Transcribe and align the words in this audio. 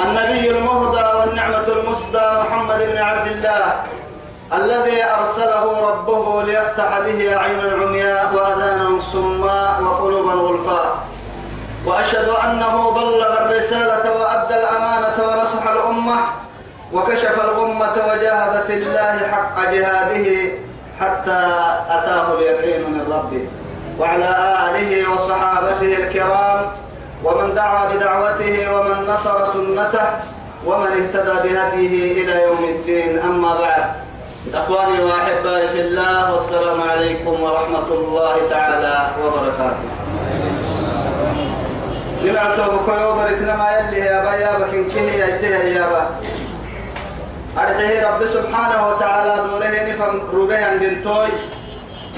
النبي 0.00 0.50
المهدى 0.50 1.04
والنعمة 1.18 1.66
المسدى 1.68 2.26
محمد 2.40 2.78
بن 2.92 2.98
عبد 2.98 3.26
الله 3.26 3.72
الذي 4.52 5.04
أرسله 5.04 5.88
ربه 5.90 6.42
ليفتح 6.42 6.98
به 6.98 7.36
أعين 7.36 7.60
عمياء 7.82 8.34
وأذانا 8.34 9.00
صماء 9.00 9.82
وقلوبا 9.82 10.32
غلفاء. 10.32 10.98
وأشهد 11.86 12.28
أنه 12.28 12.90
بلغ 12.90 13.42
الرسالة 13.42 14.04
وأدى 14.20 14.54
الأمانة 14.54 15.16
ونصح 15.28 15.66
الأمة 15.68 16.16
وكشف 16.92 17.40
الغمة 17.44 17.92
وجاهد 18.08 18.62
في 18.66 18.74
الله 18.78 19.28
حق 19.32 19.70
جهاده 19.70 20.26
حتى 21.00 21.40
أتاه 21.90 22.34
اليقين 22.34 22.80
من 22.90 23.12
ربه 23.12 23.46
وعلى 23.98 24.30
آله 24.70 25.10
وصحابته 25.12 25.96
الكرام 25.96 26.66
ومن 27.24 27.54
دعا 27.54 27.94
بدعوته 27.94 28.74
ومن 28.74 29.06
نصر 29.12 29.46
سنته 29.46 30.06
ومن 30.66 30.86
اهتدى 30.86 31.48
بهديه 31.48 32.22
إلى 32.22 32.42
يوم 32.42 32.64
الدين. 32.64 33.18
أما 33.18 33.60
بعد 33.60 33.84
إخواني 34.54 35.04
وأحبائي 35.04 35.68
في 35.68 35.80
الله 35.80 36.32
والسلام 36.32 36.80
عليكم 36.90 37.42
ورحمة 37.42 37.88
الله 37.90 38.34
تعالى 38.50 39.10
وبركاته. 39.24 39.88
لما 42.24 42.56
توبك 42.56 42.88
يوبرتنا 43.00 43.56
ما 43.56 43.68
يلي 43.78 43.98
يا 44.06 44.24
با 44.24 44.34
يا 44.34 44.58
بكين 44.58 44.86
كهي 44.88 45.18
يا 45.18 45.36
سيه 45.36 45.56
يا 45.56 45.86
با. 45.90 46.02
أرده 47.58 48.08
رب 48.08 48.26
سبحانه 48.26 48.88
وتعالى 48.88 49.34
دوره 49.50 49.92
نفهم 49.92 50.20
روبه 50.34 50.64
عند 50.64 51.02
توي 51.04 51.28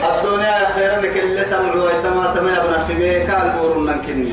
الدنيا 0.01 0.69
خير 0.75 1.01
لك 1.01 1.17
اللي 1.25 1.45
تمعوا 1.45 1.85
ويتما 1.85 2.35
تما 2.35 2.51
يبنى 2.51 2.79
في 2.87 2.95
بيكا 2.95 3.43
البور 3.43 3.79
منكني 3.79 4.33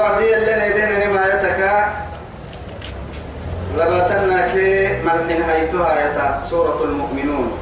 توعدي 0.00 0.36
اللي 0.36 0.54
ندين 0.68 1.08
نمايتك. 1.08 1.60
لباتنا 3.76 4.48
في 4.48 4.88
ملحن 5.04 5.42
هيتها 5.42 5.90
يتا 6.00 6.40
سورة 6.50 6.80
المؤمنون. 6.84 7.58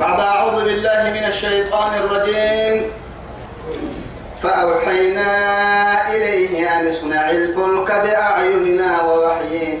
بعد 0.00 0.20
أعوذ 0.20 0.64
بالله 0.64 1.02
من 1.16 1.24
الشيطان 1.24 1.94
الرجيم. 1.94 2.82
فأوحينا 4.42 5.30
إليه 6.14 6.80
أن 6.80 6.88
اصنع 6.88 7.30
الفلك 7.30 7.88
بأعيننا 8.04 9.02
ووحينا 9.02 9.78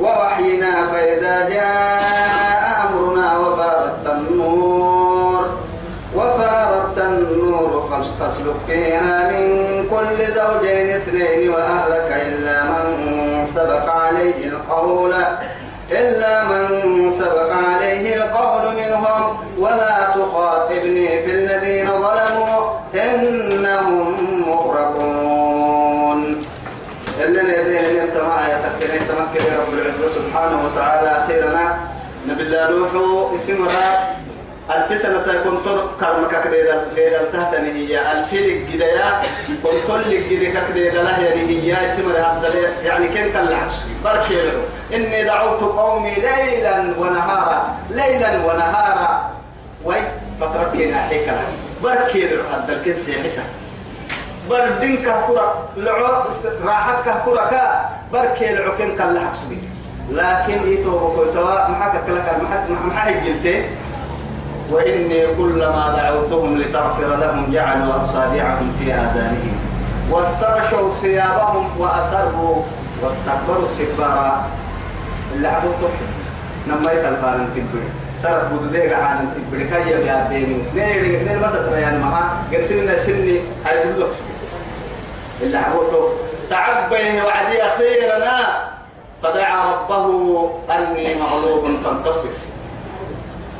ووحينا 0.00 0.72
فإذا 0.92 1.48
جاء 1.48 2.64
أمرنا 2.88 3.38
وفارت 3.38 4.06
النور. 4.06 5.46
وفارت 6.14 6.98
النور 6.98 7.88
فاسلك 7.90 8.56
فيها 8.66 9.30
من 9.30 9.55
زوجين 11.16 11.26
اثنين 11.26 11.50
وأهلك 11.50 12.26
إلا 12.26 12.64
من 12.64 13.46
سبق 13.54 13.90
عليه 13.90 14.48
القول 14.48 15.14
إلا 15.90 16.44
من 16.44 17.12
سبق 17.18 17.52
عليه 17.52 18.16
القول 18.16 18.74
منهم. 18.74 19.36
ولا 19.58 20.08
تخاطبني 20.14 21.08
في 21.08 21.30
الذين 21.30 21.86
ظلموا 21.86 22.70
إنهم 22.94 24.16
مغرقون. 24.48 26.42
اللي 27.20 27.40
لديه 27.40 28.02
انت 28.02 28.16
ما 28.16 28.40
يتكلم 28.52 29.02
تمكن 29.08 29.44
رب 29.56 29.72
العزة 29.74 30.08
سبحانه 30.14 30.58
وتعالى 30.66 31.10
أخيرا 31.24 31.78
نبي 32.28 32.42
الله 32.42 32.70
نوح 32.70 33.32
اسمها 33.34 34.16
ألف 34.70 35.00
سنة 35.02 35.18
كنت 35.44 35.68
كرمك 36.00 36.30
كده 36.44 36.82
كده 36.96 37.30
تهتني 37.32 37.70
هي. 37.72 38.12
ألف 38.12 38.32
لك 38.32 38.60
كده 38.74 38.86
يا 38.86 39.20
كنت 39.62 39.82
كده 40.30 40.50
كده 40.74 41.02
لا 41.02 41.18
يعني 41.18 41.40
هي. 41.48 41.84
اسمها 41.84 42.70
يعني 42.84 43.08
كن 43.08 43.32
كان 43.32 43.46
برشيله 44.04 44.52
إني 44.94 45.24
دعوت 45.24 45.60
قومي 45.60 46.14
ليلا 46.14 46.80
ونهارا 46.98 47.76
ليلا 47.90 48.46
ونهارا. 48.46 49.30
وي 49.84 49.96
فتركنا 50.40 50.98
حكرا 50.98 51.44
بركي 51.82 52.26
هذا 52.26 52.72
الكنس 52.72 53.08
يحسن 53.08 53.42
بردين 54.50 54.96
كهكرة 54.96 55.68
لعو 55.76 56.06
راحت 56.64 57.04
كهكرة 57.04 57.50
كا. 57.50 57.90
كان 58.96 59.14
لحق 59.14 59.34
سبي 59.34 59.58
لكن 60.10 60.68
إيتو 60.68 60.90
بكوتوا 60.90 61.68
محاك 61.68 61.92
كلك 62.06 62.36
محاك 62.84 63.14
جلتين. 63.26 63.64
وإني 64.70 65.26
كلما 65.26 65.94
دعوتهم 65.96 66.58
لتغفر 66.58 67.16
لهم 67.16 67.52
جعلوا 67.52 68.02
أصابعهم 68.02 68.72
في 68.78 68.92
آذانهم 68.92 69.56
واستغشوا 70.10 70.90
ثيابهم 70.90 71.66
وأسروا 71.78 72.56
واستكبروا 73.02 73.64
استكبارا. 73.64 74.46
اللي 75.34 75.48
عبدوا 75.48 75.88
نما 76.68 76.92
يتلفان 76.92 77.48
تبري. 77.54 77.84
سرق 78.16 78.48
بدوديك 78.52 78.92
عن 78.92 79.34
تبري. 79.34 79.64
كي 79.64 79.90
يبيع 79.90 80.26
ديني 80.28 80.56
نيري 80.74 81.24
نيري 81.24 81.40
ما 81.40 81.46
تترى 81.46 81.80
يعني 81.80 81.98
معها 81.98 82.42
قرسلنا 82.52 82.98
سني 82.98 83.40
هاي 83.66 83.84
بدودك. 83.84 84.14
اللي 85.42 85.58
عبدوا 85.58 86.08
تعبه 86.50 87.22
وعدي 87.24 87.62
أخيرنا 87.62 88.36
فدعا 89.22 89.72
ربه 89.72 90.50
أني 90.70 91.14
مغلوب 91.14 91.64
فانتصر. 91.84 92.28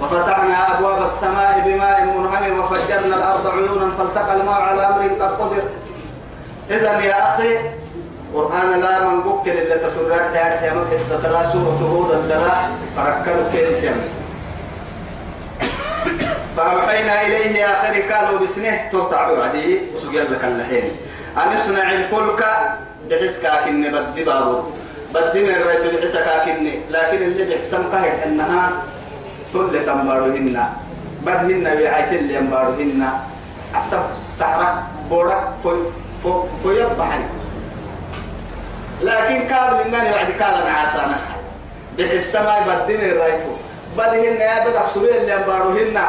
وفتحنا 0.02 0.78
أبواب 0.78 1.02
السماء 1.02 1.62
بماء 1.66 2.04
منهمر 2.04 2.60
وفجرنا 2.60 3.16
الأرض 3.16 3.46
عيونا 3.46 3.90
فالتقى 3.98 4.36
الماء 4.36 4.60
على 4.60 4.88
أمر 4.88 5.02
قد 5.02 5.40
قدر. 5.40 5.62
إذا 6.70 7.00
يا 7.00 7.34
أخي 7.34 7.58
قرآن 8.34 8.80
لا 8.80 9.08
من 9.08 9.20
بكر 9.20 9.52
اللي 9.52 9.74
تسرق 9.74 10.32
تعرف 10.34 10.62
يا 10.62 10.74
من 10.74 10.92
استطلاع 10.94 11.42
سورة 11.52 11.78
هود 11.92 12.10
الدلاء 12.12 12.70
فركلوا 12.96 13.50
كيف 13.52 13.94
فأوحينا 16.56 17.26
إليه 17.26 17.58
يا 17.58 17.66
آخر 17.66 18.14
قالوا 18.14 18.38
بسنه 18.38 18.80
تقطع 18.92 19.32
بعدي 19.32 19.80
وسجل 19.94 20.32
لك 20.32 20.44
اللحين. 20.44 20.90
أن 21.36 21.52
اصنع 21.52 21.92
الفلك 21.92 22.46
بحس 23.10 23.38
كاكن 23.42 23.92
بدي 23.92 24.24
بابو. 24.24 24.62
بدي 25.14 25.44
من 25.44 25.54
رأيت 25.66 25.94
بحس 25.94 26.16
كاكن 26.16 26.70
لكن 26.90 27.16
اللي 27.22 27.56
بحسم 27.56 27.82
قهر 27.92 28.12
إنها 28.24 28.72
كل 29.52 29.86
تنبارهن 29.86 30.68
بدهن 31.22 31.66
اللي 32.12 32.34
ينبارهن 32.34 33.08
أسف 33.74 34.04
سحرة 34.30 34.82
بورا 35.10 35.52
في 35.62 35.70
في 36.22 36.32
في 36.62 36.68
يبحر 36.80 37.18
لكن 39.02 39.48
كابل 39.48 39.76
إنني 39.76 40.12
بعد 40.12 40.30
كالا 40.30 40.70
عاسانا 40.70 41.18
بحس 41.98 42.36
ما 42.36 42.84
بدين 42.84 43.00
الرأيتو. 43.00 43.52
بدهن 43.98 44.36
يا 44.40 44.68
بدح 44.68 44.86
سوريا 44.94 45.20
اللي 45.20 45.32
ينبارهن 45.32 46.02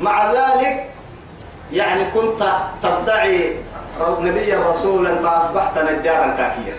مع 0.00 0.32
ذلك 0.32 0.90
يعني 1.72 2.10
كنت 2.10 2.52
تدعي 2.82 3.56
نبيا 4.20 4.58
رسولا 4.70 5.14
فأصبحت 5.22 5.78
نجارا 5.78 6.34
كاكيا 6.38 6.74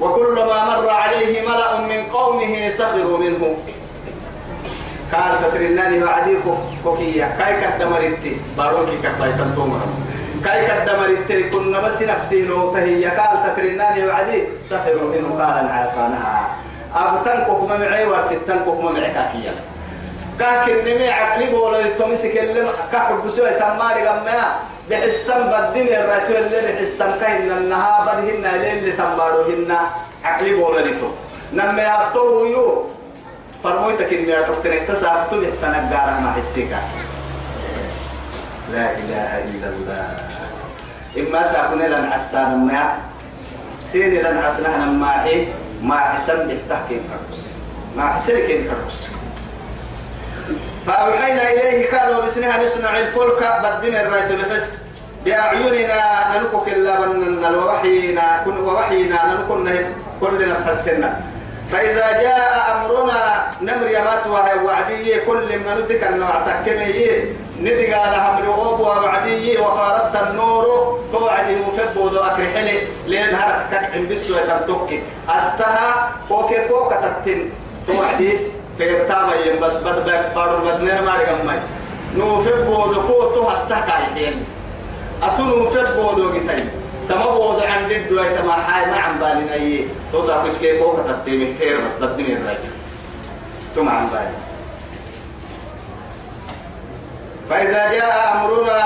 وكلما 0.00 0.64
مر 0.64 0.90
عليه 0.90 1.48
ملأ 1.48 1.80
من 1.80 2.02
قومه 2.12 2.68
سخروا 2.68 3.18
منه. 3.18 3.56
قال 5.12 5.32
تترناني 5.42 6.04
وعدي 6.04 6.36
كوكية. 6.84 7.36
كاي 7.38 7.60
كدمرتي 7.60 8.36
باروكي 8.58 8.96
كاي 9.02 9.32
تنتومر 9.32 9.80
كاي 10.44 10.66
كدمرتي 10.66 11.42
كنا 11.50 11.80
بس 11.80 12.02
نفسي 12.02 12.42
لو 12.42 12.72
تهي. 12.72 13.04
قال 13.04 13.36
تترناني 13.46 14.06
وعدي 14.06 14.44
سخروا 14.62 15.10
منه 15.12 15.44
قال 15.44 15.68
عاسانها 15.68 16.56
أبتن 16.94 17.44
كوكما 17.44 17.78
معي 17.78 18.06
وستن 18.06 18.58
كوكما 18.64 18.90
معي 18.90 19.10
كاكية. 19.10 19.54
كاكن 20.38 20.76
نمي 20.86 21.08
عقلي 21.08 21.46
بولا 21.50 21.82
لتومسك 21.82 22.38
اللي 22.38 22.68
كحب 22.92 23.28
سوى 23.28 23.50
تماري 23.50 24.02
غمّا. 24.08 24.42
بحسن 24.90 25.40
بدين 25.52 25.88
الرجل 25.88 26.36
اللي 26.36 26.72
بحسن 26.72 27.10
كاين 27.20 27.50
النها 27.52 28.04
بدهن 28.06 28.44
اللي 28.44 28.92
تمارهن 28.92 29.76
عقلي 30.24 30.54
بولا 30.54 30.80
لتو 30.80 31.08
نمي 31.52 31.82
أبطوه 31.82 32.48
يو 32.48 32.84
فرمويتك 33.64 34.12
إني 34.12 34.40
أتوقتنك 34.40 34.82
تسابت 34.88 35.34
بحسن 35.34 35.74
الدار 35.74 36.20
مع 36.20 36.32
حسيكا 36.32 36.78
لا 38.72 38.90
إله 38.98 39.44
إلا 39.44 39.68
الله 39.68 40.16
إما 41.18 41.46
سأكون 41.46 41.82
لن 41.82 42.04
عسان 42.12 42.66
ما 42.66 42.92
سيني 43.92 44.18
لن 44.18 44.38
عسنا 44.38 44.84
ما 44.86 45.24
هي 45.24 45.46
ما 45.82 45.96
حسن 46.00 46.36
بحتاكين 46.48 47.00
كرس 47.08 47.46
ما 47.96 48.08
حسن 48.10 48.36
كين 48.46 48.64
كرس 48.64 49.08
فأوحينا 50.86 51.50
إليه 51.52 51.98
قالوا 51.98 52.24
بسنها 52.24 52.62
نصنع 52.62 52.98
الفلك 52.98 53.40
بدين 53.64 53.94
الرايت 53.94 54.32
بحس 54.32 54.78
بأعيننا 55.24 56.00
نلقك 56.38 56.68
إلا 56.68 57.00
من 57.06 57.44
ووحينا 57.54 58.42
كن 58.44 58.56
ووحينا 58.58 59.26
نلقنا 59.26 59.78
كل 60.20 60.48
ناس 60.48 60.62
حسنا 60.62 61.20
فإذا 61.68 62.22
جاء 62.22 62.50
أمرنا 62.72 63.46
نمر 63.62 63.88
يمات 63.88 64.26
وهي 64.26 64.58
وعدي 64.64 65.20
كل 65.20 65.58
من 65.58 65.84
ندك 65.84 66.02
النوع 66.04 66.34
تكمي 66.46 67.08
ندق 67.60 67.90
على 67.98 68.16
أمر 68.16 68.54
أوب 68.54 68.80
وعدي 68.80 69.58
وفارت 69.58 70.14
النور 70.16 70.64
توعد 71.12 71.48
مفب 71.50 71.96
وذو 71.96 72.18
أكرحلي 72.18 72.78
لين 73.06 73.34
هرك 73.34 73.66
تكعن 73.70 74.08
بسوة 74.08 74.40
تنتوكي 74.40 75.02
أستها 75.28 76.10
كوكي 76.28 76.68
كوكا 76.68 76.96
تتن. 76.96 77.50
توعدي 77.86 78.38
في 78.78 79.04
تاما 79.08 79.34
ينبس 79.34 79.74
بدبك 79.74 80.24
بارو 80.34 80.58
بدنير 80.64 81.02
ماري 81.02 81.24
قمي. 81.24 81.58
نوفب 82.16 82.68
وذو 82.68 83.00
كوتو 83.08 83.52
أستها 83.52 83.80
كايحين 83.88 84.44
أتو 85.22 85.42
نوفب 85.42 85.98
وذو 85.98 86.28
قتاي 86.28 86.64
تما 87.08 87.62
عن 87.62 87.88
دد 87.88 88.12
وي 88.12 88.36
تما 88.36 88.52
حاي 88.52 88.90
ما 88.90 88.96
عم 88.96 89.18
بالنا 89.18 89.54
أي 89.54 89.86
توصا 90.12 90.44
كسكي 90.44 90.78
كو 90.78 90.92
كتبتي 90.92 91.30
من 91.38 91.56
خير 91.58 91.80
بس 91.80 91.92
بدني 92.00 92.32
الراي 92.32 92.56
ثم 93.74 93.88
عم 93.88 94.06
بالي 94.06 94.48
فإذا 97.50 97.92
جاء 97.92 98.32
أمرنا 98.34 98.78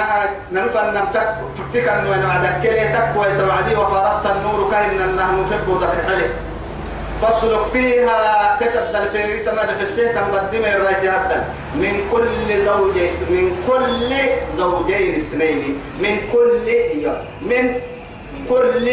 نحن 0.00 0.28
ننفن 0.52 0.94
نمتك 0.94 1.34
فكتك 1.58 1.88
أنه 1.88 2.16
نعدك 2.16 2.62
كلي 2.62 2.88
تكوى 2.88 3.26
توعدي 3.38 3.76
وفرقت 3.76 4.26
النور 4.26 4.70
كهن 4.70 5.00
أنه 5.00 5.40
نفق 5.40 5.80
ذكر 5.80 6.08
حلي 6.08 6.26
فاسلك 7.22 7.64
فيها 7.72 8.58
تتبدل 8.60 9.08
في 9.08 9.42
سما 9.42 9.62
بحسيه 9.62 10.12
تنقدم 10.12 10.64
الرجال 10.64 11.42
من 11.74 12.00
كل 12.12 12.64
زوجين 12.64 13.10
من 13.30 13.56
كل 13.68 14.14
زوجين 14.58 15.14
اثنين 15.14 15.80
من 16.00 16.16
كل 16.32 16.70
من 17.42 17.74
كل 18.48 18.90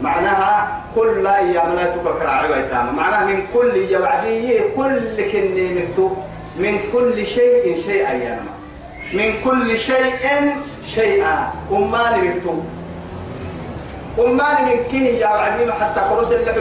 معناها 0.00 0.82
كل 0.94 1.26
إيام 1.26 1.74
لا 1.76 1.84
تكرر 1.84 2.26
عويتام 2.26 2.96
معناها 2.96 3.24
من 3.24 3.46
كل 3.54 3.76
يوعدي 3.76 4.58
كل 4.76 5.30
كني 5.32 5.74
مكتوب 5.74 6.16
من 6.56 6.78
كل 6.92 7.26
شيء 7.26 7.82
شيئا 7.86 8.12
يا 8.12 8.40
من 9.12 9.32
كل 9.44 9.78
شيء 9.78 10.56
شيئا 10.86 11.52
أمان 11.72 12.24
مكتوب 12.24 12.64
أمان 14.18 14.64
من 14.64 14.84
كيه 14.90 15.18
يا 15.18 15.28
وعدي 15.28 15.72
حتى 15.72 16.00
قرص 16.00 16.30
اللي 16.30 16.52
في 16.52 16.60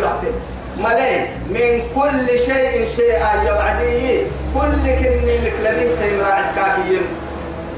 ملئ 0.80 1.20
من 1.50 1.82
كل 1.96 2.40
شيء 2.40 2.88
شيئا 2.96 3.44
يوعدي 3.44 4.22
كل 4.54 4.84
كني 5.00 5.38
مكلمين 5.46 5.90
سيمرا 5.90 6.26
عسكاكيين 6.26 7.02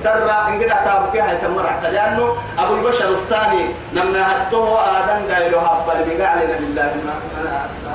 إن 0.06 0.63
قد 0.63 0.69
أتابك 0.69 1.18
هاي 1.18 1.38
تمرع 1.38 1.80
لأنه 1.80 2.36
أبو 2.57 2.75
البشر 2.75 3.10
الثاني 3.10 3.66
نمنا 3.94 4.48
هتوه 4.48 4.80
آدم 4.81 5.34
قايلو 5.34 5.60
هبا 5.60 5.94
اللي 6.01 6.24
علينا 6.24 6.54
لله. 6.54 6.92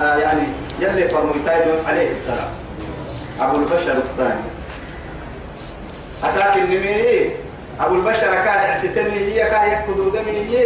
يعني 0.00 0.42
يلي 0.80 1.08
فرميتايدو 1.08 1.72
عليه 1.88 2.10
السلام. 2.10 2.48
أبو 3.40 3.56
البشر 3.56 3.92
الثاني. 3.92 4.44
أتاك 6.24 6.56
النمي 6.56 7.30
أبو 7.80 7.94
البشر 7.94 8.34
كان 8.34 8.70
عسيتني 8.70 9.18
هي 9.18 9.50
كان 9.50 9.72
يكدو 9.72 10.08
دمي. 10.08 10.58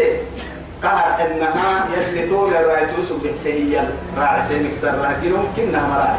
قهر 0.83 1.27
إنها 1.27 1.87
يلي 1.97 2.31
طول 2.31 2.55
الرايتوس 2.55 3.13
بحسيا 3.25 3.91
راعي 4.19 4.41
سيمك 4.41 4.73
سر 4.73 4.95
راجلهم 4.99 5.45
كنا 5.57 5.87
مراعي 5.89 6.19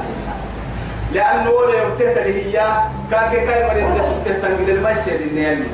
لأنه 1.14 1.50
ولا 1.50 1.84
يبتهت 1.84 2.18
اللي 2.18 2.58
هي 2.58 2.66
كاكي 3.12 3.46
كاي 3.46 3.68
مريض 3.68 3.98
تسبته 3.98 4.40
تنقل 4.40 4.70
الماء 4.70 4.96
سيد 4.96 5.22
النيل. 5.22 5.68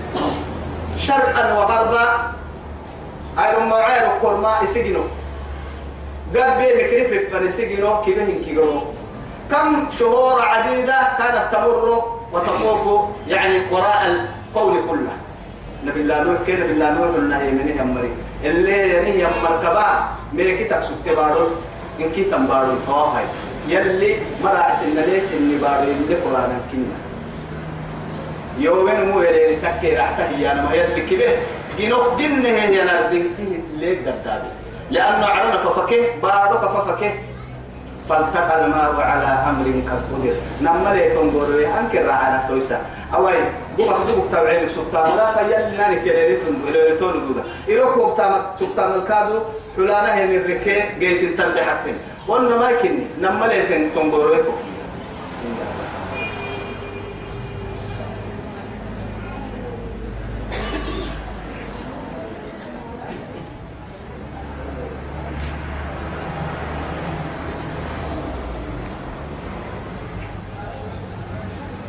شرقا 0.99 1.53
وغربا. 1.53 2.31
ايرون 3.39 3.69
معاير 3.69 4.09
كورما 4.21 4.59
يسجنوا. 4.63 5.03
قال 6.35 6.57
بي 6.57 6.67
مكرف 6.73 7.33
فنسجنوا 7.33 8.01
كبهن 8.05 8.41
كيغرو 8.45 8.81
كم 9.51 9.89
شهور 9.99 10.41
عديدة 10.41 10.99
كانت 11.17 11.53
تمر 11.53 12.03
وتطوف 12.33 13.05
يعني 13.27 13.61
وراء 13.71 14.01
القول 14.05 14.89
كله. 14.89 15.13
نبي 15.85 16.01
الله 16.01 16.23
نوح 16.23 16.37
كي 16.45 16.53
نبي 16.53 16.71
الله 16.71 16.89
نوح 16.97 17.15
النهي 17.15 17.51
من 17.51 17.67
يمري. 17.79 18.11
اللي 18.43 18.77
يعني 18.93 19.19
يم 19.19 19.35
مركبا 19.43 19.87
ميكي 20.33 20.63
تكسوك 20.63 20.97
تبارو 21.05 21.47
إن 22.01 22.09
كي 22.15 22.23
تنبارو 22.23 22.73
طوافي 22.87 23.25
يلي 23.69 24.15
مرا 24.43 24.71
سن 24.71 24.97
ليس 25.09 25.33
اللي 25.33 25.57
بارو 25.57 25.83
اللي 25.83 26.15
قرآن 26.15 26.51
كنا 26.71 26.97
يومين 28.59 29.09
مو 29.09 29.21
يلي 29.21 29.55
تكير 29.55 30.01
عتهي 30.01 30.51
أنا 30.51 30.61
ما 30.61 30.73
يلي 30.73 31.01
كده 31.09 31.29
جنوك 31.79 32.19
جنه 32.19 32.49
هي 32.49 32.83
نردنتي 32.83 33.61
ليك 33.77 33.99
دردابي 33.99 34.49
لأنه 34.91 35.25
عرنا 35.25 35.57
ففكه 35.57 36.01
بارو 36.23 36.55
كففكه. 36.63 37.11
فالتقى 38.09 38.65
الماء 38.65 38.95
على 39.01 39.25
أمر 39.49 39.65
قد 39.89 40.01
قدر. 40.13 40.35
نما 40.61 40.89
لي 40.93 41.09
تنظر 41.09 41.67
أنكر 41.79 42.09
على 42.09 42.39
تويسا. 42.47 42.81
أوي 43.15 43.33
بوما 43.77 43.93
كتبك 43.93 44.31
تابعين 44.31 44.69
سلطان 44.69 45.17
لا 45.17 45.33
فيلنا 45.33 45.89
نكريتون 45.91 46.61
وليتون 46.67 47.13
دودا 47.27 47.43
إيروك 47.67 47.97
وقتا 47.97 48.55
سلطان 48.59 48.99
الكادو 48.99 49.39
حلانا 49.75 50.15
هي 50.15 50.37
الركي 50.37 50.83
جيت 50.99 51.37
تنبي 51.37 51.61
حتى 51.61 51.93
وأنا 52.27 52.57
ما 52.57 52.71
كني 52.81 53.07
نما 53.21 53.45
لي 53.45 53.89
تنظر 53.95 54.43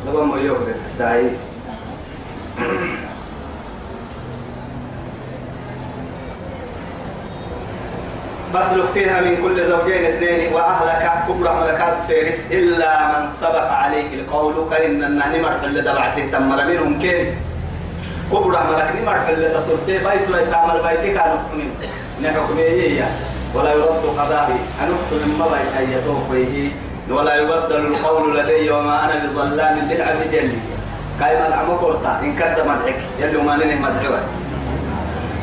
لبما 0.07 0.37
يوكل 0.37 0.75
سعيد 0.97 1.37
فاسلك 8.53 8.85
فيها 8.85 9.21
من 9.21 9.37
كل 9.43 9.69
زوجين 9.69 10.05
اثنين 10.05 10.53
واهلك 10.53 11.23
كبر 11.27 11.47
فارس 12.07 12.39
إلا 12.51 12.91
من 13.07 13.29
سبق 13.41 13.67
عليه 13.71 14.09
القول 14.19 14.55
كان 14.71 15.03
النهن 15.03 15.41
مرحل 15.41 15.81
دبعته 15.81 16.23
تمر 16.31 16.65
منهم 16.65 16.99
كين 17.01 17.35
كبر 18.31 18.55
ملك 18.69 18.95
مرحل 19.05 19.53
تطرتي 19.53 19.97
بيت 19.97 20.25
ويتعمل 20.31 20.77
بيتك 20.87 21.17
عن 21.17 21.31
حكم 21.31 21.59
نحكم 22.23 22.57
هي 22.57 23.03
ولا 23.55 23.71
يرد 23.73 24.03
قضائي. 24.17 24.59
أن 24.81 24.89
أحكم 24.95 25.39
ما 25.39 25.45
بيت 25.53 25.71
ايتوه 25.79 26.19
ولا 27.09 27.35
يبدل 27.35 27.85
القول 27.85 28.39
لدي 28.39 28.69
وما 28.71 29.05
أنا 29.05 29.15
بظلام 29.35 29.75
للعبد 29.89 30.33
يلي 30.33 30.59
كاي 31.19 31.35
مدعم 31.41 31.69
قرطا 31.71 32.19
إن 32.23 32.35
كد 32.35 32.59
مدعك. 32.59 32.99
يلي 33.19 33.37
ما 33.37 33.55
ننه 33.55 33.81
مدعوة. 33.81 34.19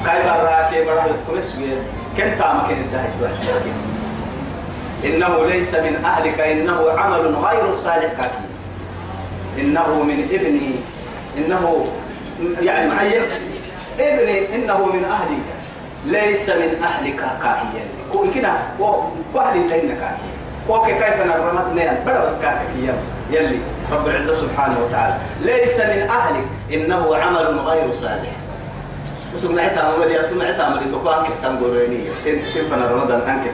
كاي 0.04 0.22
براكي 0.22 0.84
برا 0.84 1.04
كمس 1.28 1.56
كن 2.16 2.38
تامكن 2.38 2.74
الدهج 2.74 3.93
إنه 5.04 5.46
ليس 5.46 5.74
من 5.74 6.04
أهلك 6.04 6.40
إنه 6.40 6.90
عمل 6.98 7.34
غير 7.44 7.74
صالح 7.74 8.12
كاكي 8.18 8.48
إنه 9.58 10.02
من 10.02 10.28
ابني 10.32 10.74
إنه 11.38 11.86
يعني 12.62 12.90
معي. 12.90 13.20
ابني 14.00 14.54
إنه 14.54 14.86
من 14.86 15.04
أهلي. 15.04 15.38
ليس 16.06 16.48
من 16.48 16.82
أهلك 16.84 17.16
كاهيا 17.16 17.84
كون 18.12 18.32
كده 18.34 18.52
وأهلي 19.34 19.68
تين 19.68 19.88
كاهيا 19.88 20.34
وكي 20.68 20.94
كيف 20.94 21.26
نرمت 21.26 21.74
نيان 21.74 21.96
بلا 22.06 22.24
بس 22.24 22.32
كاكك 22.42 22.68
يلي. 23.30 23.58
رب 23.92 24.08
العزة 24.08 24.34
سبحانه 24.34 24.76
وتعالى. 24.84 25.14
ليس 25.42 25.78
من 25.80 26.08
أهلك. 26.10 26.44
إنه 26.72 27.16
عمل 27.16 27.58
غير 27.58 27.92
صالح. 27.92 28.32
وسمع 29.36 29.62
عتا 29.62 29.96
مولي 29.98 30.20
أتمع 30.20 30.44
عتا 30.44 30.68
مولي 30.68 30.86
تقوى 30.92 31.16
أنك 31.16 31.28
تنقريني 31.42 31.98
سين 32.24 32.42
سين 32.52 32.64
فنا 32.64 32.86
رمضان 32.86 33.20
أنك 33.20 33.50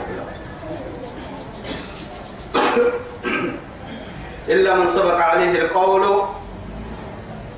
إلا 4.53 4.75
من 4.75 4.87
سبق 4.87 5.17
عليه 5.17 5.61
القول 5.61 6.23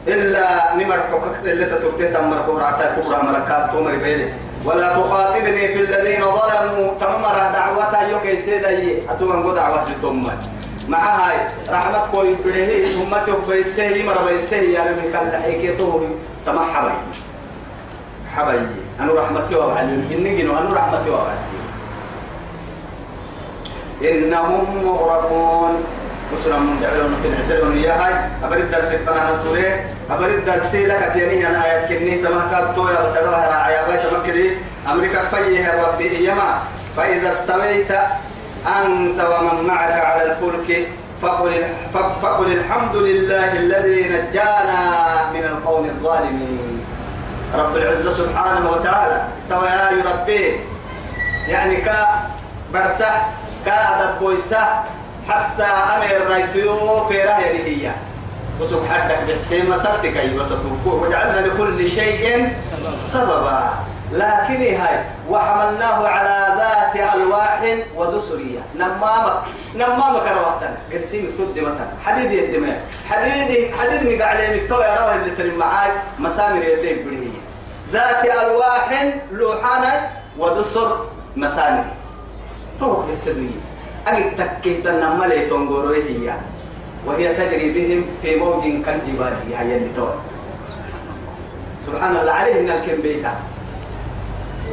إلا 0.08 0.74
نمر 0.76 0.98
حقك 0.98 1.34
اللي 1.44 1.64
تتركته 1.64 2.12
تمر 2.12 2.42
كبرى 2.48 2.64
عتا 2.64 2.96
كبرى 2.96 3.22
ملكات 3.22 3.72
تمر 3.72 3.96
بيلي 3.96 4.28
ولا 4.64 4.92
تخاطبني 4.92 5.68
في 5.68 5.80
الذين 5.80 6.20
ظلموا 6.20 6.90
تمر 7.00 7.36
دعوتها 7.52 8.08
يوكي 8.08 8.36
سيدي 8.36 9.10
أتمنى 9.10 9.54
دعوة 9.54 9.84
لتمر 9.90 10.32
مع 10.88 10.98
هاي 10.98 11.36
رحمة 11.70 12.06
كوي 12.12 12.34
بره 12.44 12.84
ثم 12.84 13.32
تبيسه 13.32 14.02
مر 14.04 14.30
بيسه 14.30 14.56
يا 14.56 14.80
ربي 14.80 15.12
كان 15.12 15.28
لحيك 15.28 15.78
تو 15.78 16.00
تما 16.46 16.64
حبي 16.74 16.92
حبي 18.34 18.66
أنا 19.00 19.12
رحمتي 19.12 19.56
وعلي 19.56 19.94
إني 20.14 20.42
أنا 20.42 20.70
رحمتي 20.72 21.10
وعلي 21.10 21.61
إنهم 24.10 24.84
مغرقون. 24.86 25.84
مسلم 26.32 26.62
من 26.62 26.80
دعون 26.80 27.12
في 27.22 27.28
العتلون 27.28 27.76
يا 27.76 27.92
هاي 27.92 28.14
أبر 28.44 28.56
الدرس 28.56 28.84
فنا 28.84 29.30
هتوري 29.30 29.84
أبر 30.10 30.26
الدرس 30.26 30.74
لك 30.74 31.10
تيني 31.12 31.46
أنا 31.48 31.64
آيات 31.64 31.88
كني. 31.88 32.18
تما 32.18 32.48
كابتو 32.50 32.88
يا 32.88 33.10
بتروها 33.10 33.48
راعي 33.48 33.76
باش 33.86 34.12
مكري. 34.12 34.58
أمريكا 34.90 35.24
فيه 35.24 35.82
ربي 35.84 36.28
يما 36.28 36.58
فإذا 36.96 37.32
استويت 37.32 37.90
أنت 38.66 39.20
ومن 39.20 39.66
معك 39.66 39.92
على 39.92 40.22
الفلك 40.22 40.88
فقل 41.22 41.52
فقل 42.22 42.52
الحمد 42.52 42.96
لله 42.96 43.52
الذي 43.52 44.00
نجانا 44.04 44.80
من 45.34 45.44
القوم 45.44 45.84
الظالمين. 45.84 46.84
رب 47.54 47.76
العزة 47.76 48.10
سبحانه 48.10 48.70
وتعالى. 48.70 49.22
توا 49.50 49.66
يا 49.66 49.90
ربي. 50.12 50.56
يعني 51.48 51.76
كا 51.76 52.08
كا 53.66 53.72
أدب 53.72 54.18
بويسة 54.20 54.66
حتى 55.28 55.62
أمر 55.62 56.30
رايتيو 56.30 57.04
في 57.04 57.24
رأي 57.24 57.64
هي 57.64 57.90
وسوف 58.60 58.90
حدك 58.90 59.18
بحسين 59.28 59.70
مثلتك 59.70 60.16
أي 60.16 60.38
وستوكوه 60.38 61.02
وجعلنا 61.02 61.46
لكل 61.46 61.88
شيء 61.90 62.52
سببا. 62.96 63.70
لكن 64.12 64.60
هاي 64.60 65.04
وحملناه 65.28 66.08
على 66.08 66.54
ذات 66.58 67.14
ألواح 67.14 67.76
ودسرية. 67.96 68.60
نمامة 68.76 69.32
نمامة 69.74 70.18
كرواتنا. 70.18 70.76
قرسيم 70.92 71.30
تد 71.38 71.58
مثلا 71.58 71.86
حديد 72.04 72.30
الدماء 72.30 72.80
حديد 73.10 73.74
حديد 73.74 74.12
نقع 74.12 74.26
عليه 74.26 74.62
مكتوى 74.62 74.84
يا 74.84 75.00
روح 75.00 75.14
اللي 75.14 75.30
تلم 75.36 75.58
معاي. 75.58 75.90
مسامر 76.18 76.62
اللي 76.62 76.94
بدهية 76.94 77.42
ذات 77.92 78.24
ألواح 78.24 79.04
لوحانا 79.32 80.10
ودسر 80.38 81.06
مسامر. 81.36 81.84
توقف 82.82 83.10
يحسدوية 83.14 83.62
أجد 84.06 84.34
تكيت 84.38 84.86
النمى 84.86 85.26
لي 85.26 85.46
تنقره 85.46 85.94
هي 85.94 86.34
وهي 87.06 87.34
تجري 87.34 87.68
بهم 87.74 88.00
في 88.22 88.36
موج 88.36 88.62
كالجبال. 88.84 89.34
يعني 89.50 89.76
اللي 89.76 89.90
تو 89.96 90.08
سبحان 91.86 92.16
الله 92.16 92.32
عليه 92.32 92.54
من 92.62 92.70
الكم 92.70 93.02
بيتا 93.02 93.34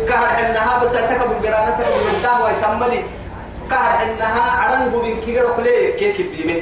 كهر 0.07 0.27
حنها 0.27 0.83
بس 0.83 0.93
تكبر 0.93 1.37
الجرانة 1.37 1.71
تكبر 1.77 2.03
الدعوة 2.17 2.45
ويتملي 2.45 3.01
كهر 3.69 3.91
حنها 4.01 4.45
عرنجو 4.61 5.01
من 5.01 5.21
كيرو 5.25 5.53
كلي 5.57 5.91
كيك 5.99 6.17
بيمين 6.33 6.61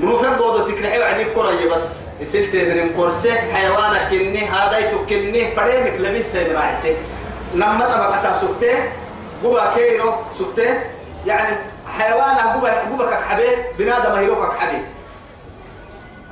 منو 0.00 0.18
فهم 0.18 0.34
بودو 0.36 0.68
تكرحي 0.68 0.98
وعدي 0.98 1.24
كورة 1.24 1.74
بس. 1.74 1.86
يسلت 2.20 2.54
من 2.54 2.90
كورسي 2.96 3.32
حيوانك 3.32 4.10
كني 4.10 4.42
هذا 4.48 4.78
يتكني 4.78 5.54
فريمك 5.56 5.94
لبيس 5.98 6.36
راعسي. 6.36 6.94
نمت 7.54 7.90
أبقى 7.90 8.34
سكتي 8.40 8.74
قبا 9.44 9.74
كيرو 9.74 10.12
سكتة 10.38 10.80
يعني 11.26 11.56
حيوان 11.98 12.36
قبا 12.54 12.80
قبا 12.80 13.10
كحبه 13.10 13.50
بنادم 13.78 14.12
هيروك 14.12 14.54
كحبه 14.54 14.80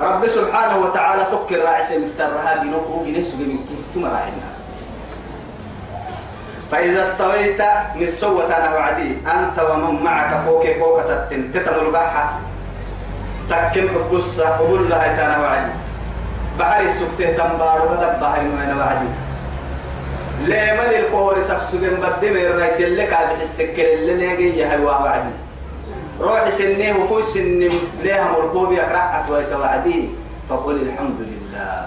رب 0.01 0.27
سبحانه 0.27 0.79
وتعالى 0.79 1.23
تكر 1.33 1.65
راعي 1.65 1.99
من 1.99 2.09
سرها 2.09 2.63
بنوكو 2.63 3.05
بنفسه 3.05 3.37
من 3.37 3.59
ثم 3.95 4.05
راعينا 4.05 4.57
فإذا 6.73 7.01
استويت 7.01 7.61
من 7.97 8.07
سوة 8.07 8.57
أنا 8.57 8.75
وعدي 8.75 9.17
أنت 9.27 9.71
ومن 9.71 10.03
معك 10.05 10.45
فوق 10.47 10.67
فوق 10.79 11.03
تتم 11.03 11.51
تتم 11.55 11.87
البحة 11.87 12.39
تكم 13.51 13.81
القصة 13.97 14.49
قبول 14.49 14.91
لها 14.91 15.27
أنا 15.27 15.39
وعدي. 15.39 15.71
بحري 16.59 16.93
سكتة 16.93 17.33
تنبار 17.33 17.79
بحري 18.21 18.43
أنا 18.43 18.77
وعدي. 18.79 19.09
ملي 20.41 21.07
الكوري 21.07 21.43
سكسوجن 21.43 21.97
بدي 22.03 22.31
من 22.31 22.61
رايت 22.61 22.81
اللي 22.81 23.07
قاعد 23.07 23.41
السكر 23.41 23.93
اللي 23.93 24.27
نيجي 24.27 24.59
يا 24.59 24.77
وعدي 24.77 25.31
روح 26.21 26.49
سنيه 26.49 26.93
وفوي 26.93 27.23
سن 27.23 27.71
ليها 28.03 28.33
مركوب 28.33 28.73
يقرأ 28.73 29.27
ويت 29.31 29.53
وعدي 29.53 30.09
فقل 30.49 30.75
الحمد 30.75 31.21
لله. 31.21 31.87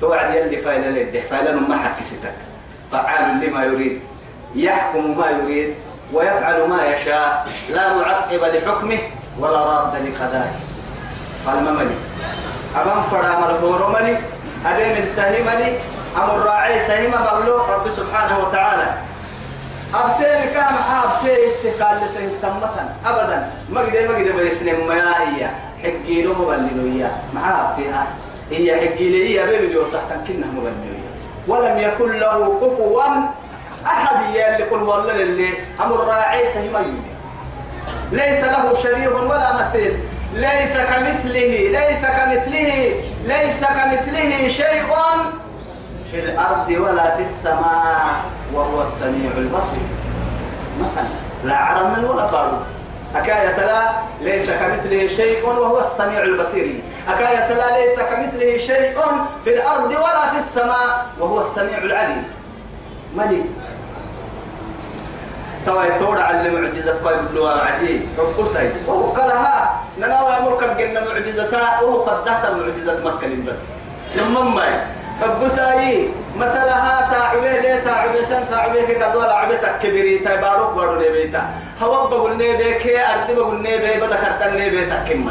توعد 0.00 0.34
يلي 0.34 0.56
فايل 0.56 0.82
للدح 0.82 1.24
فايل 1.30 1.56
ما 1.68 1.76
حد 1.76 1.90
كستك 2.00 2.34
فعال 2.92 3.40
لما 3.40 3.64
يريد 3.64 4.00
يحكم 4.54 5.18
ما 5.18 5.30
يريد 5.30 5.74
ويفعل 6.12 6.68
ما 6.68 6.86
يشاء. 6.86 7.48
لا 7.70 7.94
معقب 7.96 8.40
لحكمه 8.40 8.98
ولا 9.38 9.58
راد 9.58 10.06
لقضائه. 10.06 10.54
قال 11.46 11.64
ما 11.64 11.70
ملي 11.70 11.94
أبان 12.76 13.02
فرا 13.10 13.52
ملكور 13.52 14.00
ملي 14.00 14.16
أبي 14.66 14.84
من 14.84 15.06
ملي 16.16 16.24
أمر 16.24 16.38
راعي 16.38 16.80
سهيمة 16.80 17.22
مغلوق 17.22 17.70
رب 17.70 17.88
سبحانه 17.90 18.38
وتعالى. 18.38 18.94
أبتين 19.94 20.54
كام 20.54 20.74
أبتين 21.04 21.50
اتقال 21.64 21.98
لسه 22.04 22.20
تمتا 22.42 22.94
أبدا. 23.06 23.50
ما 23.70 23.80
قد 23.80 23.96
ما 23.96 24.16
قد 24.16 24.36
بيسن 24.36 24.86
ما 24.88 24.94
هي 25.22 25.50
حقي 25.82 26.22
له 26.22 26.42
مبللوية 26.42 27.12
مع 27.34 27.50
أبتها 27.50 28.06
هي 28.50 28.76
حقي 28.76 29.08
لي 29.08 29.58
بيبي 29.58 29.76
وصح 29.78 30.00
كنا 30.28 30.46
مبللوية 30.46 31.10
ولم 31.48 31.78
يكن 31.78 32.18
له 32.18 32.58
كفوا 32.60 33.02
أحد 33.86 34.34
يلي 34.34 34.62
قل 34.62 34.82
والله 34.82 35.14
اللي 35.14 35.48
أمر 35.80 35.96
راعي 35.96 36.46
سهيمة 36.46 36.80
ليس 38.12 38.44
له 38.44 38.74
شبيه 38.82 39.08
ولا 39.08 39.52
مثيل. 39.52 39.98
ليس 40.34 40.72
كمثله. 40.72 41.68
ليس 41.68 42.02
كمثله. 42.02 42.94
ليس 43.24 43.64
كمثله 43.64 44.48
شيء 44.48 44.82
في 46.10 46.20
الأرض 46.20 46.68
ولا 46.68 47.16
في 47.16 47.22
السماء 47.22 48.24
وهو 48.54 48.82
السميع 48.82 49.30
البصير. 49.36 49.86
مثلا 50.80 51.08
لا 51.44 51.56
عرم 51.56 52.04
ولا 52.04 52.26
بارود 52.26 52.62
أكاية 53.16 53.56
لا 53.56 53.90
ليس 54.20 54.50
كمثله 54.50 55.06
شيء 55.06 55.46
وهو 55.46 55.80
السميع 55.80 56.22
البصير. 56.22 56.80
أكاية 57.08 57.54
لا 57.54 57.78
ليس 57.78 58.00
كمثله 58.00 58.56
شيء 58.56 58.94
في 59.44 59.54
الأرض 59.54 59.90
ولا 59.90 60.30
في 60.30 60.38
السماء 60.38 61.06
وهو 61.18 61.40
السميع 61.40 61.78
العليم. 61.78 62.24
ملك 63.16 63.44
توا 65.66 65.84
يتورع 65.84 66.22
على 66.22 66.50
معجزة 66.50 66.92
قيب 67.04 67.26
اللواء 67.30 67.58
عديد 67.58 68.08
رب 68.18 68.46
سيد 68.46 68.72
وهو 68.86 69.10
قالها 69.10 69.80
ننوى 69.98 70.50
ملك 70.50 70.62
الجنة 70.62 71.00
معجزتها. 71.00 71.80
وهو 71.80 72.02
قدها 72.02 72.50
معجزة 72.50 73.04
مكة 73.04 73.50
بس 73.50 73.58
لما 74.16 74.40
ما 74.40 74.86
فبساي 75.20 76.08
مثلها 76.36 77.08
تعبه 77.12 77.52
ليه 77.60 77.80
تعبه 77.84 78.22
سن 78.22 78.50
تعبه 78.50 79.04
قد 79.04 79.16
ولا 79.16 79.34
عبتك 79.34 79.78
كبيري 79.82 80.18
تبارك 80.18 80.72
بارو 80.76 80.94
نبيتا. 80.94 81.42
هوا 81.82 82.08
بقول 82.08 82.34
نبيك 82.34 82.86
أرد 82.86 83.36
بقول 83.36 83.58
نبي 83.58 84.00
بدا 84.00 84.16
كرتن 84.16 84.56
نبيتا 84.56 85.04
كم 85.08 85.30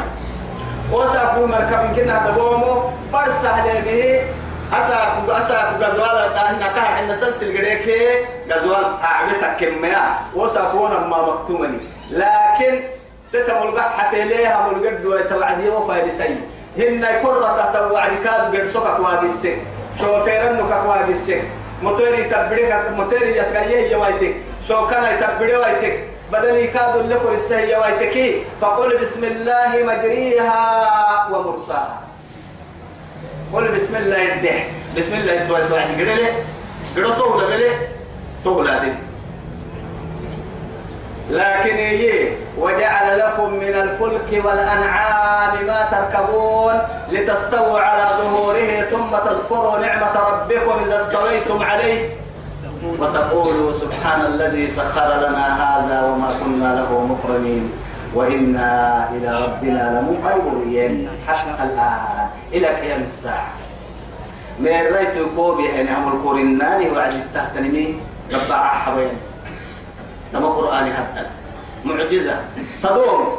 وسأقول 0.92 1.48
مركب 1.48 1.96
كنا 1.96 2.16
تقوموا 2.26 2.90
برسه 3.12 3.82
به. 3.86 4.22
حتى 4.72 4.96
أسا 5.28 5.58
قد 5.82 5.98
ولا 5.98 6.28
تاهنا 6.28 6.68
كان 6.74 6.84
عندنا 6.84 7.16
سلسل 7.16 7.58
قريك 7.58 7.86
قزوال 8.50 8.84
أعبتك 9.02 9.56
كم 9.60 9.84
وسأقول 10.34 10.90
ما 10.90 11.18
مكتومني. 11.28 11.78
لكن 12.10 12.80
تتمل 13.32 13.80
حتى 13.98 14.24
ليها 14.24 14.68
ملقد 14.68 15.06
ويتوعدي 15.06 15.68
وفايد 15.68 16.08
سيء. 16.08 16.40
هن 16.78 17.06
كرة 17.22 17.70
توعد 17.74 18.10
كاد 18.24 18.56
قد 18.56 18.66
سكك 18.66 18.98
واجسك 19.90 20.00
شوفيرن 20.00 20.56
نكك 20.56 20.84
واجسك 20.86 21.42
موتوري 21.82 22.24
تبريك 22.24 22.74
موتوري 22.96 23.36
يسكايه 23.36 23.92
يوايتك 23.92 24.34
شو 24.68 24.86
كان 24.86 25.04
يتبري 25.14 25.56
وايتك 25.56 26.04
بدل 26.32 26.56
يكاد 26.56 26.96
لك 27.10 27.20
السهي 27.34 27.76
وايتك 27.76 28.46
فقل 28.60 28.98
بسم 28.98 29.24
الله 29.24 29.70
مجريها 29.82 31.28
ومرساها. 31.32 32.00
قل 33.52 33.68
بسم 33.68 33.96
الله 33.96 34.18
يدح 34.18 34.66
بسم 34.96 35.14
الله 35.14 35.32
يتوعد 35.32 35.72
واحد 35.72 35.88
قرله 36.00 36.32
قرله 36.96 37.14
طولة 37.18 37.46
بله 37.46 37.74
طولة 38.44 38.78
دي. 38.78 38.92
لكن 41.30 41.76
إيه 41.76 42.36
وجعل 42.58 43.18
لكم 43.18 43.54
من 43.54 43.74
الفلك 43.74 44.44
والأنعام 44.44 45.66
ما 45.66 45.88
تركبون 45.90 46.74
لتستووا 47.12 47.78
على 47.80 48.04
ظهوره 48.18 48.80
ثم 48.90 49.30
تذكروا 49.30 49.78
نعمة 49.78 50.14
ربكم 50.30 50.84
إذا 50.86 50.96
استويتم 50.96 51.62
عليه. 51.62 52.08
وتقولوا 52.98 53.72
سبحان 53.72 54.20
الذي 54.20 54.70
سخر 54.70 55.08
لنا 55.16 55.46
هذا 55.62 56.02
وما 56.08 56.28
كنا 56.44 56.74
له 56.74 56.90
مقرنين. 57.06 57.72
وإنا 58.14 59.08
إلى 59.14 59.44
ربنا 59.44 59.82
لمنقلبين 60.00 61.08
حتى 61.28 61.62
الآن 61.62 62.28
إلى 62.52 62.66
قيام 62.66 63.02
الساعة. 63.02 63.48
من 64.58 64.68
رأيت 64.68 65.16
كوبي 65.36 65.64
يعني 65.64 65.90
عمل 65.90 66.22
كورناني 66.22 66.90
وعد 66.90 67.14
التهتنمي 67.14 68.00
ربع 68.34 68.68
حوين 68.68 69.29
لما 70.32 70.48
قرآن 70.48 70.92
حتى 70.92 71.26
معجزة. 71.84 72.36
تدوم. 72.82 73.38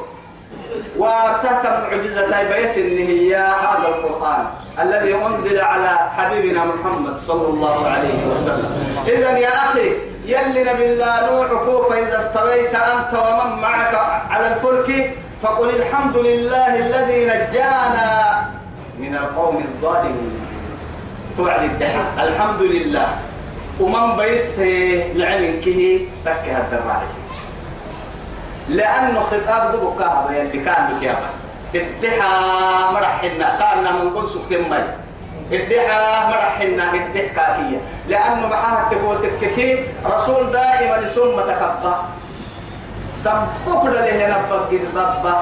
وارتهت 0.97 1.65
معجزة 1.65 2.43
بيس 2.43 2.77
إن 2.77 2.97
هي 2.97 3.35
هذا 3.35 3.87
القرآن 3.87 4.45
الذي 4.79 5.15
أنزل 5.15 5.59
على 5.59 5.89
حبيبنا 6.17 6.65
محمد 6.65 7.17
صلى 7.17 7.47
الله 7.47 7.87
عليه 7.87 8.27
وسلم. 8.31 8.69
إذا 9.07 9.37
يا 9.37 9.49
أخي 9.49 9.89
يلي 10.25 10.63
نبي 10.63 10.93
الله 10.93 11.31
نوحك 11.31 11.89
فإذا 11.89 12.17
استويت 12.17 12.75
أنت 12.75 13.13
ومن 13.13 13.61
معك 13.61 13.95
على 14.29 14.47
الفلك 14.53 15.17
فقل 15.41 15.69
الحمد 15.69 16.17
لله 16.17 16.71
الذي 16.75 17.25
نجانا 17.25 18.43
من 18.99 19.15
القوم 19.15 19.57
الظالمين. 19.57 20.41
توعد 21.37 21.83
الحمد 22.19 22.61
لله. 22.61 23.07
ومن 23.81 24.15
بيس 24.17 24.59
العلم 25.15 25.61
كه 25.65 26.05
تكه 26.25 26.57
الدراعي 26.57 27.07
لأنه 28.69 29.19
خطاب 29.19 29.71
دبو 29.75 29.93
كهبة 29.99 30.33
يلي 30.35 30.59
كان 30.65 30.87
بك 30.93 31.03
يا 31.03 31.15
الدحى 31.75 32.29
مرحنا 32.93 33.47
كان 33.59 33.83
من 33.95 34.09
قل 34.15 34.29
سكتين 34.29 34.69
مي. 34.69 34.83
الدحى 35.57 36.27
مرحنا 36.31 36.93
الدح 36.93 37.21
كاكية 37.35 37.79
لأنه 38.07 38.47
معها 38.47 38.89
تقول 38.91 39.17
تككي 39.23 39.83
رسول 40.05 40.51
دائما 40.51 41.05
ثم 41.05 41.35
تخبى 41.51 41.93
سبق 43.23 43.83
له 43.85 44.27
نبق 44.27 44.69
الضبة 44.71 45.35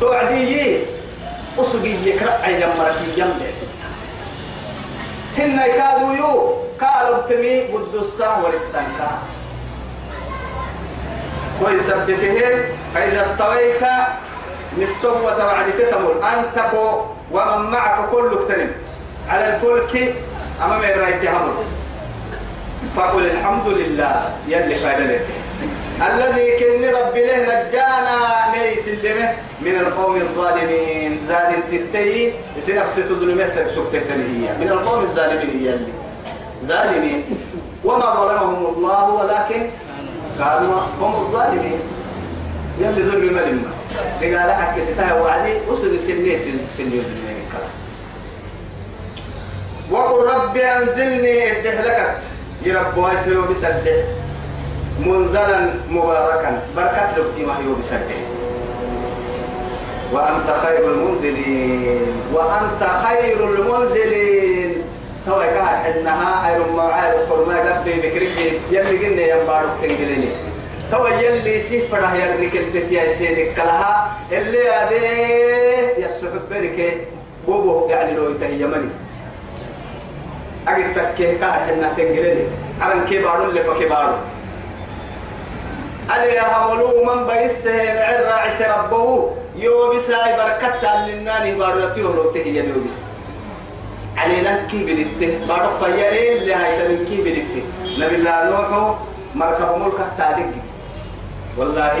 توعدي 0.00 0.76
أسقي 1.58 1.88
يكرأ 2.04 2.46
يمرك 2.46 2.96
ستة 3.16 3.51
هن 5.38 5.58
يكادوا 5.58 6.14
يو 6.14 6.54
قالوا 6.80 7.18
بتمي 7.22 7.62
بدوسا 7.62 8.36
ورسانكا 8.36 9.10
ويثبته 11.62 12.64
فإذا 12.94 13.20
استويت 13.20 13.82
للصوة 14.76 15.46
وعدت 15.46 15.80
تمر. 15.90 16.14
أنت 16.22 16.74
ومن 17.32 17.70
معك 17.70 18.10
كل 18.10 18.38
اكترم 18.40 18.70
على 19.28 19.54
الفلك 19.54 20.14
أمام 20.64 20.80
الرأيت 20.80 21.24
همر 21.24 21.64
فقل 22.96 23.26
الحمد 23.26 23.68
لله 23.68 24.30
يلي 24.48 24.74
خير 24.74 24.98
لك. 24.98 25.26
الذي 26.06 26.50
كن 26.58 26.84
ربي 26.94 27.26
له 27.26 27.36
نجانا 27.42 28.18
ليس 28.54 28.88
اللمه 28.88 29.34
من 29.60 29.76
القوم 29.80 30.16
الظالمين 30.16 31.18
زاد 31.28 31.54
تتي 31.70 32.32
يصير 32.56 32.80
نفس 32.80 32.94
تظلمه 32.94 33.48
سكتة 33.48 34.14
هي 34.14 34.58
من 34.60 34.68
القوم 34.68 35.02
الظالمين 35.04 35.60
هي 35.60 35.74
اللي 35.74 35.92
ظالمين 36.64 37.22
وما 37.84 38.14
ظلمهم 38.14 38.66
الله 38.76 39.10
ولكن 39.10 39.70
كانوا 40.38 40.80
هم 41.00 41.14
الظالمين 41.20 41.80
يلي 42.80 43.02
ظلم 43.02 43.34
ملما 43.34 43.72
قال 44.22 44.52
حق 44.52 44.78
ستاه 44.80 45.22
وعدي 45.22 45.52
وصل 45.68 45.98
سنة 45.98 46.36
سنة 46.36 46.66
سنة 46.76 47.02
وقل 49.90 50.24
ربي 50.26 50.64
أنزلني 50.64 51.58
الدهلكت 51.58 52.18
يرب 52.62 52.96
واسلو 52.96 53.42
بسده 53.42 54.21
منزلا 55.06 55.74
مباركا. 55.90 56.62
بركة 56.76 57.08
لبتي 57.16 57.42
ما 57.46 57.58
هي 57.58 57.74
بسده 57.78 58.18
وأنت 60.12 60.48
خير 60.62 60.84
المنزلين. 60.90 62.06
وأنت 62.32 62.82
خير 63.04 63.48
المنزلين. 63.48 64.82
سوى 65.26 65.46
قاعد 65.46 65.96
إنها 65.96 66.48
أيرم 66.48 66.76
معاير 66.76 67.14
قرما 67.30 67.56
قفلي 67.60 67.94
بكريك 67.94 68.60
يلي 68.70 69.06
قلنا 69.06 69.22
ينبارك 69.22 69.68
تنقلني 69.82 70.28
تو 70.90 71.06
يلي 71.06 71.60
سفره 71.60 72.14
يلي 72.14 72.50
كنت 72.50 72.92
يا 72.92 73.08
سيدك 73.08 73.54
كلها 73.54 74.16
اللي 74.32 74.68
هذه 74.68 75.06
يسحب 75.98 76.40
بركة. 76.50 76.92
بوبو 77.46 77.88
يعني 77.88 78.16
لو 78.16 78.30
يتهيمني. 78.30 78.88
أجد 80.68 80.94
تكيه 80.94 81.40
قاعد 81.40 81.70
إنها 81.70 81.92
تنقلني 81.96 82.44
على 82.80 82.94
كبارو 83.10 83.44
اللي 83.44 83.62
فكبارو 83.62 84.12
علي 86.12 86.40
هملو 86.40 87.04
من 87.04 87.26
بيسه 87.26 87.94
معر 87.94 88.24
راعس 88.24 88.62
ربه؟ 88.62 89.30
يوبس 89.56 90.10
هاي 90.10 90.36
بركة 90.36 91.06
للناني 91.06 91.54
بارو 91.54 91.78
يتيو 91.78 92.12
لو 92.12 92.30
تهي 92.30 92.56
يوبس. 92.56 92.98
علينا 94.16 94.66
كي 94.70 94.84
بلته 94.84 95.46
بارو 95.48 95.78
فيا 95.78 96.08
إيه 96.08 96.38
اللي 96.38 96.54
هاي 96.54 96.72
تمن 96.78 97.04
كي 97.08 97.16
بلته 97.24 97.62
نبي 98.04 98.16
الله 98.16 98.44
نوح 98.50 98.96
مركب 99.34 99.78
ملك 99.78 100.00
تادق 100.18 100.50
والله 101.58 101.92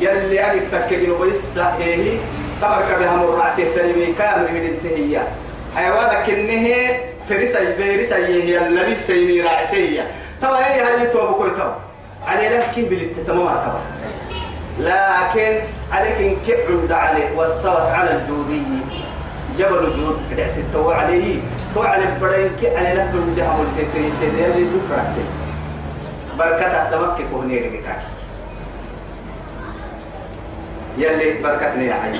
يلي 0.00 0.40
أجد 0.40 0.62
تكيه 0.72 1.12
بيسه 1.20 1.64
هي 1.78 2.18
تمركب 2.60 3.02
هم 3.02 3.22
الرعته 3.22 3.64
تلمي 3.76 4.14
كامل 4.18 4.52
من 4.52 4.64
انتهيا 4.70 5.22
حيوانك 5.76 6.30
إنه 6.30 6.98
فريسة 7.28 7.72
فريسة 7.72 8.16
هي. 8.16 8.66
النبي 8.66 8.96
سيمي 8.96 9.40
راعسية 9.40 10.10
توا 10.42 10.56
هي 10.56 10.80
هاي 10.80 11.06
تو 11.06 11.26
بكوي 11.26 11.50
تو 11.50 11.85
علي 12.26 12.48
لك 12.48 12.70
كيف 12.74 12.88
بالتتمم 12.88 13.48
توا 13.48 13.80
لكن 14.78 15.60
عليك 15.92 16.16
إن 16.20 16.36
كعد 16.46 16.92
عليه 16.92 17.36
واستوت 17.36 17.80
على 17.80 18.10
الجودي. 18.10 18.62
جبل 19.58 19.78
الجود 19.78 20.18
كده 20.30 20.46
ستوا 20.48 20.94
عليه 20.94 21.40
تو 21.74 21.82
على 21.82 22.02
البرين 22.04 22.50
كي 22.60 22.76
على 22.76 23.04
من 23.04 23.34
ده 23.36 23.46
هم 23.46 23.60
التكري 23.60 24.12
سيدي 24.20 24.46
اللي 24.46 24.64
زفرك 24.64 25.14
بركة 26.38 26.90
تمك 26.90 27.26
كوني 27.32 27.60
لك 27.60 27.82
يلي 30.98 31.42
بركتني 31.42 31.86
يا 31.86 31.94
حي. 31.94 32.12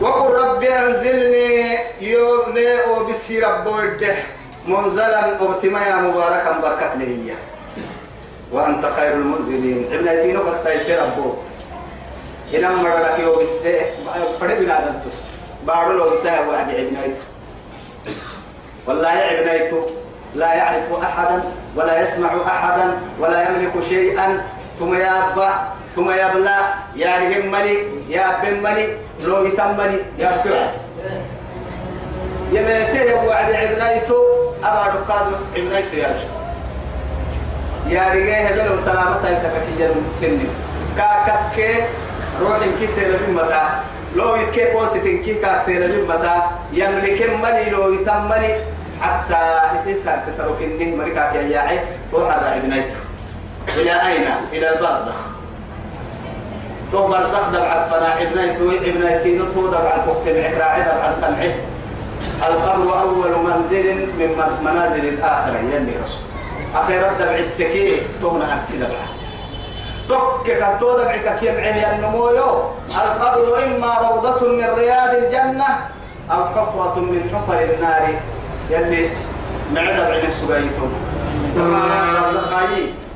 وقل 0.00 0.34
ربي 0.34 0.68
أنزلني 0.68 1.78
يومني 2.00 2.66
وبسي 2.90 3.40
ربو 3.40 3.78
الدح 3.78 4.26
منزلا 4.68 5.42
وبتمايا 5.42 5.96
مباركا 5.96 6.60
بركة 6.60 6.94
لي 6.98 7.34
وأنت 8.52 8.86
خير 8.96 9.12
المنزلين. 9.12 9.92
ابن 9.92 10.08
الدين 10.08 10.36
وقت 10.36 10.66
تيسير 10.66 11.02
ربو 11.02 11.34
إن 12.54 12.64
أمر 12.64 12.88
لك 12.98 13.18
يوبس 13.18 13.50
فرد 14.40 14.58
بنا 14.58 14.80
دنتو 14.80 15.10
بارو 15.66 15.92
لو 15.92 16.10
بسا 16.10 16.40
وعد 16.40 16.68
ابنيت 16.70 17.16
والله 18.86 19.10
ابنيت 19.10 19.72
لا 20.34 20.54
يعرف 20.54 21.02
أحدا 21.02 21.42
ولا 21.76 22.02
يسمع 22.02 22.30
أحدا 22.46 22.98
ولا 23.20 23.48
يملك 23.48 23.72
شيئا. 23.88 24.42
ثم 24.78 24.94
يابا 24.94 25.50
ثم 25.96 26.10
يبلى 26.10 26.58
يا 26.96 27.18
رجل 27.18 27.46
ملي 27.46 27.78
يا 28.08 28.42
بن 28.42 28.62
ملي 28.62 28.96
لو 29.22 29.46
يتمني 29.46 29.98
يا 30.18 30.36
بكرة 30.36 30.72
يميته 32.52 33.26
وعد 33.26 33.50
ابنيتو 33.50 34.18
أبا 34.64 34.82
ركاد 34.94 35.26
ابنيتو 35.56 35.96
يا 35.96 36.08
رجل 36.08 36.43
يا 37.88 38.02
رجال 38.12 38.46
هذا 38.46 38.76
سلامة 38.84 39.30
يسكت 39.30 39.66
جنب 39.78 40.06
سني 40.20 40.46
كاكسك 40.96 41.84
روح 42.40 42.56
إنك 42.56 42.88
سير 42.88 43.18
بمتا 43.28 43.64
لو 44.16 44.34
يتكي 44.36 44.72
بوسط 44.72 45.04
إنك 45.04 45.40
كاك 45.42 45.62
سير 45.62 45.80
بمتا 45.86 46.50
يملك 46.72 47.30
مني 47.42 47.70
لو 47.70 47.92
يتمني 47.92 48.50
حتى 49.00 49.42
إسيسا 49.74 50.24
تسرق 50.26 50.58
إنه 50.62 50.96
مريكا 50.96 51.32
يا 51.34 51.42
ياعي 51.42 51.78
روح 52.12 52.32
الرأي 52.32 52.60
بنيته 52.60 52.96
إلى 53.76 53.94
أين؟ 54.06 54.26
إلى 54.52 54.68
البرزخ. 54.74 55.18
تو 56.92 57.06
برزخ 57.08 57.48
دبع 57.52 57.84
الفناء. 57.84 58.22
ابنيته 58.22 58.76
ابنيتي 58.88 59.38
نتو 59.38 59.66
دبع 59.66 59.94
الوقت 60.04 60.26
العراعي 60.26 60.80
دبع 60.82 61.04
القنعي 61.10 61.54
القبر 62.48 63.00
أول 63.00 63.32
منزل 63.44 64.06
من 64.18 64.30
منازل 64.64 65.08
الآخرة. 65.08 65.58
يلي 65.58 65.92
رسول. 66.04 66.33
أخيرا 66.74 67.12
دبع 67.18 67.34
التكي 67.34 68.02
تونا 68.20 68.56
أكسي 68.56 68.76
دبع 68.76 69.02
تك 70.08 70.46
كتو 70.46 70.98
دبع 70.98 71.16
كي 71.16 71.52
معي 71.52 71.96
النمويو 71.96 72.70
القبر 72.90 73.64
إما 73.64 73.98
روضة 74.02 74.48
من 74.48 74.68
رياض 74.78 75.14
الجنة 75.14 75.70
أو 76.30 76.44
حفرة 76.46 76.96
من 77.00 77.30
حفر 77.34 77.58
النار. 77.62 78.14
يلي 78.70 79.08
معدب 79.74 80.10
عين 80.10 80.26
السجايتهم 80.28 80.92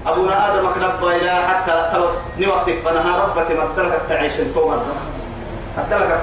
أبونا 0.07 0.55
آدم 0.55 0.69
كنبا 0.75 1.17
إلى 1.17 1.31
حتى 1.49 1.75
نوقت 2.39 2.71
فنها 2.85 3.19
ربتي 3.25 3.55
مدلك 3.55 4.01
تعيش 4.09 4.33
الكوم 4.41 4.83
مدلك 5.79 6.21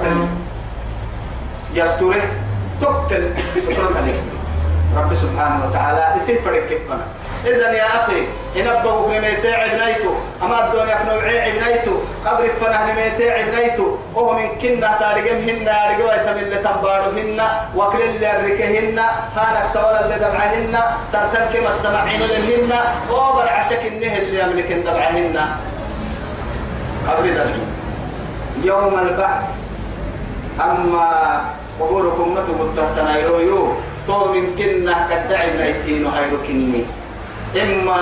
يستوره 1.74 2.28
تقتل 2.80 3.30
عليك. 3.96 4.20
رب 4.96 5.14
سبحانه 5.14 5.66
وتعالى 5.66 6.16
يصير 6.16 6.42
فرق 6.42 6.68
كيفنا. 6.68 7.00
إذن 7.44 7.74
يا 7.74 7.86
أخي 7.86 8.20
إن 8.56 8.66
أبوك 8.66 9.10
نميتي 9.10 9.54
عبنيتو 9.54 10.12
أما 10.42 10.66
الدنيا 10.66 10.94
كنوعي 10.94 11.40
عبنيتو 11.40 11.94
قبر 12.26 12.44
الفنه 12.44 12.92
نميتي 12.92 13.30
عبنيتو 13.30 13.96
وهو 14.14 14.32
من 14.32 14.48
كنا 14.62 14.96
تارجم 15.00 15.36
هن 15.48 15.68
رجوا 15.90 16.14
يتمل 16.14 16.62
تنبارو 16.64 17.10
هن 17.10 17.40
وكل 17.76 18.02
اللي 18.02 18.30
ركهن 18.44 18.98
هانك 19.36 19.66
سوال 19.72 19.96
اللي 20.04 20.18
دمعهن 20.18 20.74
سرتن 21.12 21.44
كما 21.52 21.74
السمعين 21.74 22.20
لهن 22.20 22.72
وبر 23.10 23.48
عشك 23.48 23.82
النهر 23.86 24.18
اللي 24.22 24.40
يملك 24.40 24.72
دمعهن 24.72 25.36
قبر 27.08 27.26
ذلك 27.26 27.56
يوم 28.64 28.98
البعث. 28.98 29.66
أما 30.60 31.40
قبوركم 31.80 32.34
متو 32.34 32.52
متهتنا 32.64 33.18
يرويو 33.18 33.72
تو 34.06 34.32
من 34.32 34.56
كنا 34.58 35.06
كدعي 35.10 35.50
بنيتين 35.50 36.06
هايرو 36.06 36.36
كني 36.46 36.84
إما 37.62 38.00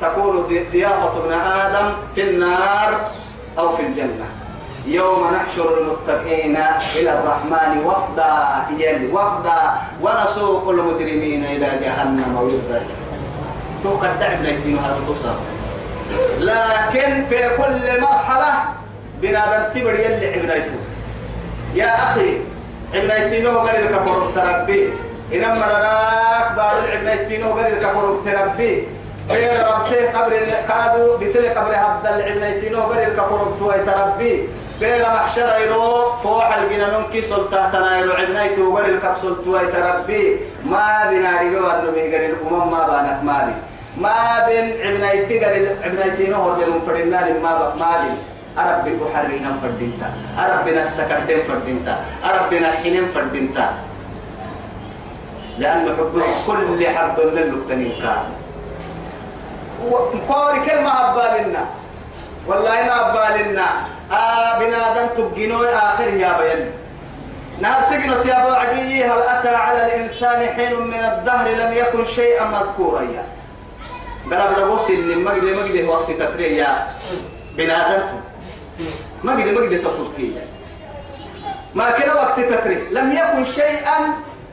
تكون 0.00 0.46
ضيافة 0.72 1.12
ابن 1.24 1.32
آدم 1.32 1.92
في 2.14 2.22
النار 2.22 3.00
أو 3.58 3.76
في 3.76 3.82
الجنة. 3.82 4.26
يوم 4.86 5.34
نحشر 5.34 5.78
المتقين 5.80 6.56
إلى 6.96 7.12
الرحمن 7.18 7.84
وفدا 7.84 8.34
يلي 8.78 9.06
وفدا 9.12 9.74
ونسوق 10.02 10.68
المجرمين 10.68 11.44
إلى 11.44 11.66
جهنم 11.82 12.36
ويردا 12.40 12.82
تو 13.82 13.98
كدعي 14.00 14.36
بنيتين 14.36 14.78
هايرو 14.78 15.14
لكن 16.38 17.24
في 17.28 17.48
كل 17.56 18.00
مرحلة 18.00 18.54
بنادم 19.22 19.72
تبر 19.74 19.94
يلي 19.94 20.26
عبنيته 20.26 20.78
يا 21.74 21.94
أخي 21.94 22.36
عبنيتينو 22.94 23.58
قال 23.58 23.84
لك 23.84 23.90
فرق 24.06 24.32
تربي 24.34 24.88
إنما 25.32 25.54
مراك 25.54 26.56
بارو 26.56 26.80
عبنيتينو 26.92 27.52
قال 27.52 27.72
لك 27.72 27.80
فرق 27.80 28.22
تربي 28.24 28.88
غير 29.30 29.66
ربتي 29.66 30.06
قبر 30.06 30.32
كادو 30.68 31.18
بتلي 31.18 31.48
قبر 31.48 31.72
هذا 31.74 32.10
العبنيتينو 32.16 32.80
قال 32.82 33.02
لك 33.02 33.16
فرق 33.16 33.56
توي 33.58 33.78
تربي 33.86 34.48
غير 34.80 35.06
محشر 35.06 35.48
يرو 35.64 36.12
فوح 36.22 36.56
الجنانون 36.56 37.04
كي 37.12 37.22
سلطاتنا 37.22 37.98
يرو 37.98 38.12
عبنيتو 38.12 38.76
قال 38.76 38.96
لك 38.96 39.16
سلطوي 39.22 39.66
تربي 39.66 40.36
ما 40.64 41.08
بنا 41.10 41.40
ريو 41.40 41.70
النبي 41.70 42.02
قال 42.12 42.24
الأمم 42.30 42.70
ما 42.70 42.80
بانك 42.86 43.18
مالي. 43.22 43.54
ما 43.96 44.46
بين 44.46 44.66
عبنيتي 44.86 45.38
قال 45.44 45.66
عبنيتينو 45.84 46.36
هو 46.36 46.54
اللي 46.54 46.66
منفردنا 46.66 47.20
ما 47.42 47.74
مالي. 47.80 48.14
أربي 48.58 48.92
بحرينا 49.02 49.50
فردينتا 49.62 50.08
أربنا 50.38 50.82
السكرتين 50.82 51.42
فردينتا 51.48 51.94
أربنا 52.24 52.68
الحنين 52.68 53.06
فردينتا 53.14 53.66
لأنه 55.58 55.96
حب 55.96 56.22
كل 56.46 56.86
حد 56.88 57.20
للقتنين 57.20 57.92
كان 58.02 58.24
وقاري 59.90 60.60
كلمة 60.60 60.90
أبالنا 60.90 61.64
والله 62.46 62.70
ما 62.82 63.10
أبالنا 63.10 63.66
آه 64.12 64.58
بنادم 64.58 65.06
تبقينو 65.16 65.64
آخر 65.64 66.08
يا 66.08 66.38
بيان 66.38 66.70
نهار 67.60 67.82
سجنة 67.90 68.20
يا 68.26 68.42
أبو 68.44 68.52
عدي 68.54 69.04
هل 69.04 69.18
أتى 69.22 69.48
على 69.48 69.86
الإنسان 69.86 70.46
حين 70.54 70.80
من 70.82 70.94
الدهر 70.94 71.48
لم 71.48 71.72
يكن 71.72 72.04
شيئا 72.04 72.44
مذكورا 72.44 73.00
يا. 73.02 73.24
قال 74.30 74.54
بلغوسي 74.54 74.94
اللي 74.94 75.14
مجد 75.14 75.44
مجد 75.44 75.84
وقت 75.88 76.10
تتري 76.10 76.56
يا 76.56 76.86
بنادم 77.56 78.02
ما 79.24 79.32
قد 79.32 79.38
ما 79.48 79.60
قد 79.60 79.80
تطلقية 79.80 80.40
ما 81.74 81.90
كان 81.90 82.16
وقت 82.16 82.40
تترك 82.40 82.82
لم 82.90 83.12
يكن 83.12 83.44
شيئا 83.52 83.98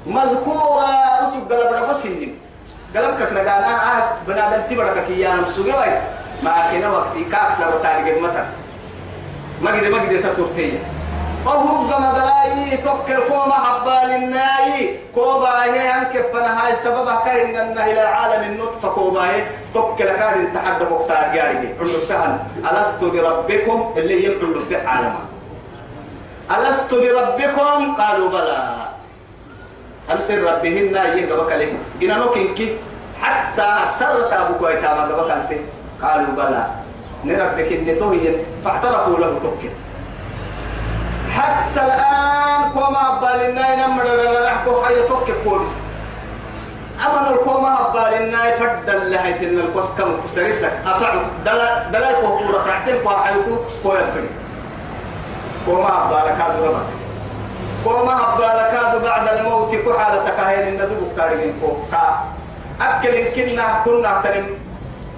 مذكورا 0.08 0.86
أسوق 1.24 1.54
قلب 1.54 1.74
ربو 1.84 1.94
سنين. 1.94 2.36
قلبك 2.96 3.32
نقال 3.32 3.48
آه 3.48 3.68
آه 3.68 4.04
بنادم 4.28 4.62
تبرك 4.70 5.06
كيانا 5.08 5.42
مسوقي 5.42 6.02
ما 6.44 6.52
كان 6.72 6.86
وقت 6.92 7.14
كاكسر 7.32 7.72
تاريخ 7.84 8.18
متى؟ 8.24 8.46
ما 9.62 9.72
قد 9.72 9.84
ما 9.86 9.98
قد 10.02 10.22
تطلقية 10.24 10.80
وهو 11.46 11.78
قم 11.92 12.04
دلاي 12.16 12.78
توكل 12.78 13.20
كوما 13.30 13.54
حبال 13.54 14.10
الناي 14.16 15.00
كوبا 15.16 15.64
هي 15.64 15.90
انك 15.94 16.26
فنا 16.34 16.66
هاي 16.68 16.76
سبب 16.76 17.10
كاين 17.26 17.56
ان 17.56 17.78
إلى 17.78 18.00
عالم 18.00 18.44
النطفة 18.44 18.90
كوبا 18.90 19.22
هي. 19.22 19.46
توكل 19.74 20.06
كان 20.06 20.34
انت 20.46 20.58
حد 20.58 20.84
مختار 20.84 21.32
جاري 21.34 21.76
عند 22.12 22.40
ألست 22.72 23.04
بربكم؟ 23.04 23.94
اللي 23.98 24.24
يبدو 24.26 24.60
في 24.60 24.76
عالم 24.76 25.16
ألست 26.58 26.94
بربكم؟ 26.94 27.96
قالوا 27.96 28.30
بلى. 28.30 28.91
أمسر 30.12 30.44
ربهن 30.44 30.96
يغبك 31.18 31.52
لهم 31.52 31.78
إن 32.02 32.20
نوكينكي 32.20 32.78
حتى 33.22 33.70
سرت 34.00 34.34
أبوك 34.34 34.62
ويتاما 34.62 35.04
غبك 35.04 35.60
قالوا 36.02 36.34
بلى. 36.38 36.64
نربك 37.26 37.72
ان 37.72 37.98
توهي 38.00 38.36
فاعترفوا 38.66 39.18
له 39.20 39.40
توكل. 39.44 39.70
حتى 41.32 41.82
الآن 41.86 42.72
كوما 42.74 43.20
بالنا 43.22 43.76
نمر 43.76 44.06
نحكو 44.46 44.82
حي 44.82 45.08
توك 45.08 45.28
كويس 45.46 45.70
أما 47.06 47.30
الكوما 47.30 47.94
بالنا 47.94 48.42
فدل 48.58 49.12
لها 49.12 49.32
تن 49.32 49.60
الكوس 49.60 49.90
كم 49.98 50.22
كسرسك 50.26 50.74
أفعل. 50.86 51.18
دلا 51.46 51.90
دلا 51.94 52.12
كو 52.22 52.40
ركعتين 52.50 52.96
كو 53.04 53.10
حيكو 53.10 53.56
كو 53.84 53.90
يبني 53.94 54.30
كوما 55.66 56.10
بالك 56.10 56.38
هذا 56.42 56.84
كوما 57.84 58.36
بالك 58.38 58.74
بعد 59.04 59.28
الموت 59.28 59.76
كو 59.76 59.94
حالتك 59.94 60.40
هين 60.40 60.68
الندب 60.68 61.02
كارين 61.18 61.54
كو 61.62 61.70
كا 61.92 62.04
أكل 62.82 63.16
كنا 63.36 63.66
كنا 63.86 64.22
ترم 64.24 64.46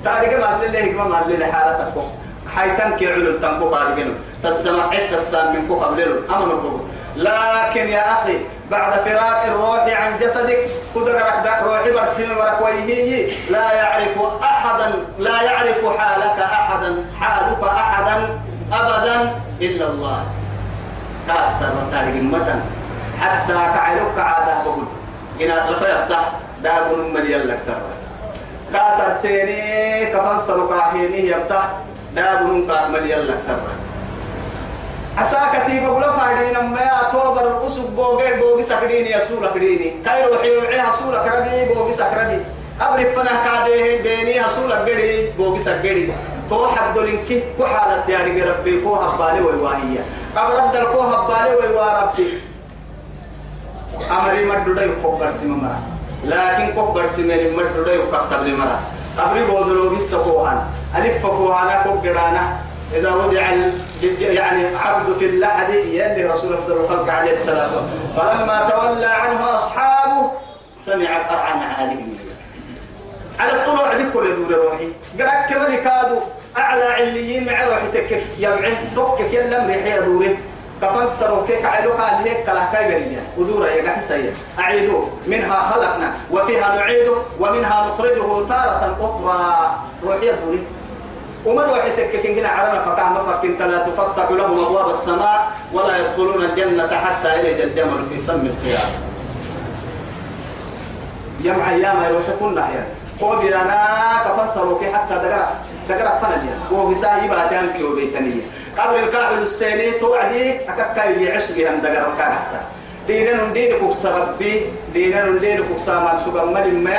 تاريخ 0.03 0.33
ما 0.41 0.65
لله 0.65 0.85
ما 0.97 1.03
ما 1.03 1.19
لله 1.27 1.51
حالتك 1.51 1.93
حيتان 2.55 2.91
كي 2.97 3.13
علو 3.13 3.37
تنكو 3.43 3.65
قارجنو 3.73 4.13
تسمع 4.43 4.91
السان 5.19 5.45
من 5.55 5.67
كو 5.67 5.75
قبللو 5.81 6.15
أمن 6.29 6.79
لكن 7.15 7.87
يا 7.87 8.03
أخي 8.13 8.37
بعد 8.71 8.91
فراق 9.05 9.43
الروح 9.45 9.83
عن 10.01 10.19
جسدك 10.19 10.57
قدرك 10.95 11.33
دا 11.43 11.53
روحي 11.65 11.91
برسل 11.91 12.31
ورك 12.37 12.57
ويهي 12.65 13.31
لا 13.49 13.71
يعرف 13.73 14.15
أحدا 14.43 14.87
لا 15.19 15.41
يعرف 15.41 15.97
حالك 15.97 16.39
أحدا 16.39 17.05
حالك 17.19 17.63
أحدا 17.63 18.15
أبدا 18.73 19.15
إلا 19.61 19.85
الله. 19.87 20.23
كأسر 21.27 21.73
تاريخ 21.91 22.15
متن. 22.15 22.59
حتى 23.21 23.53
كعلوك 23.53 24.17
عادة 24.17 24.63
بقول. 24.63 24.85
إن 25.41 25.51
أطلف 25.51 25.81
يفتح 25.81 26.31
دابون 26.63 27.13
مليان 27.13 27.41
لك 27.41 27.59
سر. 27.65 27.81
كأسر 28.73 29.13
سيني 29.21 30.05
كفن 30.05 30.37
سرقا 30.47 30.81
حيني 30.81 31.29
يفتح 31.29 31.69
دابون 32.15 32.71
قامل 32.71 33.11
يلا 33.11 33.39
سبع 33.39 33.73
عساك 35.17 35.65
تيبا 35.65 35.89
بلا 35.89 36.11
فاردين 36.11 36.69
ما 36.69 36.81
يعتبر 36.81 37.67
أسب 37.67 37.95
بوغير 37.95 38.39
بوغي 38.39 38.63
سكريني 38.63 39.11
يسول 39.11 39.47
كريني. 39.53 39.93
كاي 40.05 40.25
روحي 40.25 40.57
وعيها 40.57 40.91
سول 40.99 41.15
كربي 41.17 41.73
بوغي 41.73 41.91
سكربي. 41.91 42.39
أبري 42.81 43.05
فنا 43.05 43.31
كاده 43.45 44.01
بيني 44.03 44.43
سول 44.55 44.73
كربي 44.73 45.31
بوغي 45.37 45.59
سكربي 45.59 46.13
تو 46.49 46.67
حد 46.67 46.97
لنكي 46.97 47.43
كو 47.57 47.65
حالة 47.65 48.03
يعني 48.09 48.41
ربي 48.43 48.81
كو 48.81 48.95
هبالي 48.95 49.41
ويواهية 49.41 50.03
قبل 50.35 50.55
أبدل 50.55 50.83
كو 50.93 50.99
هبالي 51.01 51.55
ويواربي 51.55 52.27
أمري 54.11 54.45
مدودا 54.45 54.83
يكبر 54.85 55.31
سيما 55.31 55.79
لكن 56.23 56.73
كبر 56.75 57.07
سيما 57.07 57.35
مدودا 57.35 57.93
يكبر 57.93 58.21
مرا 58.31 58.79
قبري 59.17 59.45
بودلو 59.45 59.89
بيسكوهان 59.89 60.61
ألف 60.95 61.25
فكوهانا 61.25 61.83
كبرانا 61.83 62.57
إذا 62.93 63.11
وضع 63.15 63.41
يعني 64.19 64.75
عبد 64.75 65.15
في 65.19 65.25
اللحد 65.25 65.69
يلي 65.69 66.25
رسول 66.25 66.53
أفضل 66.53 66.77
الخلق 66.77 67.13
عليه 67.13 67.31
السلام. 67.31 67.69
فلما 68.17 68.69
تولى 68.69 69.05
عنه 69.05 69.55
أصحابه 69.55 70.31
سمع 70.79 71.17
قرعا 71.17 71.55
عليهم 71.79 72.17
على 73.39 73.51
الطلوع 73.51 73.93
دي 73.93 74.03
كل 74.13 74.35
دور 74.35 74.55
روحي. 74.55 74.87
قرأ 75.19 75.41
كذا 75.49 75.75
كادوا 75.75 76.21
أعلى 76.57 76.83
عليين 76.83 77.45
مع 77.45 77.63
روحي 77.63 77.87
تكك 77.93 78.23
يبعين 78.39 78.77
تكك 78.95 79.33
يلم 79.33 79.67
ريحي 79.67 79.99
دوره 79.99 80.35
تفسروا 80.81 81.47
كيك 81.47 81.65
علوها 81.65 82.19
اللي 82.19 82.29
هيك 82.29 82.45
كلا 82.45 82.65
كاي 82.73 83.17
ودورة 83.37 83.67
يا 83.67 83.91
قحسية 83.91 84.33
أعيدوا 84.59 85.05
منها 85.27 85.59
خلقنا. 85.71 86.13
وفيها 86.31 86.75
نعيده 86.75 87.13
ومنها 87.39 87.87
نخرجه 87.87 88.47
تارة 88.49 88.97
أخرى. 89.01 89.75
روحي 90.03 90.31
دوري. 90.45 90.63
ومن 91.45 91.69
واحد 91.69 91.91
تككين 91.97 92.35
كنا 92.35 92.49
عرنا 92.49 92.85
فقام 92.85 93.15
فكنت 93.25 93.61
لا 93.61 93.77
تفتح 93.77 94.31
لهم 94.31 94.59
أبواب 94.59 94.89
السماء 94.89 95.51
ولا 95.73 95.97
يدخلون 95.97 96.45
الجنة 96.45 96.95
حتى 96.95 97.39
يلج 97.39 97.61
الجمل 97.61 98.05
في 98.09 98.19
سم 98.19 98.45
الخيار 98.45 98.89
يوم 101.41 101.61
أيام 101.69 102.03
يروح 102.09 102.23
كنا 102.39 102.61
يعني 102.61 102.87
هو 103.23 103.39
بيانا 103.39 103.77
تفسروا 104.25 104.79
حتى 104.93 105.13
دقرا 105.15 105.47
دقرأ 105.89 106.19
فنليا 106.19 106.55
هو 106.73 106.87
بساهي 106.87 107.27
باتان 107.27 107.69
كيو 107.77 107.95
بيتانية 107.95 108.41
قبل 108.77 108.95
الكاحل 108.95 109.37
السيني 109.41 109.91
توعدي 109.91 110.59
أكاكا 110.69 111.03
يعيش 111.03 111.51
بهم 111.51 111.75
دقرأ 111.83 112.15
كان 112.17 112.31
أحسن 112.31 112.57
دينا 113.07 113.43
ندين 113.43 113.79
كوكس 113.79 114.05
ربي 114.05 114.61
دينا 114.93 115.25
ندين 115.29 115.57
كوكس 115.67 115.89
مال 115.89 116.19
سوغا 116.25 116.45
مالي 116.45 116.71
ما 116.71 116.91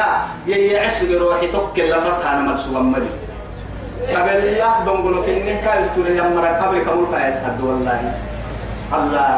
يعش 0.47 1.03
روحي 1.03 1.47
توكل 1.47 1.91
لفتح 1.91 2.27
أنا 2.33 2.41
مال 2.41 2.59
سوغا 2.59 2.81
مالي 2.81 3.07
قبل 4.17 4.45
يا 4.45 4.69
دونغلو 4.87 5.23
كني 5.23 5.55
كايستوري 5.65 6.17
يا 6.17 6.23
مرا 6.23 6.49
قبل 6.49 6.85
كمول 6.85 7.07
كايس 7.13 7.37
هاد 7.37 7.61
والله. 7.61 8.15
الله 8.93 9.29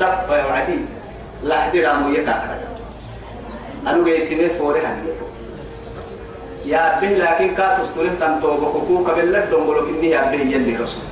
دب 0.00 0.30
يا 0.30 0.52
عدي 0.52 0.78
لا 1.42 1.60
حد 1.60 1.76
رامو 1.76 2.08
يكا 2.14 2.34
أنا 3.86 4.04
جيت 4.04 4.32
من 4.32 4.48
فوري 4.58 4.80
هني 4.80 5.12
يا 6.64 7.00
به 7.00 7.08
لكن 7.08 7.54
كاتوس 7.54 7.88
تقول 7.94 8.10
تم 8.20 8.40
توبة 8.40 8.72
كوكو 8.72 9.04
قبل 9.04 9.32
لا 9.32 9.44
دونغلو 9.44 9.86
كني 9.86 10.10
يا 10.10 10.30
به 10.32 10.40
يلي 10.40 10.76
رسول. 10.76 11.04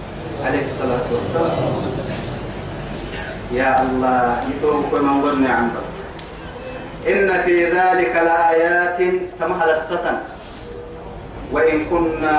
عليه 0.46 0.62
الصلاة 0.62 1.06
والسلام. 1.12 1.72
يا 3.52 3.82
الله 3.82 4.36
يتوب 4.48 4.84
كل 4.90 5.02
من 5.02 5.22
قلنا 5.22 5.50
عنك. 5.54 5.76
إن 7.08 7.42
في 7.44 7.64
ذلك 7.64 8.16
لآيات 8.16 8.98
تمهل 9.40 9.70
استتن 9.70 10.16
وإن 11.52 11.84
كنا 11.90 12.36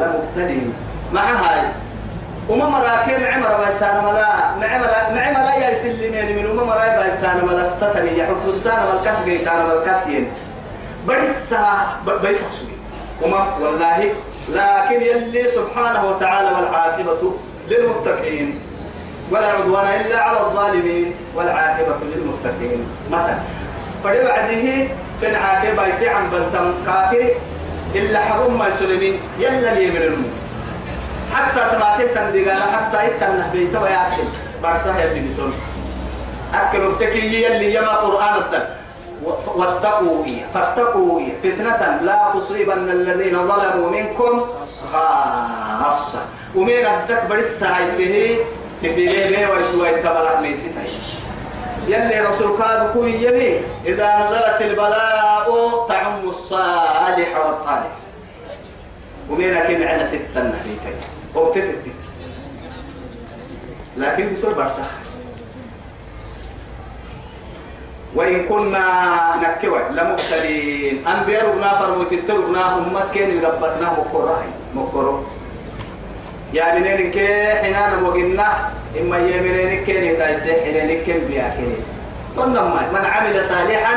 لمبتلين 0.00 0.72
مع 1.12 1.30
هاي. 1.30 1.62
وما 2.48 2.68
مراكي 2.68 3.12
مع 3.18 3.38
مرا 3.38 3.64
بيسانا 3.64 4.00
ملا. 4.00 4.28
مع 4.60 4.78
مرا 4.78 5.00
مع 5.14 5.24
مرا 5.36 5.54
يا 5.54 5.74
سلمين 5.74 6.36
من. 6.36 6.46
وما 6.46 6.64
مرا 6.64 7.02
بيسانا 7.02 7.44
ملا 7.44 7.68
استتني 7.68 8.18
يحب 8.18 8.42
السانا 8.48 8.84
والكاس 8.88 9.24
جيتانا 9.24 9.64
والكاسين 9.64 10.28
برسا 11.08 11.66
بيسخسوي 12.22 12.76
وما 13.22 13.56
والله. 13.60 14.12
لكن 14.48 14.98
يلي 15.02 15.48
سبحانه 15.48 16.02
وتعالى 16.10 16.48
والعاقبة 16.56 17.22
للمتقين. 17.68 18.60
ولا 19.30 19.46
عدوان 19.46 20.00
إلا 20.00 20.18
على 20.20 20.40
الظالمين. 20.40 21.14
والعاقبة 21.34 21.96
للمتقين. 22.12 22.80
مثلا. 23.10 23.38
فلبعده 24.04 24.66
في 25.20 25.26
العاقبة 25.28 25.86
يتعم 25.86 26.30
بلتم 26.30 26.72
كافر 26.86 27.30
إلا 27.94 28.20
حرم 28.20 28.58
ما 28.58 28.68
يسلمين. 28.68 29.20
يلا 29.38 29.74
لي 29.74 29.90
من 29.90 30.02
المو 30.02 30.28
حتى 31.34 31.60
تماتي 31.72 32.04
تندقانا 32.14 32.66
حتى 32.76 32.98
يتنه 33.06 33.50
بيتا 33.52 33.80
ويأكل. 33.80 34.28
برساه 34.62 34.98
يبني 35.04 35.28
بسون 35.28 35.52
أكل 36.54 36.82
التكي 36.86 37.44
يلي 37.44 37.74
يما 37.74 37.88
قرآن 37.88 38.34
الدل 38.42 38.64
واتقوا 39.56 40.24
فاتقوا 40.54 41.20
فتنة 41.42 42.00
لا 42.02 42.30
تصيبن 42.34 42.90
الذين 42.90 43.48
ظلموا 43.48 43.90
منكم 43.90 44.46
خاصة. 44.92 46.22
ومن 46.56 46.70
التكبر 46.70 47.38
الساعة 47.38 47.96
في 47.96 48.04
ليه 48.88 49.46
ويتوى 49.46 49.88
يتبلع 49.88 50.40
ميسيتا 50.40 50.82
يلي 51.88 52.20
رسول 52.20 52.62
قال 52.62 52.92
كوي 52.92 53.12
يلي 53.12 53.60
إذا 53.86 54.16
نزلت 54.16 54.62
البلاء 54.62 55.48
تعم 55.88 56.28
الصالح 56.28 57.46
والطالح. 57.46 57.92
ومين 59.30 59.58
كم 59.58 59.88
على 59.88 60.04
ستة 60.06 60.42
نحيتين 60.42 60.96
وبتفت 61.34 61.76
لكن 63.96 64.32
بسول 64.34 64.54
برسخ 64.54 64.90
وإن 68.14 68.48
كنا 68.48 68.84
نكوى 69.42 69.80
لمبتلين 69.92 71.06
أنبياء 71.08 71.48
ربنا 71.48 71.78
فرموا 71.78 72.04
تتربنا 72.10 72.78
هم 72.78 72.96
كين 73.14 73.30
يربطنا 73.36 73.88
مقرأي 73.98 74.48
مقرأ 74.74 75.22
يا 76.52 76.74
منين 76.74 77.10
كي 77.10 77.28
حنانا 77.60 78.00
وقلنا 78.08 78.48
إما 79.00 79.18
يمنين 79.18 79.84
كين 79.84 80.04
يتايسي 80.04 80.52
حنين 80.64 81.04
كين 81.04 81.20
بيا 81.28 81.52
كين 81.56 81.76
من 82.92 83.04
عمل 83.04 83.44
صالحا 83.44 83.94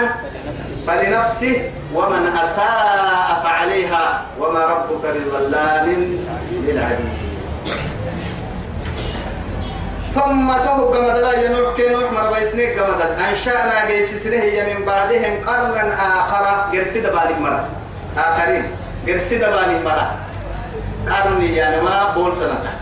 فلنفسه 0.87 1.69
ومن 1.95 2.23
أساء 2.43 3.41
فعليها 3.43 4.21
وما 4.39 4.65
ربك 4.65 5.03
بظلام 5.15 5.87
للعبيد. 6.51 7.20
ثم 10.15 10.53
تهب 10.53 10.95
مدلا 10.95 11.41
ينوح 11.41 11.75
كي 11.75 11.89
نوح 11.89 12.11
مر 12.11 12.33
بيسنيك 12.33 12.77
مدل 12.77 13.23
أنشأنا 13.23 13.85
جيس 13.87 14.27
هي 14.27 14.73
من 14.73 14.85
بعدهم 14.85 15.33
قرنا 15.47 15.93
آخر. 16.19 16.45
قرسد 16.77 17.03
بالك 17.03 17.39
مرة. 17.41 17.67
آخرين. 18.17 18.65
قرسد 19.07 19.39
بالك 19.39 19.81
مرة. 19.85 20.15
قرني 21.09 21.55
يعني 21.55 21.81
ما 21.81 22.13
بول 22.13 22.35
سنة. 22.35 22.79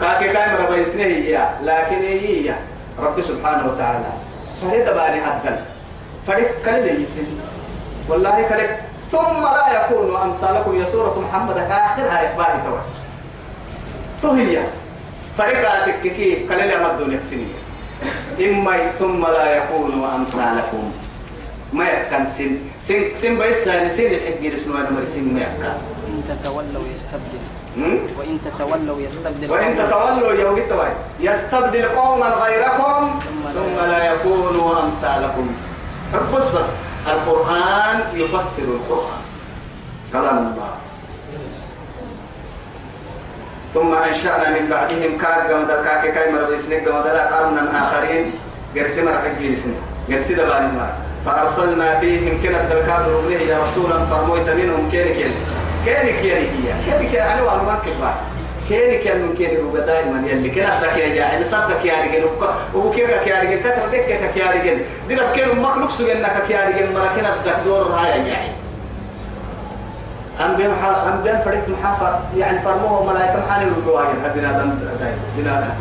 كاكي 0.00 0.32
كاي 0.32 0.48
مر 0.52 0.74
بيسنه 0.74 1.04
هي. 1.04 1.48
لكن 1.62 2.02
هي 2.02 2.54
رب 2.98 3.22
سبحانه 3.22 3.72
وتعالى. 3.72 4.12
فريد 4.62 4.84
بالي 4.84 5.20
عدل 5.20 5.56
فريد 6.26 6.46
كل 6.64 7.02
يسن. 7.02 7.26
والله 8.08 8.42
كلك 8.48 8.80
ثم 9.12 9.42
لا 9.42 9.84
يكون 9.84 10.16
أمثالكم 10.22 10.80
يا 10.80 10.84
سورة 10.84 11.18
محمد 11.18 11.56
آخرها 11.56 12.22
يقبالي 12.22 12.80
توي 14.22 14.58
تهيا 15.40 15.52
فريقاتك 15.52 16.00
كي 16.02 16.46
كلل 16.48 16.70
أمدون 16.70 17.12
يحسنية 17.12 17.60
إما 18.40 18.92
ثم 18.98 19.26
لا 19.26 19.56
يكون 19.56 20.04
أمثالكم 20.04 20.92
ما 21.72 21.88
يكن 21.88 22.26
سن 22.36 22.58
سن 22.84 23.00
سن 23.16 23.38
بيس 23.38 23.56
سن 23.64 23.88
سن 23.96 24.02
الحق 24.02 24.42
يرسلوا 24.42 24.76
أنا 24.76 24.90
مرسين 24.90 25.34
ما 25.34 25.40
يكن. 25.40 25.64
إن 26.08 26.22
تتولوا 26.28 26.84
يستبدل؟ 26.94 27.42
وإن 28.18 28.38
تتولوا 28.44 29.00
يستبدل 29.00 29.50
وإن 29.50 29.76
تتولوا 29.78 30.50
وقت 30.50 30.72
واي. 30.72 30.92
يستبدل 31.20 31.88
قوما 31.88 32.26
غيركم 32.26 33.20
ثم 33.54 33.76
لا 33.90 34.12
يكونوا 34.12 34.82
أمثالكم 34.82 35.46
بس 36.36 36.44
بس. 36.44 36.70
القرآن 37.06 38.00
يفسر 38.14 38.62
القرآن. 38.62 39.22
كلام 40.12 40.38
الله. 40.38 40.72
ثم 43.74 43.94
أنشأنا 43.94 44.50
من 44.50 44.68
بعدهم 44.70 45.18
كاك 45.22 45.50
قمد 45.50 45.70
كاك 45.84 46.14
كاي 46.14 46.32
مرض 46.32 46.56
سنك 46.56 46.88
قمد 46.88 47.06
قرنا 47.06 47.62
آخرين. 47.82 48.32
قرسي 48.76 49.02
مرة 49.02 49.18
حقين 49.24 49.56
سنك 49.56 49.74
قرسي 50.10 50.34
دباني 50.34 50.66
مرة 50.66 50.94
فأرسلنا 51.26 52.00
فيهم 52.00 52.42
كنا 52.42 52.60
الدركات 52.60 53.08
ربنيه 53.08 53.38
يا 53.38 53.58
رسولا 53.64 54.04
فرمويت 54.04 54.48
منهم 54.50 54.90
كيني 54.90 55.14
كيني. 55.14 55.34
كيني 55.84 56.10
هي 56.10 56.46
كيني. 56.46 57.10
كيني 57.10 57.34
أنا 57.34 57.42
وأنا 57.42 57.62
مركب 57.62 58.00
بعد. 58.02 58.14
كيني 58.68 58.98
كيني 58.98 59.18
من 59.18 59.34
كيني 59.38 59.56
ربا 59.56 59.80
دائما 59.80 60.28
يلي. 60.28 60.50
كنا 60.50 60.78
أتاك 60.78 60.96
يا 60.96 61.14
جاهل. 61.14 61.46
سبك 61.46 61.84
يا 61.84 61.94
رجل. 62.04 62.24
وكيف 62.74 63.10
يا 63.26 63.40
رجل. 63.40 63.60
كتر 63.60 63.86
دكك 63.92 64.36
يا 64.36 64.50
رجل. 64.50 64.78
ديرب 65.08 65.32
كينو 65.32 65.54
مخلوق 65.54 65.90
سجنك 65.90 66.50
يا 66.50 66.60
رجل. 66.68 66.92
مرة 66.94 67.10
كنا 67.16 67.30
دور 67.64 67.82
هاي 67.82 68.30
يا 68.30 68.38
جاهل 70.40 70.50
أنبياء 70.50 70.70
محا 70.70 71.14
أنبياء 71.14 71.42
فريق 71.44 71.68
محافظ 71.68 72.36
يعني 72.36 72.60
فرموه 72.60 73.12
ملائكة 73.12 73.46
محاني 73.46 73.70
رجواجر 73.70 74.14
هبنا 74.24 74.52
دم 74.52 74.78
بنا 75.36 75.74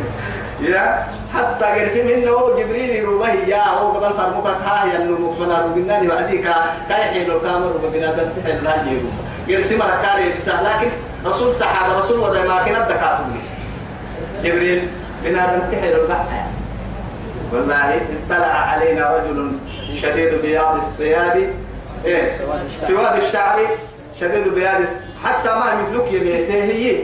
يا 0.62 1.04
حتى 1.34 1.66
قرسم 1.66 2.08
إنه 2.08 2.58
جبريل 2.58 2.90
يروه 2.90 3.30
يا 3.30 3.64
هو 3.64 3.92
قبل 3.92 4.14
فرموك 4.18 4.48
ها 4.48 4.86
يا 4.86 5.02
إنه 5.02 5.20
مفنا 5.20 5.62
ربنا 5.62 6.16
بعديك 6.16 6.48
كاي 6.90 7.04
حلو 7.04 7.40
كامر 7.40 7.72
ربنا 7.84 8.12
دم 8.12 8.30
تحل 8.42 8.64
لا 8.64 8.76
يجيبه. 8.82 9.10
قرسم 9.50 9.82
ركاري 9.82 10.34
بس 10.38 10.50
لكن 10.50 10.90
رسول 11.26 11.56
صحابة 11.56 12.00
رسول 12.00 12.20
وده 12.20 12.48
ما 12.48 12.64
كنا 12.66 12.80
دكاتره 12.80 13.26
جبريل 14.44 14.88
بنا 15.24 15.56
دم 15.56 15.72
تحل 15.72 15.94
والله 17.54 18.02
اطلع 18.30 18.46
علينا 18.46 19.18
رجل 19.18 19.52
شديد 20.02 20.42
بياض 20.42 20.76
الثياب. 20.76 21.50
إيه؟ 22.06 22.32
سواد 22.88 23.16
الشعر. 23.16 23.60
شديد 24.20 24.48
بياض 24.48 24.82
حتى 25.24 25.50
ما 25.50 25.76
مثلك 25.76 26.14
يميته 26.14 27.04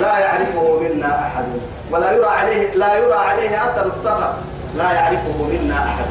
لا 0.00 0.18
يعرفه 0.18 0.80
منا 0.80 1.20
أحد. 1.26 1.44
ولا 1.90 2.12
يرى 2.12 2.26
عليه 2.26 2.74
لا 2.74 2.94
يرى 2.94 3.14
عليه 3.14 3.64
أثر 3.64 3.86
السفر. 3.86 4.34
لا 4.76 4.92
يعرفه 4.92 5.48
منا 5.52 5.78
أحد. 5.78 6.06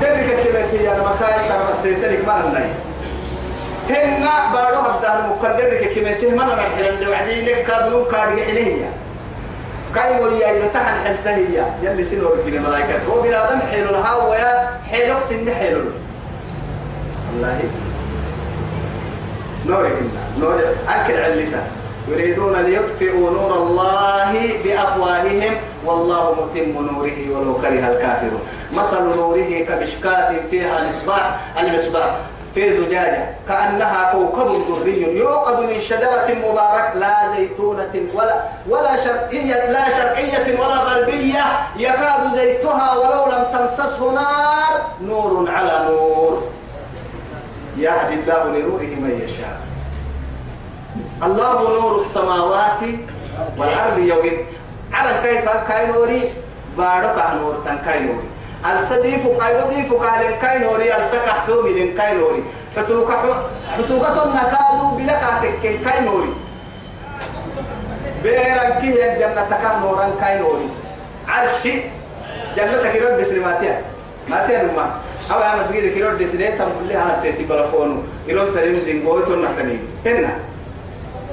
درك 0.00 0.26
كلمتي 0.26 0.92
أنا 0.92 1.02
مكاي 1.02 1.48
سر 1.48 1.70
السيسلك 1.70 2.26
ما 2.26 2.40
الناي 2.46 2.68
هنا 3.90 4.52
بارو 4.52 4.76
هذا 4.76 5.26
مقدر 5.30 5.86
كلمتي 5.94 6.26
ما 6.26 6.42
أنا 6.44 6.66
الحين 6.66 7.08
وعدي 7.08 7.40
لك 7.44 7.66
كادو 7.66 8.04
كارج 8.04 8.38
إليه 8.38 8.90
كاي 9.94 10.14
مولي 10.14 10.50
إذا 10.50 10.66
تحن 10.74 11.04
حلتهي 11.04 11.64
يلي 11.82 12.04
سنور 12.04 12.36
كنا 12.46 12.60
ملائكة 12.60 13.04
هو 13.10 13.20
بنا 13.22 13.48
آدم 13.48 13.60
حلو 13.72 13.88
الهاوية 13.88 14.70
حلو 14.90 15.20
سن 15.20 15.54
حلو 15.54 15.80
والله. 17.32 17.60
أكل 20.88 21.22
علتا 21.22 21.62
يريدون 22.08 22.56
ليطفئوا 22.56 23.30
نور 23.30 23.54
الله 23.54 24.32
بأفواههم 24.64 25.54
والله 25.84 26.34
متم 26.34 26.86
نوره 26.86 27.18
ولو 27.30 27.54
كره 27.54 27.88
الكافرون. 27.92 28.42
مثل 28.72 29.16
نوره 29.16 29.64
كمشكاة 29.68 30.34
فيها 30.50 30.74
مصباح 30.74 31.40
المصباح 31.60 32.16
في 32.54 32.76
زجاجة 32.76 33.26
كأنها 33.48 34.12
كوكب 34.12 34.82
دري 34.82 35.16
يوقد 35.16 35.60
من 35.60 35.80
شجرة 35.80 36.28
مبارك 36.44 36.92
لا 36.94 37.14
زيتونة 37.36 37.94
ولا 38.14 38.42
ولا 38.68 38.96
شرقية 38.96 39.70
لا 39.70 39.90
شرقية 39.90 40.58
ولا 40.60 40.76
غربية 40.76 41.44
يكاد 41.76 42.34
زيتها 42.34 42.94
ولو 42.94 43.32
لم 43.32 43.44
تمسسه 43.52 44.12
نار 44.14 44.74
نور 45.06 45.50
على 45.50 45.88
نور. 45.88 46.42
يهدي 47.78 48.14
الله 48.14 48.44
لنوره 48.44 48.92
من 49.00 49.20
يشاء. 49.24 49.41
الله 51.22 51.80
نور 51.80 51.96
السماوات 51.96 52.80
والأرض 53.58 53.98
يوم 53.98 54.26
على 54.92 55.10
كيف؟ 55.22 55.46
كاينوري 55.68 56.32
بارك 56.78 57.16
نور 57.38 57.54
تنكاينوري 57.64 58.26
السديف 58.66 59.22
كايرو 59.38 59.68
ديف 59.68 59.90
كالين 60.02 60.34
كاينوري 60.42 60.96
السكح 60.96 61.46
حومي 61.46 61.72
لين 61.72 61.96
كاينوري 61.96 62.42
فتوك 62.76 63.10
فتوك 63.78 64.04
نكادو 64.34 64.86
بلك 64.98 65.22
تكين 65.42 65.84
كاينوري 65.84 66.32
بيرن 68.22 68.70
كي 68.80 68.90
الجنة 69.12 69.42
تكا 69.50 69.78
نوران 69.82 70.12
كاينوري 70.20 70.68
عرشي. 71.28 71.74
جنة 72.56 72.92
كيرو 72.92 73.18
بسرماتيا 73.20 73.82
ماتيا. 74.28 74.62
نما 74.62 74.86
أو 75.32 75.40
يا 75.40 75.54
مسجد 75.60 75.94
كيرو 75.94 76.16
دسنة 76.16 76.50
تم 76.58 76.70
كلها 76.78 77.20
تيتي 77.22 77.44
بلافونو 77.44 77.96
يروم 78.26 78.54
تريم 78.54 78.76
دينغوي 78.84 79.22
تو 79.22 79.34
نحتني. 79.34 79.78
هنا. 80.06 80.51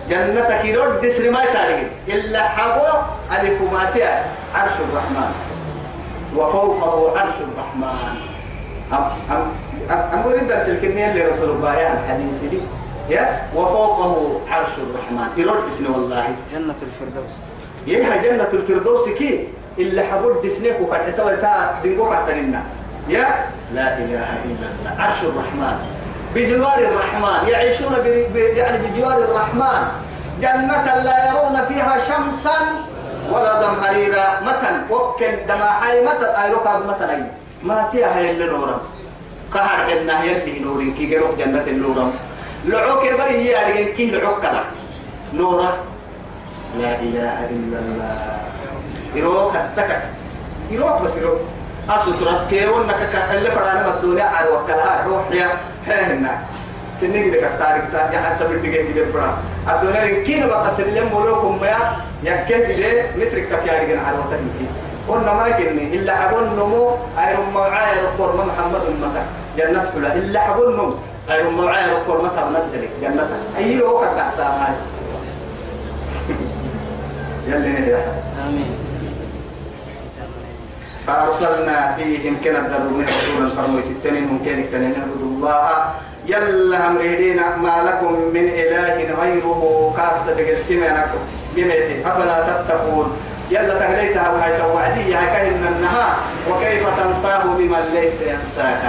جنة 0.09 0.61
كيرو 0.61 0.99
دسرما 1.03 1.45
تاريخ 1.45 1.87
إلا 2.07 2.41
حبو 2.43 2.87
ألف 3.31 3.73
ماتيا 3.73 4.25
عرش 4.55 4.71
الرحمن. 4.89 5.31
وفوقه 6.35 7.19
عرش 7.19 7.37
الرحمن. 7.47 8.15
أم 8.93 9.03
أم 9.31 9.51
أم 9.89 10.23
أريد 10.27 10.47
درس 10.47 10.69
الكلمة 10.69 11.13
لرسول 11.13 11.49
الله 11.49 11.75
يا 11.75 11.93
الحديث 11.93 12.39
دي. 12.43 12.61
يا؟ 13.09 13.41
وفوقه 13.55 14.41
عرش 14.49 14.73
الرحمن. 14.77 15.27
يرد 15.37 15.67
اسمه 15.67 15.97
والله. 15.97 16.25
جنة 16.53 16.79
الفردوس. 16.81 17.35
يها 17.87 18.15
جنة 18.23 18.49
الفردوس 18.53 19.09
كي؟ 19.09 19.47
إلا 19.77 20.03
حبود 20.03 20.41
دسنيك 20.45 20.81
وقد 20.81 20.99
حتوى 20.99 21.35
تا 21.35 21.79
دنقو 21.83 22.13
حتننا 22.13 22.61
يا؟ 23.07 23.25
لا 23.73 23.97
إله 23.97 24.29
إلا 24.45 24.67
الله. 24.73 24.91
عرش 25.03 25.19
الرحمن. 25.23 25.77
بجوار 26.35 26.79
الرحمن 26.79 27.49
يعيشون. 27.49 27.93
يعني 28.35 28.77
بجوار 28.87 29.17
الرحمن. 29.17 29.81
جنة 30.41 30.85
لا 31.03 31.17
يرون 31.29 31.65
فيها 31.67 31.97
شمسا 31.99 32.59
ولا 33.31 33.61
دمهريرا 33.61 34.39
متن 34.41 34.75
وكل 34.89 35.35
دماحي 35.47 36.01
متن. 36.01 36.25
أي 36.25 36.51
ركض 36.53 36.87
متن 36.87 37.09
أي؟ 37.09 37.23
ما 37.63 37.87
تيها 37.91 38.17
هي 38.17 38.31
اللي 38.31 38.75
قهر 39.53 39.91
إنها 39.91 40.23
يلي 40.23 40.59
نورين 40.59 40.93
كي 40.93 41.05
جروك 41.05 41.37
جنة 41.37 41.63
النورا 41.67 42.11
لعوك 42.65 43.01
بري 43.01 43.35
هي 43.43 43.65
أرجن 43.65 43.93
كي 43.93 44.11
لعوك 44.11 44.39
كلا 44.41 44.63
نورا 45.33 45.71
لا 46.79 46.95
إله 46.95 47.49
إلا 47.49 47.77
الله. 47.79 48.37
يروك 49.15 49.55
التكك 49.55 50.01
يروك 50.71 51.01
بس 51.01 51.17
يروك. 51.17 51.41
أسطرت 51.89 52.49
كيرون 52.49 52.87
نكك. 52.87 53.15
اللي 53.33 53.51
فرانا 53.51 53.87
الدنيا 53.87 54.23
عروك. 54.23 54.67
كلا 54.67 55.03
روح 55.07 55.31
يا. 55.31 55.49
هنا. 55.87 56.39
تنين 57.01 57.31
دك 57.31 57.39
تاريخ 57.59 57.83
تا 57.91 58.11
يا 58.13 58.19
حتى 58.19 58.43
بدك 58.43 58.75
كده 58.93 59.05
برا 59.13 59.37
الدنيا 59.71 60.23
كين 60.23 60.47
بقى 60.47 60.71
سلم 60.77 61.07
ملوكم 61.15 61.57
ما 61.61 61.95
يكيد 62.23 62.65
كده 62.79 63.03
مترك 63.17 63.47
كيا 63.63 63.83
دي 63.83 63.97
على 63.97 64.17
وقت 64.17 64.33
كي 64.59 64.65
قلنا 65.07 65.33
ما 65.33 65.49
كني 65.49 65.83
إلا 65.95 66.15
حبون 66.15 66.43
نمو 66.59 66.91
أيرم 67.19 67.53
معايا 67.55 68.01
رفور 68.07 68.45
محمد 68.45 68.81
المكة 68.91 69.23
جنة 69.57 69.91
كلها. 69.95 70.13
إلا 70.13 70.39
حبون 70.39 70.73
نمو 70.73 70.93
أيرم 71.31 71.65
معايا 71.65 71.87
رفور 71.97 72.21
مكة 72.21 72.41
بنزلك 72.49 72.89
جنة 73.01 73.27
أي 73.57 73.75
لو 73.75 73.99
كنت 73.99 74.19
أحسن 74.19 74.43
يلي 77.47 77.69
نهي 77.69 77.95
آمين. 78.43 78.71
فأرسلنا 81.07 81.95
فيهم 81.97 82.35
كنا 82.43 82.59
الدرون 82.59 83.05
رسولا 83.05 83.47
فرميت 83.55 83.85
التنين 83.85 84.27
ممكن 84.27 84.59
التنين 84.59 84.89
نعبد 84.91 85.28
الله. 85.39 85.85
يلا 86.25 86.87
أمريدين 86.87 87.39
ما 87.63 87.75
لكم 87.87 88.13
من 88.33 88.45
إله 88.51 88.95
غيره 89.21 89.93
كاسة 89.97 90.35
بقسمينكم 90.37 91.21
بميتي 91.55 92.07
أفلا 92.07 92.37
تتقون. 92.47 93.17
يلا 93.51 93.79
تهليتها 93.79 94.29
وهي 94.29 94.57
توعدية 94.57 95.15
كأن 95.15 95.63
النهار. 95.75 96.15
وكيف 96.51 96.83
تنساه 96.99 97.43
بمن 97.43 97.83
ليس 97.93 98.21
ينساك؟ 98.21 98.83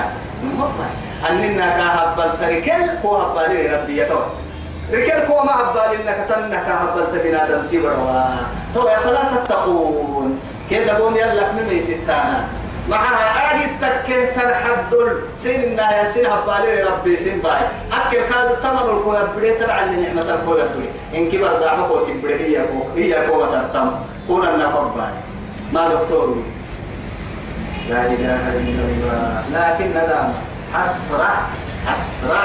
أننا 1.31 1.67
كهبل 1.79 2.31
تركل 2.41 2.85
هو 3.05 3.17
هبالي 3.17 3.67
ربي 3.77 4.03
يتوى 4.03 4.27
ركل 4.93 5.27
كو 5.29 5.43
ما 5.45 5.55
هبال 5.61 6.01
إنك 6.01 6.19
تنك 6.29 6.67
هبل 6.67 7.05
تبنادم 7.13 7.63
تبروا 7.73 8.25
تو 8.75 8.89
يا 8.89 8.99
فلا 8.99 9.23
تتقون. 9.37 10.41
كده 10.71 10.93
قوم 10.99 11.17
يلا 11.17 11.53
من 11.53 11.81
ستانا 11.81 12.45
معها 12.91 13.55
أجي 13.55 13.67
تكه 13.81 14.25
تنحدل 14.35 15.21
سين 15.37 15.63
الناس 15.65 16.15
سين 16.15 16.27
هبالي 16.27 16.83
ربي 16.83 17.17
سين 17.17 17.41
باي. 17.41 17.63
أكل 17.93 18.21
كاد 18.31 18.61
تمر 18.63 18.99
الكو 18.99 19.15
يبدي 19.15 19.55
تبع 19.55 19.85
النعمة 19.85 20.35
الكو 20.35 20.53
يبدي 20.57 20.89
إن 21.15 21.31
كبر 21.31 21.61
دعمه 21.61 21.89
كو 21.89 21.99
تبدي 22.05 22.35
هي 22.35 22.67
كو 22.67 22.81
هي 22.97 23.27
كو 23.27 23.47
ترتم. 23.47 23.91
كون 24.27 24.49
النقب 24.49 24.95
باي. 24.97 25.15
ما 25.73 25.89
دكتور 25.89 26.37
لا 27.91 28.07
إله 28.07 28.43
إلا 28.59 28.85
الله. 28.91 29.43
لكن 29.55 29.91
ندم 29.91 30.29
حسرة 30.75 31.33
حسرة. 31.87 32.45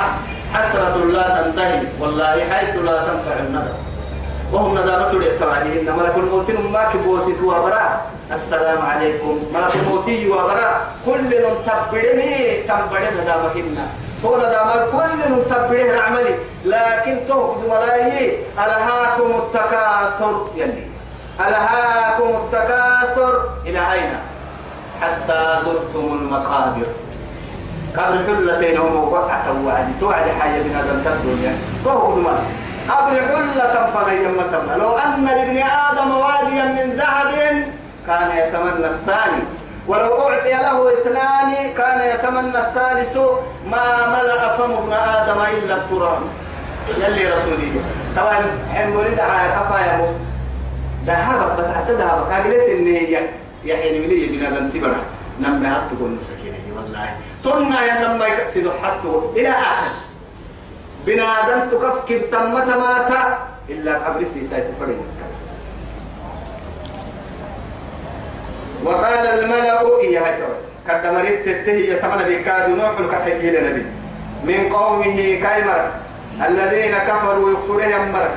حسرة 0.54 1.06
لا 1.06 1.42
تنتهي. 1.42 1.82
والله 2.00 2.54
حيث 2.54 2.76
لا 2.76 2.98
تنفع 3.02 3.40
الندم. 3.40 3.78
وهم 4.54 4.72
ندامة 4.78 5.12
لإعتماده 5.12 5.82
إن 5.82 5.98
ملك 6.00 6.16
الموت 6.18 6.52
ما 6.52 6.84
كبوسي 6.94 7.34
وبرا 7.44 8.02
السلام 8.32 8.82
عليكم. 8.82 9.40
ملك 9.54 9.76
الموت 9.76 10.10
وبرا 10.32 10.72
كل 11.06 11.28
نتبرني 11.28 12.62
تنبرن 12.68 13.14
ندامهن 13.22 13.78
هو 14.26 14.38
ندامة 14.38 14.76
كل 14.92 15.12
نتبرنه 15.34 16.02
عملي 16.02 16.36
لكن 16.66 17.18
تهد 17.28 17.58
ملايي. 17.70 18.38
ألهاكم 18.64 19.30
التكاثر. 19.42 20.48
يلي. 20.56 20.84
ألهاكم 21.40 22.30
التكاثر. 22.30 23.50
إلى 23.66 23.94
أين؟ 23.94 24.14
حتى 25.02 25.60
زرتم 25.66 26.06
المقابر. 26.14 26.86
قبل 27.98 28.18
حلتين 28.28 28.78
هم 28.78 29.14
وقعت 29.14 29.48
وعد 29.66 29.88
توعد 30.00 30.28
حاجة 30.40 30.58
من 30.64 30.76
هذا 30.76 31.14
الدنيا 31.14 31.58
فهو 31.86 32.16
دمان 32.16 32.44
قبل 32.90 33.16
حلة 33.30 33.76
فنيمتنا 33.94 34.76
لو 34.78 34.92
أن 34.92 35.26
لابن 35.26 35.58
آدم 35.58 36.12
واديا 36.18 36.66
من 36.66 36.94
ذهب 36.94 37.32
كان 38.08 38.30
يتمنى 38.38 38.88
الثاني. 38.88 39.44
ولو 39.88 40.22
أعطي 40.22 40.52
له 40.52 40.94
اثنان 40.94 41.74
كان 41.78 42.00
يتمنى 42.14 42.60
الثالث. 42.60 43.18
ما 43.72 44.08
ملأ 44.08 44.58
فم 44.58 44.72
ابن 44.72 44.94
آدم 44.94 45.42
إلا 45.42 45.76
التراب. 45.76 46.20
يلي 46.98 47.34
رسولي 47.34 47.72
طبعا 48.18 48.38
حين 48.74 48.96
ولد 48.96 49.20
عار 49.20 49.50
أفا 49.62 50.16
ذهبك 51.06 51.60
بس 51.60 51.68
حسد 51.68 51.96
ذهبك. 51.96 52.32
أجلس 52.32 52.70
إن 52.70 52.88
هي 52.88 53.20
يحيي 53.64 54.00
من 54.00 54.08
لي 54.08 54.26
بنا 54.28 54.50
بنتبرا 54.50 54.98
نم 55.40 55.66
هاتكم 55.66 56.18
مسكينة 56.18 56.58
والله. 56.76 57.10
ثم 57.44 57.74
يا 57.74 58.08
لما 58.08 58.28
يكسدوا 58.28 58.74
حتى 58.84 59.08
إلى 59.36 59.50
آخر. 59.50 59.92
بنادم 61.06 61.70
تكفكر 61.72 62.20
تمت 62.32 62.68
ماتا 62.68 63.38
إلا 63.70 63.98
قبر 63.98 64.24
سيساي 64.24 64.62
تفرين 64.62 65.02
وقال 68.84 69.28
الملأ 69.28 70.00
إيا 70.02 70.20
هيتوي 70.20 70.56
قد 70.90 71.14
مريت 71.14 71.50
تتهي 71.50 71.90
يتمنى 71.92 72.24
بكاد 72.36 72.70
نوح 72.70 73.00
الكحيكي 73.00 73.52
لنبي 73.52 73.86
من 74.44 74.74
قومه 74.74 75.16
كيمر 75.16 75.90
الذين 76.48 76.98
كفروا 76.98 77.52
يكفرون 77.52 77.84
يمر 77.84 78.28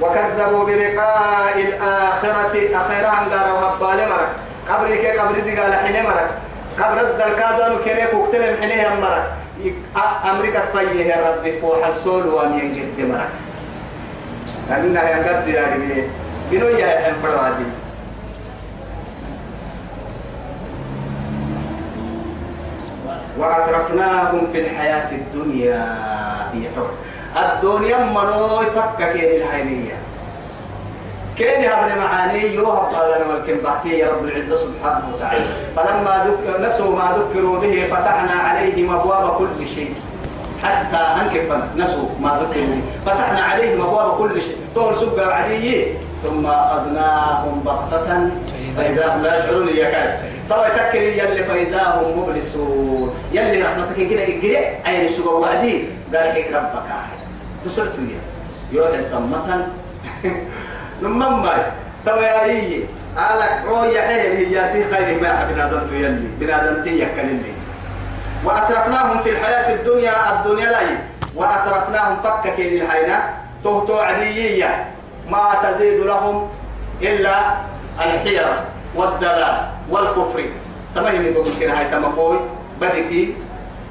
وكذبوا 0.00 0.64
بلقاء 0.64 1.58
الآخرة 1.60 2.54
أخيرا 2.74 3.08
عن 3.08 3.28
دار 3.30 3.52
وهبال 3.54 4.08
مرك 4.08 4.28
قبرك 4.68 5.06
قبر 5.18 5.40
دي 5.40 5.56
قال 5.60 5.74
حين 5.74 6.02
مرك 6.04 6.30
قبر 6.80 7.00
الدركادون 7.00 7.78
كيريك 7.84 8.14
وقتلم 8.14 8.56
حين 8.60 8.70
يمرك 8.78 9.24
أمريكا 10.30 10.62
فيه 10.72 11.30
ربي 11.30 11.60
فوح 11.60 11.86
السول 11.86 12.26
وان 12.26 12.58
ينجد 12.58 13.08
مرك 13.08 13.28
أنها 14.70 15.10
ينقضي 15.10 15.52
يا 15.52 15.62
ربي 15.74 16.04
بنو 16.50 16.66
يا 16.66 17.14
فرادي 17.22 17.64
وأترفناهم 23.38 24.46
في 24.52 24.60
الحياة 24.60 25.10
الدنيا 25.12 25.96
يتوه 26.54 26.90
الدنيا 27.36 27.98
منو 27.98 28.62
يفكك 28.62 29.14
الحينية 29.14 29.97
كين 31.38 31.62
يهبن 31.62 31.98
معاني 31.98 32.54
يوهب 32.54 32.94
قال 32.94 33.22
والكن 33.30 33.62
بعتي 33.64 33.88
يا 33.88 34.10
رب 34.10 34.24
العزة 34.24 34.56
سبحانه 34.56 35.04
وتعالى. 35.14 35.40
فلما 35.76 36.24
ذكر 36.26 36.66
نسوا 36.68 36.96
ما 36.96 37.16
ذكروا 37.18 37.58
به 37.58 37.86
فتحنا 37.90 38.32
عليهم 38.32 38.94
أبواب 38.94 39.38
كل 39.38 39.66
شيء. 39.74 39.94
حتى 40.62 40.96
أنكف 40.96 41.52
نسوا 41.76 42.08
ما 42.20 42.40
ذكروا 42.42 42.80
فتحنا 43.06 43.40
عليهم 43.40 43.82
أبواب 43.82 44.18
كل 44.18 44.42
شيء. 44.42 44.56
طول 44.74 44.96
سبقة 44.96 45.32
عادية 45.32 45.94
ثم 46.24 46.46
أخذناهم 46.46 47.60
بغتة 47.64 48.30
فإذا 48.76 49.14
هم 49.14 49.22
لا 49.22 49.38
يشعرون 49.38 49.68
يكاد 49.68 50.20
طبعا 50.50 50.68
تكر 50.68 51.02
يلي 51.02 51.44
فإذا 51.44 51.82
هم 51.82 52.18
مبلسون. 52.18 53.10
يلي 53.32 53.62
رحمتك 53.62 53.96
كده 54.10 54.22
إجري 54.22 54.56
عين 54.56 55.04
السبقة 55.04 55.34
وعدي 55.34 55.84
قال 56.14 56.28
لك 56.34 56.46
ربك 56.54 56.86
آخر 56.86 57.18
تسرت 57.64 57.96
لي 57.98 58.14
يوحي 58.72 58.94
الطمة 58.98 59.66
نمم 61.02 61.42
باي. 61.42 61.62
تو 62.06 62.16
يا 62.16 62.44
إيه؟ 62.44 62.84
قالك 63.16 63.62
رويا 63.66 64.02
حين 64.02 64.36
هي 64.36 64.68
سي 64.68 64.84
خير 64.84 65.22
ما 65.22 65.48
بنادم 65.52 65.94
يلي 65.94 66.28
بنادم 66.40 66.82
تيكل 66.84 67.20
اللي 67.20 67.52
وأترفناهم 68.44 69.22
في 69.22 69.30
الحياة 69.30 69.74
الدنيا 69.74 70.40
الدنيا 70.40 70.70
لاي 70.70 70.98
وأترفناهم 71.34 72.16
فكك 72.22 72.60
للحياة 72.60 73.22
تهتو 73.64 73.98
عديية. 73.98 74.86
ما 75.30 75.54
تزيد 75.62 76.00
لهم 76.00 76.48
إلا 77.02 77.34
الحيرة 77.98 78.64
والدلال 78.94 79.68
والكفر. 79.90 80.44
تمام 80.94 81.22
يقول 81.22 81.46
كده 81.60 81.72
هاي 81.78 81.90
تمقوي 81.90 82.38
بدتي 82.80 83.34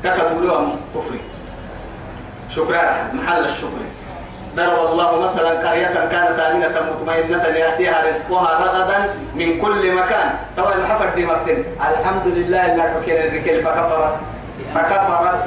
ككدولهم 0.04 0.80
كفري. 0.96 1.20
شكرا 2.56 3.12
محل 3.14 3.46
الشكر. 3.46 3.84
ضرب 4.58 4.92
الله 4.92 5.10
مثلا 5.22 5.70
قرية 5.70 5.88
كانت 6.12 6.40
آمنة 6.40 6.76
مطمئنة 6.90 7.44
يأتيها 7.44 8.04
رزقها 8.10 8.66
رغدا 8.66 9.14
من 9.36 9.62
كل 9.62 9.92
مكان. 9.96 10.30
طبعا 10.58 10.74
الحفر 10.74 11.10
دي 11.16 11.26
مكتن 11.26 11.64
الحمد 11.90 12.28
لله 12.28 12.72
اللي 12.72 12.84
حكينا 12.84 13.24
الركل 13.24 13.64
فكفرت. 13.64 14.16
فكفرت. 14.76 15.46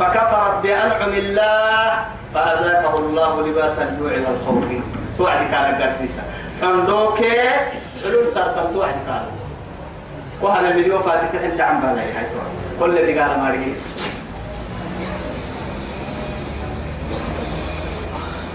فكفرت 0.00 0.62
بأنعم 0.62 1.12
الله. 1.12 1.90
فأذاقه 2.34 2.94
الله 2.98 3.46
لباس 3.46 3.78
الجوع 3.78 4.12
والخوف. 4.12 4.64
توعد 5.18 5.40
كان 5.50 5.82
قرسيسا 5.82 6.22
حمدوك. 6.62 7.18
علوم 8.06 8.30
سرطان 8.34 8.74
توعد 8.74 8.98
كان. 9.06 9.24
وهذا 10.42 10.68
مليون 10.74 11.02
فاتت 11.02 11.34
انت 11.44 11.60
عم 11.60 11.84
هاي 11.84 12.26
كل 12.80 13.06
دي 13.06 13.18
قال 13.18 13.40
ماري 13.40 13.74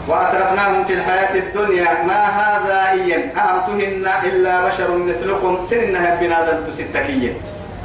وأترفناهم 0.07 0.85
في 0.85 0.93
الحياة 0.93 1.35
الدنيا. 1.35 2.03
ما 2.07 2.21
هذا 2.39 2.91
إيا؟ 2.91 3.31
أهمتهن 3.35 4.07
إلا 4.23 4.65
بشر 4.67 4.97
مثلكم. 4.97 5.63
سنها 5.69 6.15
بنادم 6.15 6.63
تستكية 6.67 7.33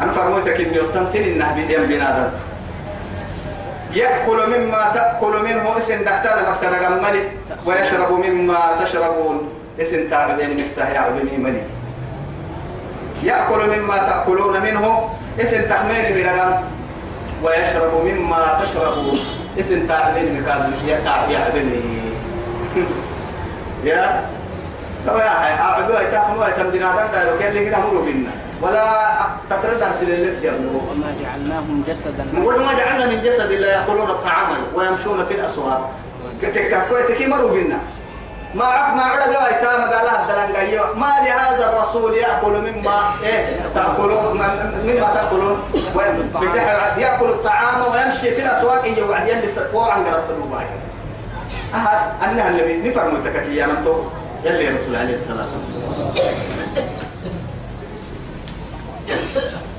أنا 0.01 0.13
فرموتك 0.13 0.61
إني 0.61 0.77
يتم 0.77 1.07
سنها 1.07 1.53
بدين 1.53 1.83
بنادم 1.87 2.31
يأكل 3.95 4.39
مما 4.47 4.83
تأكل 4.95 5.35
منه. 5.43 5.79
اسم 5.79 6.05
دحتان 6.05 6.37
مكسر 6.49 6.73
جمالي 6.83 7.23
ويشرب 7.67 8.13
مما 8.13 8.59
تشربون. 8.85 9.49
اسم 9.81 10.11
تعبين 10.11 10.61
مكسه 10.61 10.89
يعبني 10.89 11.37
مني 11.37 11.63
يأكل 13.23 13.61
مما 13.79 13.97
تأكلون 13.97 14.63
منه. 14.63 15.11
اسم 15.41 15.63
تحميل 15.63 16.07
من 16.17 16.29
ويشرب 17.43 17.93
مما 18.05 18.59
تشربون. 18.63 19.19
اسم 19.61 19.87
تعبين 19.87 20.43
مكان 20.43 20.73
يعبني 21.31 22.03
يا؟ 23.85 24.25
لو 25.07 25.17
يا 25.17 25.31
حي 25.31 25.53
أعبوا 25.53 26.01
يتاخموا 26.01 26.47
يتمدنا 26.47 26.93
دم 26.93 27.29
لو 27.29 27.39
كان 27.39 27.53
لي 27.53 27.77
أمر 27.77 28.01
بينا 28.05 28.31
ولا 28.63 28.85
تتردد 29.51 29.83
على 29.83 29.93
سلالة 30.01 30.53
وما 30.75 31.15
جعلناهم 31.23 31.85
جسدا. 31.89 32.25
وما 32.37 32.73
جعلنا 32.73 33.07
من 33.07 33.23
جسد 33.23 33.53
لا 33.53 33.73
يأكلون 33.73 34.11
الطعام 34.11 34.49
ويمشون 34.75 35.25
في 35.27 35.35
الأسواق. 35.35 35.91
كتكتكويت 36.43 37.13
كي 37.13 37.27
مروا 37.27 37.51
بينا 37.51 37.79
ما 38.55 38.65
عق 38.65 38.95
ما 38.95 39.03
عرق 39.03 39.27
ويتا 39.27 39.79
ما 39.79 39.87
قال 39.91 40.07
الدلنجايو 40.21 40.95
ما 40.95 41.13
لهذا 41.25 41.69
الرسول 41.69 42.15
يأكل 42.15 42.53
مما 42.53 42.99
إيه؟ 43.25 43.47
تأكلون 43.75 44.39
مما 44.85 45.09
تأكلون. 45.15 45.63
يأكل 46.99 47.25
الطعام. 47.25 47.81
ويمشي 47.93 48.35
في 48.35 48.43
الأسواق 48.43 48.99
يوعد 48.99 49.29
يلبس 49.29 49.59
وعن 49.75 50.05
قرص 50.05 50.25
النباي 50.31 50.67
أهل 51.75 52.31
أنها 52.31 52.51
النبي 52.51 52.89
نفرم 52.89 53.17
التكتية 53.17 53.67
من 53.67 53.85
تو 53.85 53.95
يلي 54.45 54.69
رسول 54.69 54.97
عليه 54.97 55.15
الصلاة 55.15 55.47
والسلام. 55.53 56.15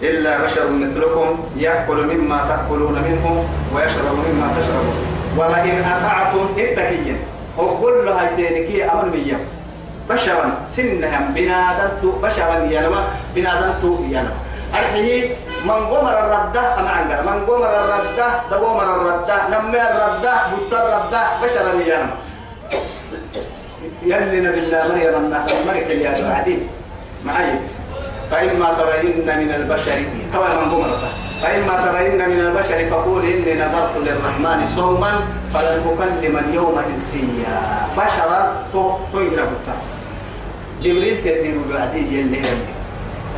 إلا 0.01 0.43
بشر 0.43 0.71
مثلكم 0.71 1.39
يأكل 1.57 2.15
مما 2.15 2.37
تأكلون 2.37 2.93
منه 2.93 3.45
ويشرب 3.75 4.17
مما 4.27 4.47
تشربون. 4.57 4.95
ولئن 5.37 5.83
أطعتم 5.83 6.45
التكية 6.57 7.15
وكل 7.57 8.07
هيتينكي 8.07 8.85
أمر 8.85 9.05
مية. 9.05 9.39
بشرا 10.09 10.51
سنهم 10.69 11.33
بنادنت 11.33 12.05
بشرا 12.23 12.57
يلما 12.59 13.03
بنادنت 13.35 13.83
يلما 13.83 14.33
الحين 14.73 15.25
من 15.65 15.79
قمر 15.91 16.13
الردة 16.19 16.79
أما 16.79 16.89
عندنا 16.89 17.21
من 17.21 17.45
قمر 17.45 17.69
الردة 17.83 18.27
دقومر 18.51 18.83
الردة 18.95 19.37
نمي 19.53 19.81
الردة 19.81 20.33
بط 20.51 20.73
الردة 20.73 21.21
بشرا 21.43 21.73
يلما 21.85 22.15
يلنا 24.03 24.51
بالله 24.51 24.81
مريم 24.87 25.15
النهر 25.15 25.49
مريم 25.67 25.87
اللي 25.89 26.29
بعدين 26.29 26.67
معي. 27.25 27.53
فإما 28.31 28.67
ترين 28.79 29.21
من 29.21 29.51
البشر. 29.53 30.03
طبعا 30.33 30.49
من 30.49 30.71
قمر 30.71 30.89
فإما 31.41 31.73
ترين 31.85 32.29
من 32.29 32.39
البشر 32.39 32.89
فقول 32.89 33.21
إني 33.25 33.53
نذرت 33.53 33.95
للرحمن 34.05 34.67
صوما 34.75 35.11
فلن 35.53 35.83
أكلم 35.93 36.37
اليوم 36.37 36.75
إنسيا. 36.93 37.61
بشرا 37.97 38.39
تغير 38.73 39.39
بطا 39.45 39.75
جبريل 40.81 41.17
تدير 41.23 41.55
بعدين 41.69 42.07
يلي 42.13 42.41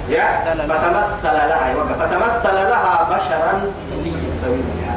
يا 0.09 0.27
فتمثل 0.69 1.33
لها 1.33 1.73
فتمثل 1.99 2.55
لها 2.69 3.09
بشرا 3.11 3.71
سويا. 3.89 4.95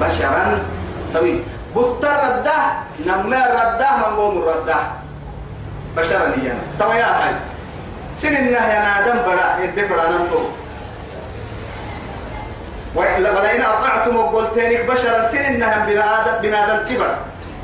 بشرا 0.00 0.58
سويا. 1.12 1.40
بطا 1.76 2.12
رده 2.24 2.58
نمي 3.06 3.36
رده 3.36 3.96
من 3.96 4.16
قوم 4.16 4.42
رده 4.42 4.76
بشرا 5.96 6.26
هي. 6.36 6.52
تما 6.78 6.94
يا 6.94 7.04
حي 7.06 7.34
سننا 8.16 8.62
يا 8.74 8.80
نادم 8.84 9.18
بڑا 9.26 9.64
يدفع 9.64 9.96
نمتو 10.10 10.40
ولئن 12.94 13.62
أطعتم 13.62 14.16
وقلتينك 14.16 14.84
بشرا 14.90 15.28
سننهم 15.28 15.86
بنادم 15.86 16.42
بنادم 16.42 16.86
تبر 16.86 17.16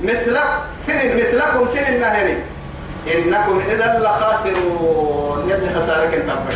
مثل 0.03 0.39
سن 0.87 1.17
مثلكم 1.17 1.67
سننهم 1.67 2.39
إنكم 3.15 3.61
إذا 3.71 4.01
لخاسرون. 4.05 5.51
يلي 5.51 5.69
خسارك 5.75 6.15
أنت 6.15 6.31
بر 6.31 6.55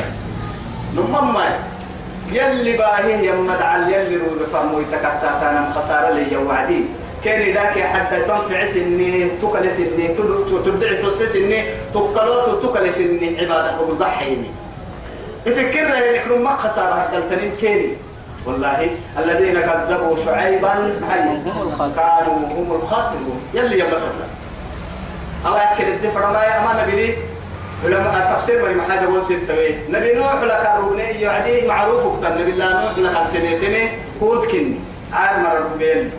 نمم 0.96 1.34
ما. 1.34 1.58
يلي 2.32 2.76
باهي 2.76 3.26
يمد 3.26 3.62
على 3.62 3.94
يلي 3.94 4.16
رو 4.16 4.46
فرمو 4.52 4.80
يتكتا 4.80 5.38
تانا 5.40 5.72
خسارة 5.76 6.10
لي 6.10 6.36
وعدي. 6.36 6.84
كان 7.24 7.54
ذاك 7.54 7.78
حتى 7.78 8.20
تنفع 8.20 8.66
سني 8.66 9.28
تكل 9.42 9.70
سني 9.70 10.08
تدعي 10.64 10.96
تسس 10.96 11.32
سني 11.32 11.64
تكلوت 11.94 12.62
تكل 12.62 12.92
سني. 12.92 13.40
عبادة 13.40 13.80
وضحيني 13.80 14.50
يفكر 15.46 15.86
يكون 16.14 16.42
ما 16.42 16.56
خسارة 16.56 16.94
هكذا 16.94 17.50
كيني. 17.60 17.88
والله 18.46 18.90
الذين 19.18 19.60
كذبوا 19.60 20.16
شعيبا. 20.24 20.74
كانوا 21.08 21.36
هم 22.56 22.68
الخاسرون. 22.72 23.40
يلي 23.54 23.78
يبلغنا 23.78 24.26
أو 25.46 25.54
أكل 25.54 25.84
الدفر 25.84 26.32
ما 26.32 26.44
يأمان 26.44 26.86
بلي. 26.86 27.14
علماء 27.84 28.30
التفسير 28.30 28.62
مري 28.62 28.74
محاجة 28.74 29.06
بوسيد 29.06 29.38
سوي. 29.46 29.74
نبي 29.88 30.14
نوح 30.14 30.42
لك 30.42 30.70
الربني 30.74 31.02
يعدي 31.02 31.66
معروف 31.66 32.06
وقتا 32.06 32.28
نبي 32.28 32.50
الله 32.50 32.82
نوح 32.82 32.98
لك 32.98 33.16
التنيتني. 33.26 33.88
هود 34.22 34.46
كني 34.46 34.80
عاد 35.12 35.38
مر 35.40 35.58
الربين 35.58 36.10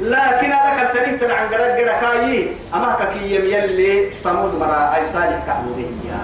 لكن 0.00 0.50
لك 0.50 0.78
التنين 0.82 1.20
تنع 1.20 1.34
عن 1.34 1.46
قرد 1.46 1.60
قرد 1.60 1.90
كاي. 2.00 2.48
أما 2.74 2.96
كيم 3.14 3.44
يلي 3.44 4.10
ثمود 4.24 4.54
مرا 4.54 4.94
أي 4.96 5.04
صالح 5.04 5.46
كعبودية 5.46 6.18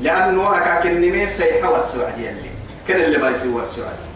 لأنه 0.00 0.56
أكاك 0.56 0.86
النمي 0.86 1.26
سيحوى 1.26 1.80
السعد 1.80 2.18
يلي. 2.18 2.50
كان 2.88 3.00
اللي 3.00 3.18
ما 3.18 3.30
يسوى 3.30 3.62
السعد 3.62 4.09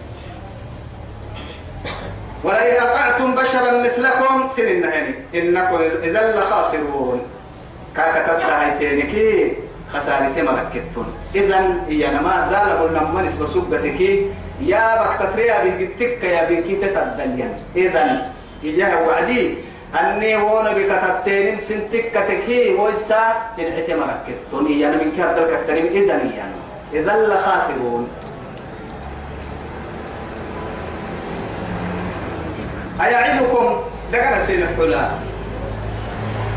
ولئن 2.45 2.83
أطعتم 2.83 3.35
بشرا 3.35 3.73
مثلكم 3.73 4.49
سنين 4.57 4.85
هني 4.85 5.15
إنكم 5.35 5.79
إذا 6.03 6.23
لخاسرون. 6.37 7.21
كاكتت 7.97 8.43
هايتينكي 8.45 9.53
خسارتي 9.93 10.43
ملكتون 10.43 11.07
إذا 11.35 11.59
هي 11.89 12.11
ما 12.11 12.49
زال 12.51 12.95
لما 12.95 13.23
نسبة 13.23 13.47
سبتك 13.47 14.01
يا 14.61 14.85
بكتفريا 15.01 15.65
بنتك 15.65 16.25
يا 16.25 16.49
بنكي 16.49 16.75
تتدلين 16.77 17.57
إذا 17.77 18.27
إجاه 18.65 19.07
وعدي. 19.07 19.55
أني 20.01 20.37
وأنا 20.37 20.73
بكتتين 20.73 21.59
سنتك 21.59 22.11
كتكي. 22.15 22.75
ويسا 22.75 23.23
العتي 23.59 23.95
ملكتون 23.95 24.67
إيانا 24.67 24.97
من 24.97 25.13
كابدل 25.17 25.47
كتنين 25.57 25.87
إذا 25.87 26.15
إيانا 26.15 26.59
إذا 26.93 27.15
لخاسرون. 27.31 28.09
أيعدكم؟ 33.01 33.81
دقنا 34.13 34.45
سين 34.47 34.63
الحلا 34.63 35.09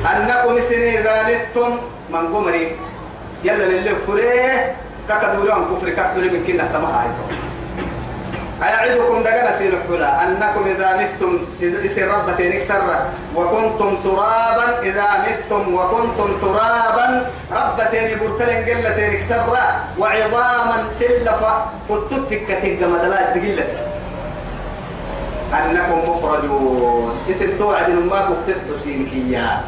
أنكم 0.05 0.59
سنين 0.61 0.97
إذا 0.97 1.15
نتم 1.29 1.71
من 2.09 2.35
قمري. 2.35 2.75
يلا 3.43 3.63
للي 3.63 3.89
كفره 3.89 4.75
ككدولي 5.09 5.53
عن 5.53 5.65
كفر 5.65 5.89
ككدولي 5.89 6.29
من 6.29 6.43
كنا 6.47 6.69
تمها 6.73 7.03
أيعدكم؟ 8.63 9.23
دقنا 9.23 9.57
سين 9.57 9.73
الحلا 9.73 10.23
أنكم 10.23 10.63
إذا 10.75 10.89
متم. 11.01 11.33
إذا 11.61 11.85
يصير 11.85 12.07
ربتين 12.11 12.59
سرة. 12.59 13.09
وكنتم 13.35 13.97
ترابا. 14.03 14.81
إذا 14.81 15.07
متم. 15.25 15.73
وكنتم 15.73 16.29
ترابا. 16.41 17.31
ربتين 17.51 18.19
برتلين 18.19 18.59
قلتين 18.65 19.19
سرة. 19.19 19.65
وعظاما 19.99 20.77
سلفة. 20.99 21.65
فتتك 21.89 22.45
كتنك 22.47 22.81
مدلات 22.83 23.37
بقلة. 23.37 23.67
أنكم 25.53 26.11
مخرجون. 26.11 27.11
اسم 27.29 27.57
توعد 27.59 27.89
ما 27.89 28.25
كنت 28.25 28.77
سينكيا. 28.77 29.61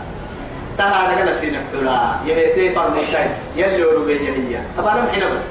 تها 0.78 1.16
دقنا 1.16 1.34
سين 1.34 1.56
الحلا 1.56 2.00
يهيتي 2.26 2.76
فرميتين 2.76 3.32
يلي 3.56 3.84
وربي 3.84 4.20
هي. 4.20 4.60
أبا 4.80 4.94
نمحنا 4.94 5.30
بس. 5.30 5.42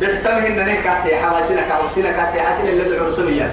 بيحتمه 0.00 0.46
إن 0.46 0.64
نيك 0.66 0.82
كاسيحة 0.82 1.38
وسينا 1.38 1.62
كاسينا 1.68 2.12
كاسيحة 2.12 2.56
سينا 2.56 2.68
اللي 2.68 2.84
تدعو 2.84 3.06
رسميا 3.06 3.50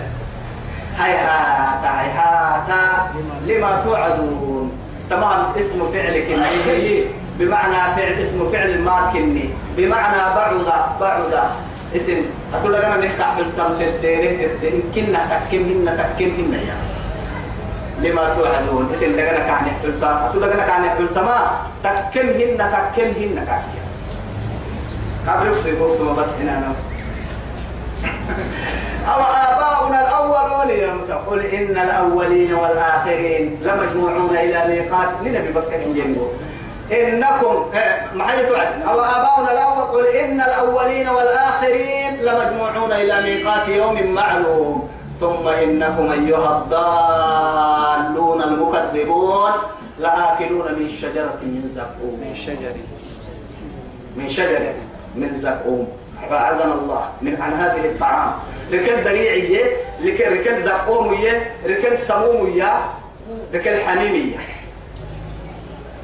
هاي 0.98 1.12
هاتا. 1.12 1.90
هاي 1.90 2.10
هاتا. 2.12 3.12
لما 3.46 3.82
توعدون. 3.86 4.72
تمام. 5.10 5.52
اسم 5.60 5.92
فعل 5.94 6.20
كني. 6.20 7.04
بمعنى 7.40 7.96
فعل 7.96 8.14
اسم 8.22 8.52
فعل 8.52 8.82
ما 8.82 9.10
كني. 9.14 9.50
بمعنى 9.78 10.36
بعد 10.36 10.54
بعد. 11.02 11.34
اسم 11.96 12.18
أتقول 12.54 12.74
لك 12.74 12.84
أنا 12.86 12.98
نحكي 13.06 13.36
في 13.36 13.42
التم 13.42 13.76
تديره 13.80 14.48
تدين 14.48 14.84
كنا 14.96 15.20
تكيم 15.48 15.64
هنا 15.82 16.04
تكيم 16.04 16.36
هنا 16.40 16.58
يا 16.58 16.76
لما 18.02 18.34
توعدون 18.34 18.90
اسم 18.94 19.12
لك 19.16 19.20
أنا 19.20 19.40
كان 19.48 19.68
يحكي 19.68 19.88
التم 19.88 20.08
أتقول 20.08 20.42
لك 20.42 20.52
أنا 20.54 20.68
كان 20.68 20.86
يحكي 20.86 21.04
التم 21.04 21.28
تكيم 21.84 22.28
هنا 22.30 22.90
تكيم 22.92 23.14
هنا 23.22 23.42
كاكيا 23.46 23.86
قبل 25.28 25.60
سيبوكم 25.60 26.16
بس 26.16 26.28
هنا 26.42 26.58
أنا 26.58 26.74
أو 29.14 29.22
آباؤنا 29.22 30.02
الأولون 30.08 30.66
قل 31.28 31.46
إن 31.46 31.78
الأولين 31.78 32.54
والآخرين 32.54 33.58
لمجموعون 33.62 34.38
إلى 34.38 34.64
ميقات 34.68 35.10
لنبي 35.26 35.52
بس 35.54 35.66
كان 35.68 35.82
ينجو 35.82 36.28
إنكم 36.92 37.72
ما 38.14 38.24
حي 38.24 38.46
توعد 38.46 38.82
أو 38.82 39.00
آباؤنا 39.00 39.52
الأول؟ 39.52 39.84
قل 39.84 40.08
إن 40.08 40.42
الأولين 40.42 41.10
والآخرين 41.10 42.14
لمجموعون 42.22 42.92
إلى 42.92 43.22
ميقات 43.22 43.68
يوم 43.68 44.12
معلوم. 44.12 44.90
ثم 45.20 45.48
إنكم 45.48 46.12
أيها 46.12 46.58
الضالون 46.58 48.44
المكذبون 48.44 49.52
لآكلون 50.00 50.74
من 50.74 50.90
شجرة 51.02 51.40
من 51.42 51.72
زقوم. 51.76 52.20
من 52.22 52.36
شجر. 52.36 52.76
من 54.16 54.30
شجر 54.30 54.74
من 55.16 55.40
زقوم. 55.42 55.88
فأعاذنا 56.30 56.74
الله. 56.74 57.10
من 57.22 57.42
عن 57.42 57.54
هذه 57.54 57.86
الطعام. 57.86 58.34
ركل 58.74 59.04
دريعية 59.04 59.66
ركل 60.06 60.64
زقومية 60.64 61.52
ركل 61.66 61.98
سمومية 61.98 62.80
ركل 63.54 63.82
حميمية 63.82 64.38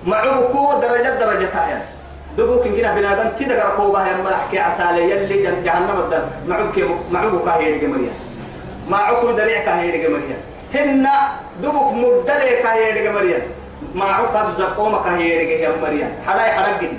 معوكو 0.05 0.79
درجة 0.81 1.19
درجة 1.19 1.45
تاين 1.45 1.79
دبوك 2.37 2.63
كنا 2.63 2.95
بنادم 2.95 3.29
تدقر 3.39 3.81
قوبها 3.81 4.07
يا 4.07 4.17
ملحكي 4.17 4.59
عسالي 4.59 5.11
يلي 5.11 5.43
جن 5.43 5.63
جهنم 5.63 5.99
الدم. 5.99 6.23
معوك 6.47 6.75
معوك 7.11 7.45
كاهير 7.45 7.77
جمريا. 7.77 8.13
معوك 8.89 9.37
دريع 9.37 9.63
كاهير 9.65 9.95
جمريا. 9.95 10.37
هن 10.75 11.07
دبوك 11.61 11.93
مدلي 11.93 12.55
كاهير 12.63 13.03
جمريا. 13.05 13.47
معوك 13.95 14.29
هذا 14.29 14.53
زقوم 14.57 15.03
كاهير 15.03 15.71
جمريا. 15.71 16.11
حلاي 16.27 16.51
حلاق 16.51 16.79
جدي 16.81 16.97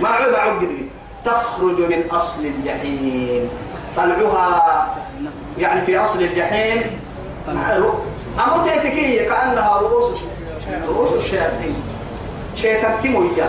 معوك 0.00 0.62
جدي. 0.62 0.88
تخرج 1.24 1.78
من 1.78 2.02
أصل 2.10 2.40
الجحيم. 2.40 3.50
طلعها 3.96 4.94
يعني 5.58 5.86
في 5.86 5.98
أصل 5.98 6.18
الجحيم. 6.22 6.82
أمو 7.48 8.64
تيتكية 8.64 9.28
كأنها 9.28 9.78
رؤوس 9.80 10.20
رؤوس 10.88 11.12
الشياطين. 11.12 11.82
شيطان 12.56 12.92
تيمويا 13.02 13.48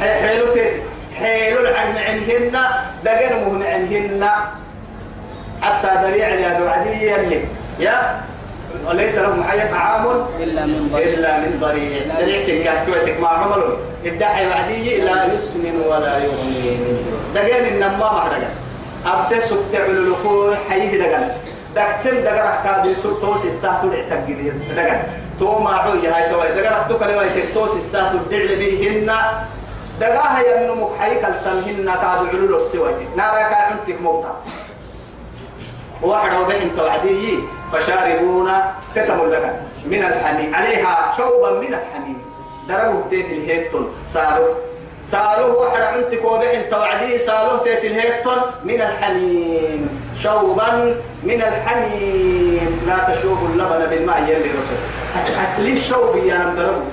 حيلو 0.00 0.46
تيت 0.54 0.82
حيلو 1.18 1.60
العلم 1.60 1.98
عندهن 1.98 2.56
دقن 3.04 3.32
مهن 3.46 3.62
عندهن 3.62 4.28
حتى 5.62 5.88
دريع 6.02 6.28
يا 6.28 6.60
بعدي 6.60 7.14
اللي 7.14 7.40
يا؟ 7.78 8.20
وليس 8.86 9.18
لهم 9.18 9.42
حي 9.42 9.68
طعام 9.68 10.26
إلا 10.40 10.66
من 10.66 10.88
ضريع. 10.92 11.08
إلا 11.08 11.38
من 11.38 11.58
ضريع. 11.60 12.18
دريع 12.20 12.38
تنكا 12.46 12.84
كويتك 12.84 13.20
ما 13.20 13.28
عملوا. 13.28 13.76
ادعي 14.04 14.48
بعدي 14.48 15.00
لا 15.00 15.24
يسمن 15.24 15.82
ولا 15.88 16.18
يغني. 16.18 16.76
دقن 17.34 17.64
النما 17.66 17.98
ما 17.98 18.28
دقن 18.28 18.52
أبتي 19.06 19.40
سبت 19.40 19.74
علو 19.74 20.54
حيه 20.68 20.98
دقن. 20.98 21.28
دكتم 21.76 22.16
دقر 22.24 22.46
أحكادي 22.48 22.94
توس 23.02 23.44
الساعة 23.44 23.82
تدع 23.82 24.02
تقدير 24.10 24.52
دقن. 24.76 24.98
تو 25.38 25.58
ما 25.58 25.70
عو 25.70 25.94
يا 25.94 26.16
هاي 26.16 26.30
توي 26.30 26.48
دقر 26.52 26.74
أحتوك 26.74 27.02
لواي 27.02 27.28
توس 27.54 27.76
الساعة 27.76 28.12
تدع 28.30 28.54
بهن 28.54 29.10
دقاها 30.00 30.40
ينمك 30.42 30.88
حي 30.98 31.14
كالتمهن 31.14 31.88
كادو 32.02 32.24
علو 32.38 32.56
السوي 32.56 33.06
نارا 33.16 33.42
كعنتك 33.42 34.02
موتا 34.02 34.36
واحد 36.02 36.40
وبين 36.40 36.76
توعدي. 36.76 37.38
فشاربون 37.72 38.50
تكمل 38.94 39.32
لك. 39.32 39.60
من 39.86 40.04
الحميم. 40.04 40.54
عليها 40.54 41.12
شوبا 41.16 41.50
من 41.50 41.74
الحميم. 41.74 42.18
دربوا 42.68 43.02
بتيت 43.06 43.26
الهيتون. 43.26 43.88
سالوا 44.08 44.54
سألوه 45.04 45.56
واحد 45.56 45.82
عندك 45.82 46.24
وبين 46.24 46.70
توعدي 46.70 47.18
سألوه 47.18 47.64
تيت 47.64 47.84
الهيتون 47.84 48.40
من 48.64 48.80
الحميم. 48.80 49.88
شوبا 50.22 50.96
من 51.22 51.42
الحميم. 51.42 52.82
لا 52.86 53.14
تشوب 53.14 53.38
اللبن 53.50 53.86
بالماء 53.90 54.22
يلي 54.22 54.50
رسول 54.58 54.80
أسلي 55.44 55.72
الشوب 55.72 56.16
يا 56.16 56.38
نم 56.38 56.56
دربوا 56.56 56.90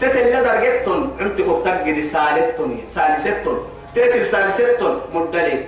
تيت 0.00 0.16
اللي 0.16 0.40
درجتون 0.42 1.16
عندك 1.20 1.46
وبتجد 1.48 2.04
سالتون 2.04 2.84
سالستون 2.88 3.58
تيت 3.94 4.14
السالستون 4.14 5.00
مدلين 5.14 5.66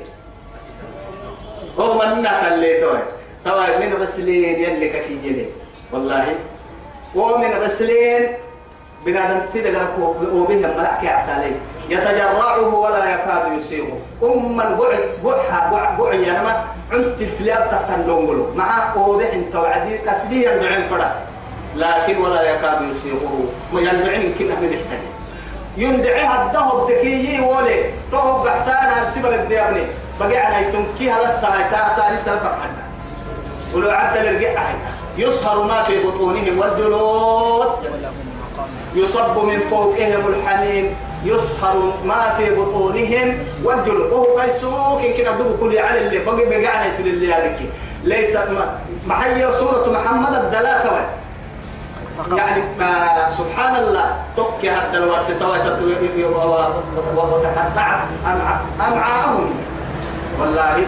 هو 1.78 1.95
من 1.95 2.26
اللي 2.26 2.80
توي. 2.80 3.03
توي 3.45 3.87
من 3.87 3.95
غسلين 4.01 4.61
يلي 4.61 4.89
كي 4.89 5.18
يلي 5.24 5.47
والله. 5.93 6.34
ومن 7.14 7.53
غسلين 7.62 8.22
بنادم 9.07 9.41
تدقر 9.55 9.89
وبهم 10.33 10.59
ملعك 10.79 11.05
عسالي. 11.05 11.53
يتجرعه 11.89 12.75
ولا 12.75 13.15
يكاد 13.15 13.59
يصيبه 13.59 13.95
أما 14.23 14.69
البعد 14.69 15.05
بوحة 15.23 15.97
بوع 15.97 16.15
ينما 16.15 16.65
عند 16.93 17.21
الكلاب 17.21 17.71
تحت 17.71 17.99
اللونغلو. 18.01 18.55
مع 18.55 18.93
أوبح 18.97 19.31
انت 19.33 19.57
وعدي 19.57 19.99
كسبيه 19.99 20.51
يندعين 20.51 20.89
فرا. 20.89 21.15
لكن 21.77 22.17
ولا 22.17 22.43
يكاد 22.43 22.83
يصيبه 22.91 23.31
ما 23.73 23.81
يندعين 23.81 24.35
كنا 24.39 24.55
من 24.61 24.73
يحتاج 24.73 24.99
يندعيها 25.77 26.47
الذهب 26.47 26.89
تكيي 26.89 27.41
ولي 27.41 27.85
طهب 28.13 28.47
قحتانا 28.47 29.03
السبر 29.03 29.35
الديابني 29.35 29.83
بقي 30.21 30.37
على 30.37 30.67
يتمكي 30.67 31.11
على 31.11 31.25
الساعة 31.25 31.71
تاسع 31.71 32.17
سلف 32.17 32.43
حنا 32.43 32.85
ولو 33.75 33.91
عدل 33.91 34.29
الرجع 34.29 34.63
يصهر 35.19 35.63
ما 35.63 35.83
في 35.83 36.03
بطونهم 36.03 36.59
والجلود. 36.59 37.69
يصب 38.97 39.45
من 39.45 39.61
فوقهم 39.71 40.27
الحميم 40.29 40.95
يصهر 41.25 41.93
ما 42.05 42.35
في 42.37 42.55
بطونهم 42.55 43.39
والجلود 43.65 44.13
وهو 44.13 44.39
قيسوك 44.39 45.01
إن 45.05 45.13
كنا 45.17 45.31
دبو 45.31 45.57
كل 45.61 45.79
على 45.79 46.01
اللي 46.07 46.19
بقي 46.19 46.47
بقي 46.49 46.67
على 46.67 46.93
اللي 46.99 47.35
عليك 47.35 47.57
ليس 48.05 48.37
ما 48.37 48.79
سورة 49.53 49.91
محمد 49.91 50.35
الدلاكة 50.35 51.07
يعني 52.37 52.63
ما 52.79 53.31
سبحان 53.39 53.77
الله 53.77 54.17
تك 54.37 54.71
حتى 54.71 54.99
لو 54.99 55.15
وتقطعت 57.35 58.03
أمعاءهم 58.81 59.51
والله 60.41 60.85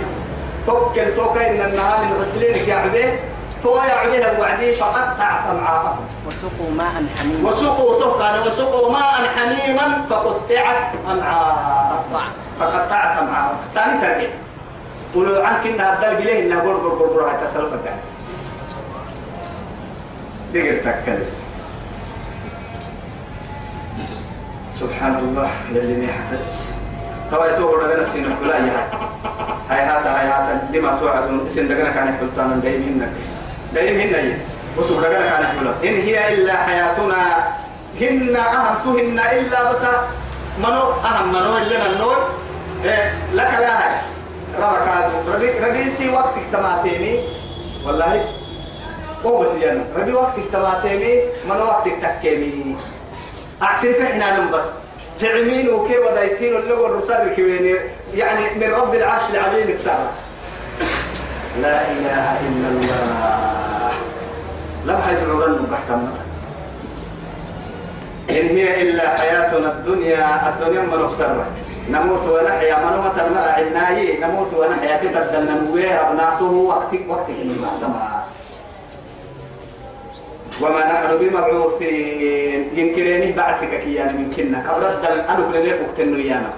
توكل 0.67 1.17
توكل 1.17 1.41
إن 1.41 1.71
النهار 1.71 2.05
من 2.05 2.13
غسلينك 2.21 2.69
يا 2.69 2.75
عبيه 2.75 3.21
تو 3.63 3.77
يا 3.77 3.95
عبيه 3.95 4.39
وعدي 4.41 4.73
فقطعت 4.73 5.51
أمعاءهم 5.51 6.05
وسقوا 6.27 6.71
ماء 6.77 6.93
حميما. 7.19 7.51
وسقوا 7.51 8.01
توكل 8.01 8.49
وسقوا 8.49 8.93
ماء 8.93 9.29
حميما 9.37 10.05
فقطعت 10.11 10.89
أمعاءهم 11.11 12.21
فقطعت 12.61 13.19
أمعاءهم 13.19 13.57
ثاني 13.75 14.01
ترجع 14.01 14.29
ولو 15.15 15.43
عنك 15.43 15.67
إنها 15.67 15.95
الدرج 15.95 16.25
ليه؟ 16.25 16.47
إنها 16.47 16.65
بربر 16.65 16.89
بربر 16.89 17.25
هاي 17.31 17.47
تسلف 17.47 17.73
الجهاز. 17.75 18.09
دقر 20.55 20.77
تكلم 20.85 21.27
سبحان 24.81 25.15
الله 25.15 25.51
يلي 25.73 26.07
ما 26.07 26.13
حفظ 26.13 26.67
توا 27.31 27.47
يتوه 27.47 27.85
رجلا 27.85 28.05
سين 28.05 28.37
ولا 28.43 28.57
يا 28.57 28.89
هاي 29.71 29.81
هذا 29.81 30.11
هاي 30.17 30.27
هذا 30.27 30.69
لما 30.73 30.99
توعدون 31.01 31.47
اسم 31.47 31.69
دقنا 31.69 31.91
كان 31.91 32.09
يحلطان 32.09 32.61
دايمين 32.61 32.99
نك 32.99 33.13
دايم 33.75 34.01
هن 34.01 34.39
وسوق 34.79 35.01
لك 35.01 35.11
كان 35.11 35.57
يقول 35.57 35.75
إن 35.85 36.01
هي 36.01 36.35
إلا 36.35 36.57
حياتنا. 36.57 37.49
هن 38.01 38.37
أهمتهن 38.37 39.19
إلا 39.33 39.73
بس 39.73 39.83
منو؟ 40.59 40.83
أهم 41.05 41.29
منو؟ 41.29 41.57
اللي 41.57 41.87
النور 41.87 42.29
إيه 42.85 43.12
لك 43.35 43.51
لا 43.61 43.89
هاي. 43.89 44.01
ربك 44.59 45.11
ربي 45.35 45.49
ربي 45.59 46.09
وقتك 46.09 46.43
تماتيني. 46.53 47.21
والله. 47.87 48.25
هو 49.27 49.41
بس 49.41 49.55
يعني 49.55 49.81
ربي 49.97 50.12
وقتك 50.12 50.43
تماتيني 50.53 51.21
منو 51.51 51.64
وقتك 51.64 51.93
تكيمي 52.03 52.77
أعترف 53.62 54.01
إحنا 54.01 54.41
بس. 54.41 54.64
تعمين 55.21 55.71
وكي 55.71 55.99
ودايتين 55.99 56.57
اللغة 56.57 56.87
الرسال 56.87 57.37
كويني 57.37 57.77
يعني 58.14 58.41
من 58.57 58.71
رب 58.73 58.95
العرش 58.95 59.23
العظيم 59.35 59.75
كسر 59.75 59.99
لا 61.57 61.76
إله 61.90 62.26
إلا 62.49 62.68
الله. 62.68 63.92
لم 64.86 64.96
حيزعرن 64.96 65.66
بحكم 65.70 66.03
إن 68.30 68.46
هي 68.57 68.82
إلا 68.82 69.18
حياتنا 69.18 69.72
الدنيا 69.72 70.49
الدنيا 70.49 70.82
من 70.82 71.01
أكسر 71.05 71.44
نموت 71.90 72.24
ونحيا 72.28 72.76
من 72.84 72.94
متى 73.05 73.20
المرأة 73.26 73.53
عناي 73.59 74.20
نموت 74.20 74.55
ونحيا 74.55 74.96
تبدل 74.96 75.44
نوير 75.51 76.09
أبناته 76.09 76.53
وقتك 76.70 77.03
وقتك 77.09 77.38
من 77.49 77.59
بعدما 77.64 78.24
وما 80.62 80.82
نحن 80.92 81.11
بمبعوثين. 81.20 82.61
يمكنني 82.74 83.32
بعثك 83.32 83.72
كيانا 83.84 84.12
من 84.12 84.30
كنا. 84.36 84.59
كبرد 84.64 85.05
أنا 85.28 85.57
ليه 85.57 85.80
وقتنا 85.82 86.18
يانا 86.18 86.51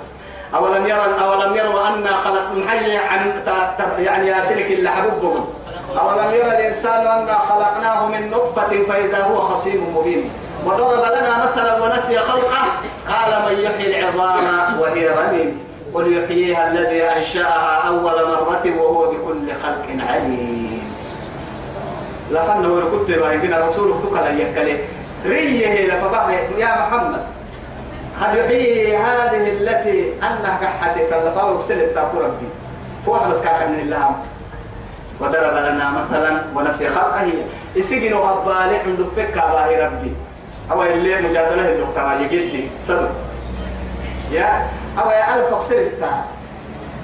أولم 0.55 0.87
يرى 0.87 1.01
أولم 1.21 1.57
يروا 1.57 1.89
أنا 1.89 2.13
خلق 2.25 2.53
من 2.55 2.69
حي 2.69 2.97
عن 2.97 3.43
يعني 3.99 4.29
ياسلك 4.29 4.67
اللي 4.67 4.91
حبوبهم 4.91 5.47
أولم 5.99 6.35
يرى 6.35 6.51
الإنسان 6.51 7.07
أنا 7.07 7.39
خلقناه 7.39 8.07
من 8.07 8.31
نطفة 8.31 8.83
فإذا 8.89 9.25
هو 9.25 9.41
خصيم 9.41 9.97
مبين. 9.97 10.31
وضرب 10.67 10.99
لنا 10.99 11.47
مثلا 11.47 11.83
ونسي 11.83 12.19
خلقه 12.19 12.63
قال 13.09 13.43
من 13.47 13.61
يحيي 13.61 14.01
العظام 14.01 14.81
وهي 14.81 15.09
رميم. 15.09 15.61
قل 15.95 16.17
يحييها 16.17 16.73
الذي 16.73 17.03
أنشأها 17.03 17.89
أول 17.89 18.29
مرة 18.29 18.63
وهو 18.79 19.11
بكل 19.11 19.53
خلق 19.63 19.87
عليم. 20.09 20.83
لفن 22.31 22.65
هو 22.65 22.81
كنت 22.91 23.19
بايدنا 23.19 23.67
رسول 23.67 23.93
أختك 23.93 24.13
لا 24.13 24.31
يكلي 24.31 24.79
ريه 25.27 25.87
لفبعد 25.87 26.51
يا 26.59 26.67
محمد. 26.67 27.23
هل 28.21 28.39
يحيي 28.39 28.97
هذه 28.97 29.53
التي 29.53 30.12
أنها 30.23 30.59
كحتك 30.62 31.12
اللفا 31.12 31.43
وكسلت 31.43 31.95
تاكو 31.95 32.21
ربي. 32.21 32.49
فوح 33.07 33.29
بس 33.29 33.41
كاكا 33.41 33.66
من 33.66 33.81
الله 33.81 34.16
وضرب 35.21 35.53
لنا 35.53 35.91
مثلا 35.91 36.43
ونسي 36.55 36.89
خلقه. 36.89 37.33
يسجن 37.77 38.12
أبالي 38.12 38.77
عند 38.77 39.07
فكا 39.16 39.53
باهي 39.53 39.87
ربي. 39.87 40.12
أو 40.71 40.83
اللي 40.83 41.16
مجادلة 41.16 41.68
الدكتور 41.68 42.12
يجد 42.21 42.55
لي 42.55 42.68
صدق. 42.83 43.11
يا 44.33 44.68
أو 44.99 45.11
يا 45.11 45.37
ألف 45.37 45.55
أكسلت 45.55 46.05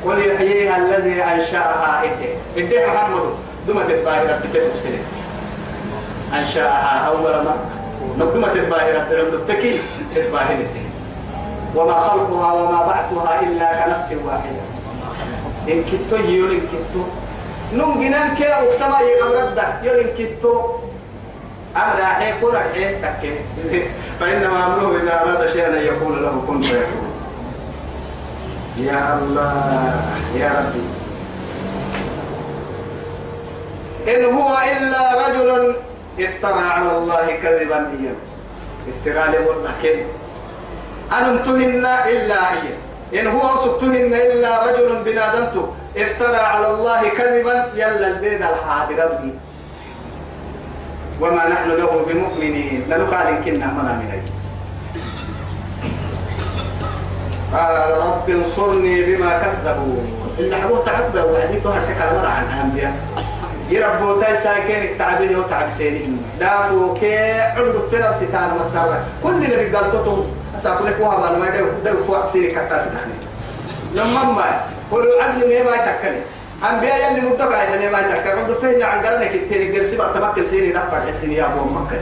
قل 0.05 0.27
يحييها 0.27 0.77
الذي 0.77 1.23
أنشأها 1.23 2.03
إدي 2.05 2.29
إدي 2.57 2.87
محمد. 2.87 3.23
دم 3.69 3.83
تتباهي 3.89 4.23
ربي 4.23 4.49
تتبسلت 4.55 5.05
أنشأها 6.35 7.07
أول 7.09 7.45
مرة 7.45 7.57
نقدم 8.19 8.47
تتباهي 8.47 8.93
ربي. 8.93 9.37
الفكي 9.37 9.81
تتباهي 10.15 10.57
وما 11.77 11.93
خلقها 11.93 12.53
وما 12.53 12.87
بعثها 12.87 13.41
إلا 13.41 13.85
كنفس 13.85 14.13
واحدة. 14.27 14.63
إن 15.69 15.85
كتو 15.85 16.17
يولين 16.17 16.61
كتو 16.73 17.03
نم 17.73 18.01
جنان 18.01 18.35
كي 18.35 18.49
أقسما 18.49 19.01
يقبرد 19.01 19.63
يولين 19.83 20.09
كتو 20.19 20.61
أمر 21.77 22.03
أحي 22.03 22.41
كل 22.41 22.57
أحي 22.57 22.95
تكي. 23.03 23.35
فإنما 24.21 24.67
أمره 24.67 24.97
إذا 25.03 25.23
أراد 25.23 25.53
شيئا 25.53 25.77
يقول 25.77 26.23
له 26.23 26.43
كن 26.47 26.63
فيكون. 26.63 27.11
يا 28.77 29.19
الله 29.19 29.53
يا 30.37 30.51
ربي. 30.59 30.85
إن 34.17 34.25
هو 34.35 34.57
إلا 34.77 35.29
رجل 35.29 35.77
افترى 36.21 36.63
على 36.63 36.99
الله 36.99 37.27
كذبا. 37.43 37.77
إياه. 37.77 38.17
افتراء 38.89 39.27
لمرنكين 39.31 40.07
أنتهن 41.13 41.87
إلا 41.87 42.53
هي. 42.53 42.69
إن 43.21 43.27
هو 43.27 43.57
سبتهن 43.57 44.13
إلا 44.15 44.67
رجل 44.67 45.03
بنادمت 45.05 45.71
افترى 45.97 46.37
على 46.37 46.71
الله 46.71 47.09
كذبا. 47.09 47.73
يلا 47.75 48.09
الدين 48.09 48.43
الحاضر 48.43 49.11
وما 51.21 51.49
نحن 51.49 51.71
له 51.71 52.05
بمؤمنين. 52.09 52.85
لنقال 52.89 53.45
كنا 53.45 53.67
منا 53.67 53.93
من 53.93 54.11
أي 54.13 54.21
قال 57.53 57.99
رب 57.99 58.31
انصرني 58.31 59.03
بما 59.03 59.39
كذبوا. 59.39 60.03
إن 60.41 60.55
حبوه 60.55 60.85
تعبه 60.85 61.25
وعدي 61.25 61.61
تهر 61.61 61.81
حكا 61.81 62.11
المرة 62.11 62.29
عن 62.29 62.45
أنبياء. 62.45 62.95
يربو 63.71 64.21
تاي 64.21 64.37
ساكن 64.37 64.99
تعبني 64.99 65.37
وتعب 65.37 65.71
سيني 65.71 66.17
دافو 66.41 66.95
كي 66.95 67.33
عنده 67.33 67.89
في 67.91 67.99
نفسي 67.99 68.27
مسارة 68.65 69.05
كل 69.23 69.45
اللي 69.45 69.57
بيقالتهم 69.57 70.36
أسأقول 70.59 70.87
لك 70.87 70.97
وهذا 71.01 71.39
ما 71.39 71.59
دو 71.59 71.67
دو 71.91 72.05
فوق 72.05 72.33
سيري 72.33 72.51
كتاس 72.51 72.85
تحني 72.85 73.15
لما 73.95 74.25
ما 74.25 74.61
كل 74.91 75.09
عدل 75.23 75.49
ما 75.49 75.71
ما 75.71 75.77
يتكلم 75.77 76.23
أنبياء 76.71 77.13
يلي 77.13 77.21
مدقا 77.31 77.57
يعني 77.57 77.91
ما 77.91 78.01
يتكلم 78.01 78.39
عنده 78.39 78.55
فين 78.55 78.83
عن 78.83 79.03
قرنك 79.07 79.35
التاني 79.35 79.79
قرسي 79.79 79.97
بقى 79.97 80.15
تمكن 80.15 80.47
سيري 80.47 80.71
دفع 80.73 81.07
حسين 81.07 81.33
يا 81.33 81.45
أبو 81.45 81.65
مكة 81.65 82.01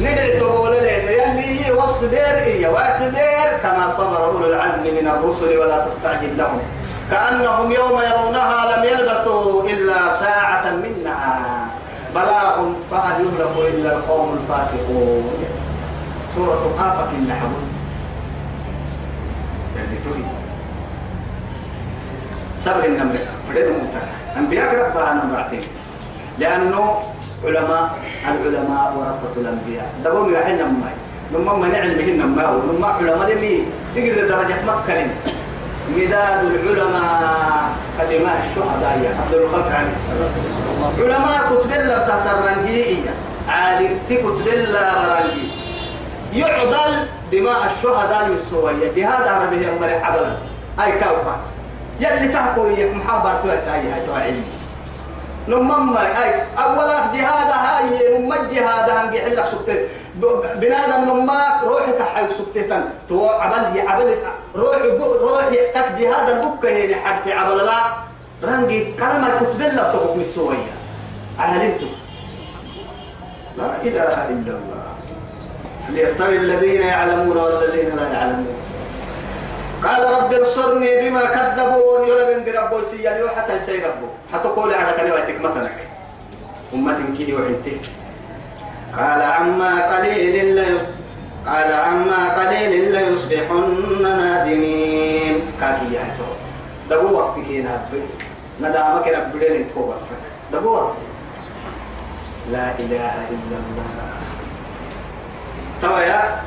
ندعي 0.00 0.38
تقول 0.38 0.76
لنا 0.76 0.90
يلي 0.90 1.72
واصبر 1.72 2.16
إيه 2.46 2.68
واصبر 2.68 3.58
كما 3.62 3.88
صبر 3.96 4.24
أولو 4.24 4.46
العزم 4.46 4.82
من 4.82 5.08
الرسل 5.08 5.58
ولا 5.58 5.86
تستعجل 5.86 6.38
لهم 6.38 6.60
كأنهم 7.10 7.72
يوم 7.72 8.00
يرونها 8.02 8.76
لم 8.76 8.84
يلبثوا 8.84 9.62
إلا 9.62 10.10
ساعة 10.20 10.70
من 10.70 11.04
نهار 11.04 11.68
فهل 12.90 13.20
يهلك 13.20 13.74
إلا 13.74 13.92
القوم 13.96 14.38
الفاسقون 14.42 15.32
سورة 16.34 16.74
آفة 16.78 17.10
النحو 17.18 17.46
تريد. 20.04 20.28
صبر 22.58 22.84
النمر 22.84 23.16
فريد 23.48 23.66
ممتع 23.66 24.00
أنبياء 24.36 24.68
ربها 24.74 25.24
نمرتين 25.24 25.62
لأنه 26.38 27.02
علماء 27.44 27.98
العلماء 28.28 28.94
ورثة 28.96 29.40
الأنبياء. 29.40 29.88
دبون 30.04 30.32
يحن 30.34 30.54
نماي 30.54 30.94
لما 31.32 31.52
من 31.52 31.74
علمهن 31.74 32.18
نماء 32.18 32.54
ولما 32.54 32.86
علماء 32.86 33.32
لمي 33.32 33.64
تقدر 33.94 34.28
درجة 34.28 34.58
مكة. 34.66 35.06
مداد 35.96 36.40
العلماء 36.44 37.70
كلمات 37.98 38.40
الشهداء. 38.50 39.00
يا 39.04 39.10
أفضل 39.18 39.38
الخلق 39.42 39.70
عليه 39.72 39.90
والسلام 39.90 41.14
علماء 41.14 41.38
كتب 41.50 41.70
الله 41.72 41.96
بتاعت 42.04 42.26
الرنجية 42.26 43.10
عالم 43.48 43.98
كتب 44.06 44.48
الله 44.48 44.90
برنجي 45.02 45.48
يعضل 46.32 46.92
دماء 47.32 47.64
الشهداء 47.64 48.26
السورية 48.26 48.92
جهاد 48.92 49.28
عربي 49.28 49.68
أمر 49.70 49.90
عبلا 50.04 50.32
أي 50.84 50.92
كوكا 50.92 51.36
يلي 52.00 52.28
تحكوا 52.28 52.68
يك 52.68 52.94
محابر 52.94 53.32
تويت 53.42 53.68
أي 53.68 53.90
هاي 53.92 54.06
توعيني 54.06 54.42
نمما 55.48 56.00
أي 56.24 56.42
أولا 56.58 56.98
جهاد 57.14 57.50
هاي 57.50 58.18
نم 58.18 58.32
الجهاد 58.32 58.90
هنجي 58.90 59.20
حلك 59.20 59.46
سكتة. 59.46 59.78
بنادم 60.60 61.04
نما 61.08 61.40
روحك 61.64 62.02
حيك 62.14 62.30
سكتة. 62.30 62.82
تو 63.08 63.26
عبل 63.28 63.80
عبل 63.88 64.16
روح 64.56 64.76
روح 65.22 65.48
تك 65.74 65.92
جهاد 65.98 66.28
البكة 66.28 66.84
هنا 66.84 66.96
حتى 67.04 67.32
عبل 67.32 67.56
لا. 67.56 67.80
رنجي 68.44 68.92
كلام 68.92 69.24
كتب 69.40 69.60
الله 69.60 69.92
تقوم 69.92 70.20
السورية 70.20 70.72
علمته 71.38 71.90
لا 73.58 73.70
إله 73.82 74.28
إلا 74.28 74.52
الله. 74.60 74.77
ليستوي 75.88 76.36
الذين 76.36 76.80
يعلمون 76.80 77.36
والذين 77.36 77.96
لا 77.96 78.08
يعلمون. 78.12 78.56
قال 79.84 80.02
رب 80.04 80.32
انصرني 80.32 80.90
بما 81.00 81.24
كذبون. 81.24 82.08
يلا 82.08 82.24
بند 82.28 82.48
ربو 82.48 82.78
سيالي 82.90 83.30
حتى 83.36 83.56
يسي 83.56 83.78
ربو. 83.78 84.08
حتى 84.32 84.48
قولي 84.48 84.74
على 84.74 84.92
كلمتك 84.92 85.40
مثلك 85.40 85.76
أمة 86.74 86.98
كي 87.16 87.32
وعنتي 87.32 87.76
قال 88.96 89.22
عما 89.22 89.96
قليل 89.96 90.56
لا 90.56 90.64
قال 91.46 91.72
عما 91.72 92.20
قليل 92.38 92.92
لا 92.92 93.00
يصبحن 93.00 94.02
نادمين. 94.02 95.34
كاكي 95.60 95.94
يا 95.94 96.04
تو 96.18 96.28
دبو 96.90 97.16
وقت 97.16 97.34
كينا 97.48 97.88
ندامك 98.60 99.06
ربنا 99.08 99.58
نتوبر 99.58 99.96
دبو 100.52 100.68
وقت. 100.74 101.00
لا 102.52 102.66
إله 102.80 103.14
إلا 103.32 103.56
الله. 103.62 103.88
تويا 105.82 106.40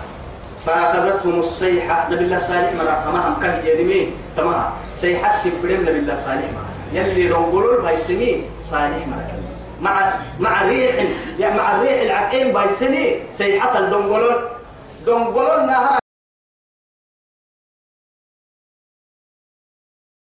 فأخذتهم 0.66 1.40
الصيحة. 1.40 2.08
نبي 2.12 2.24
الله 2.24 2.40
صالح 2.40 2.74
مرة 2.74 3.28
هم 3.28 3.36
كه 3.42 3.66
يدمي. 3.66 4.14
تمام؟ 4.38 4.64
صيحة 4.96 5.42
تبرم 5.44 5.82
نبي 5.82 6.00
الله 6.00 6.16
صالح 6.16 6.48
مرة. 6.56 6.72
يلي 6.94 7.32
رنقولوا 7.32 7.90
بيسمي 7.90 8.44
صالح 8.70 9.08
مرة. 9.08 9.32
مع 9.82 10.14
مع 10.40 10.62
ريح 10.62 10.96
يعني 11.40 11.58
مع 11.58 11.76
الريح 11.76 12.02
العقيم 12.02 12.54
بايسني 12.54 13.32
سيحة 13.32 13.80
الدنقلون. 13.80 14.36
دنقلون 15.06 15.68
نهر 15.68 16.01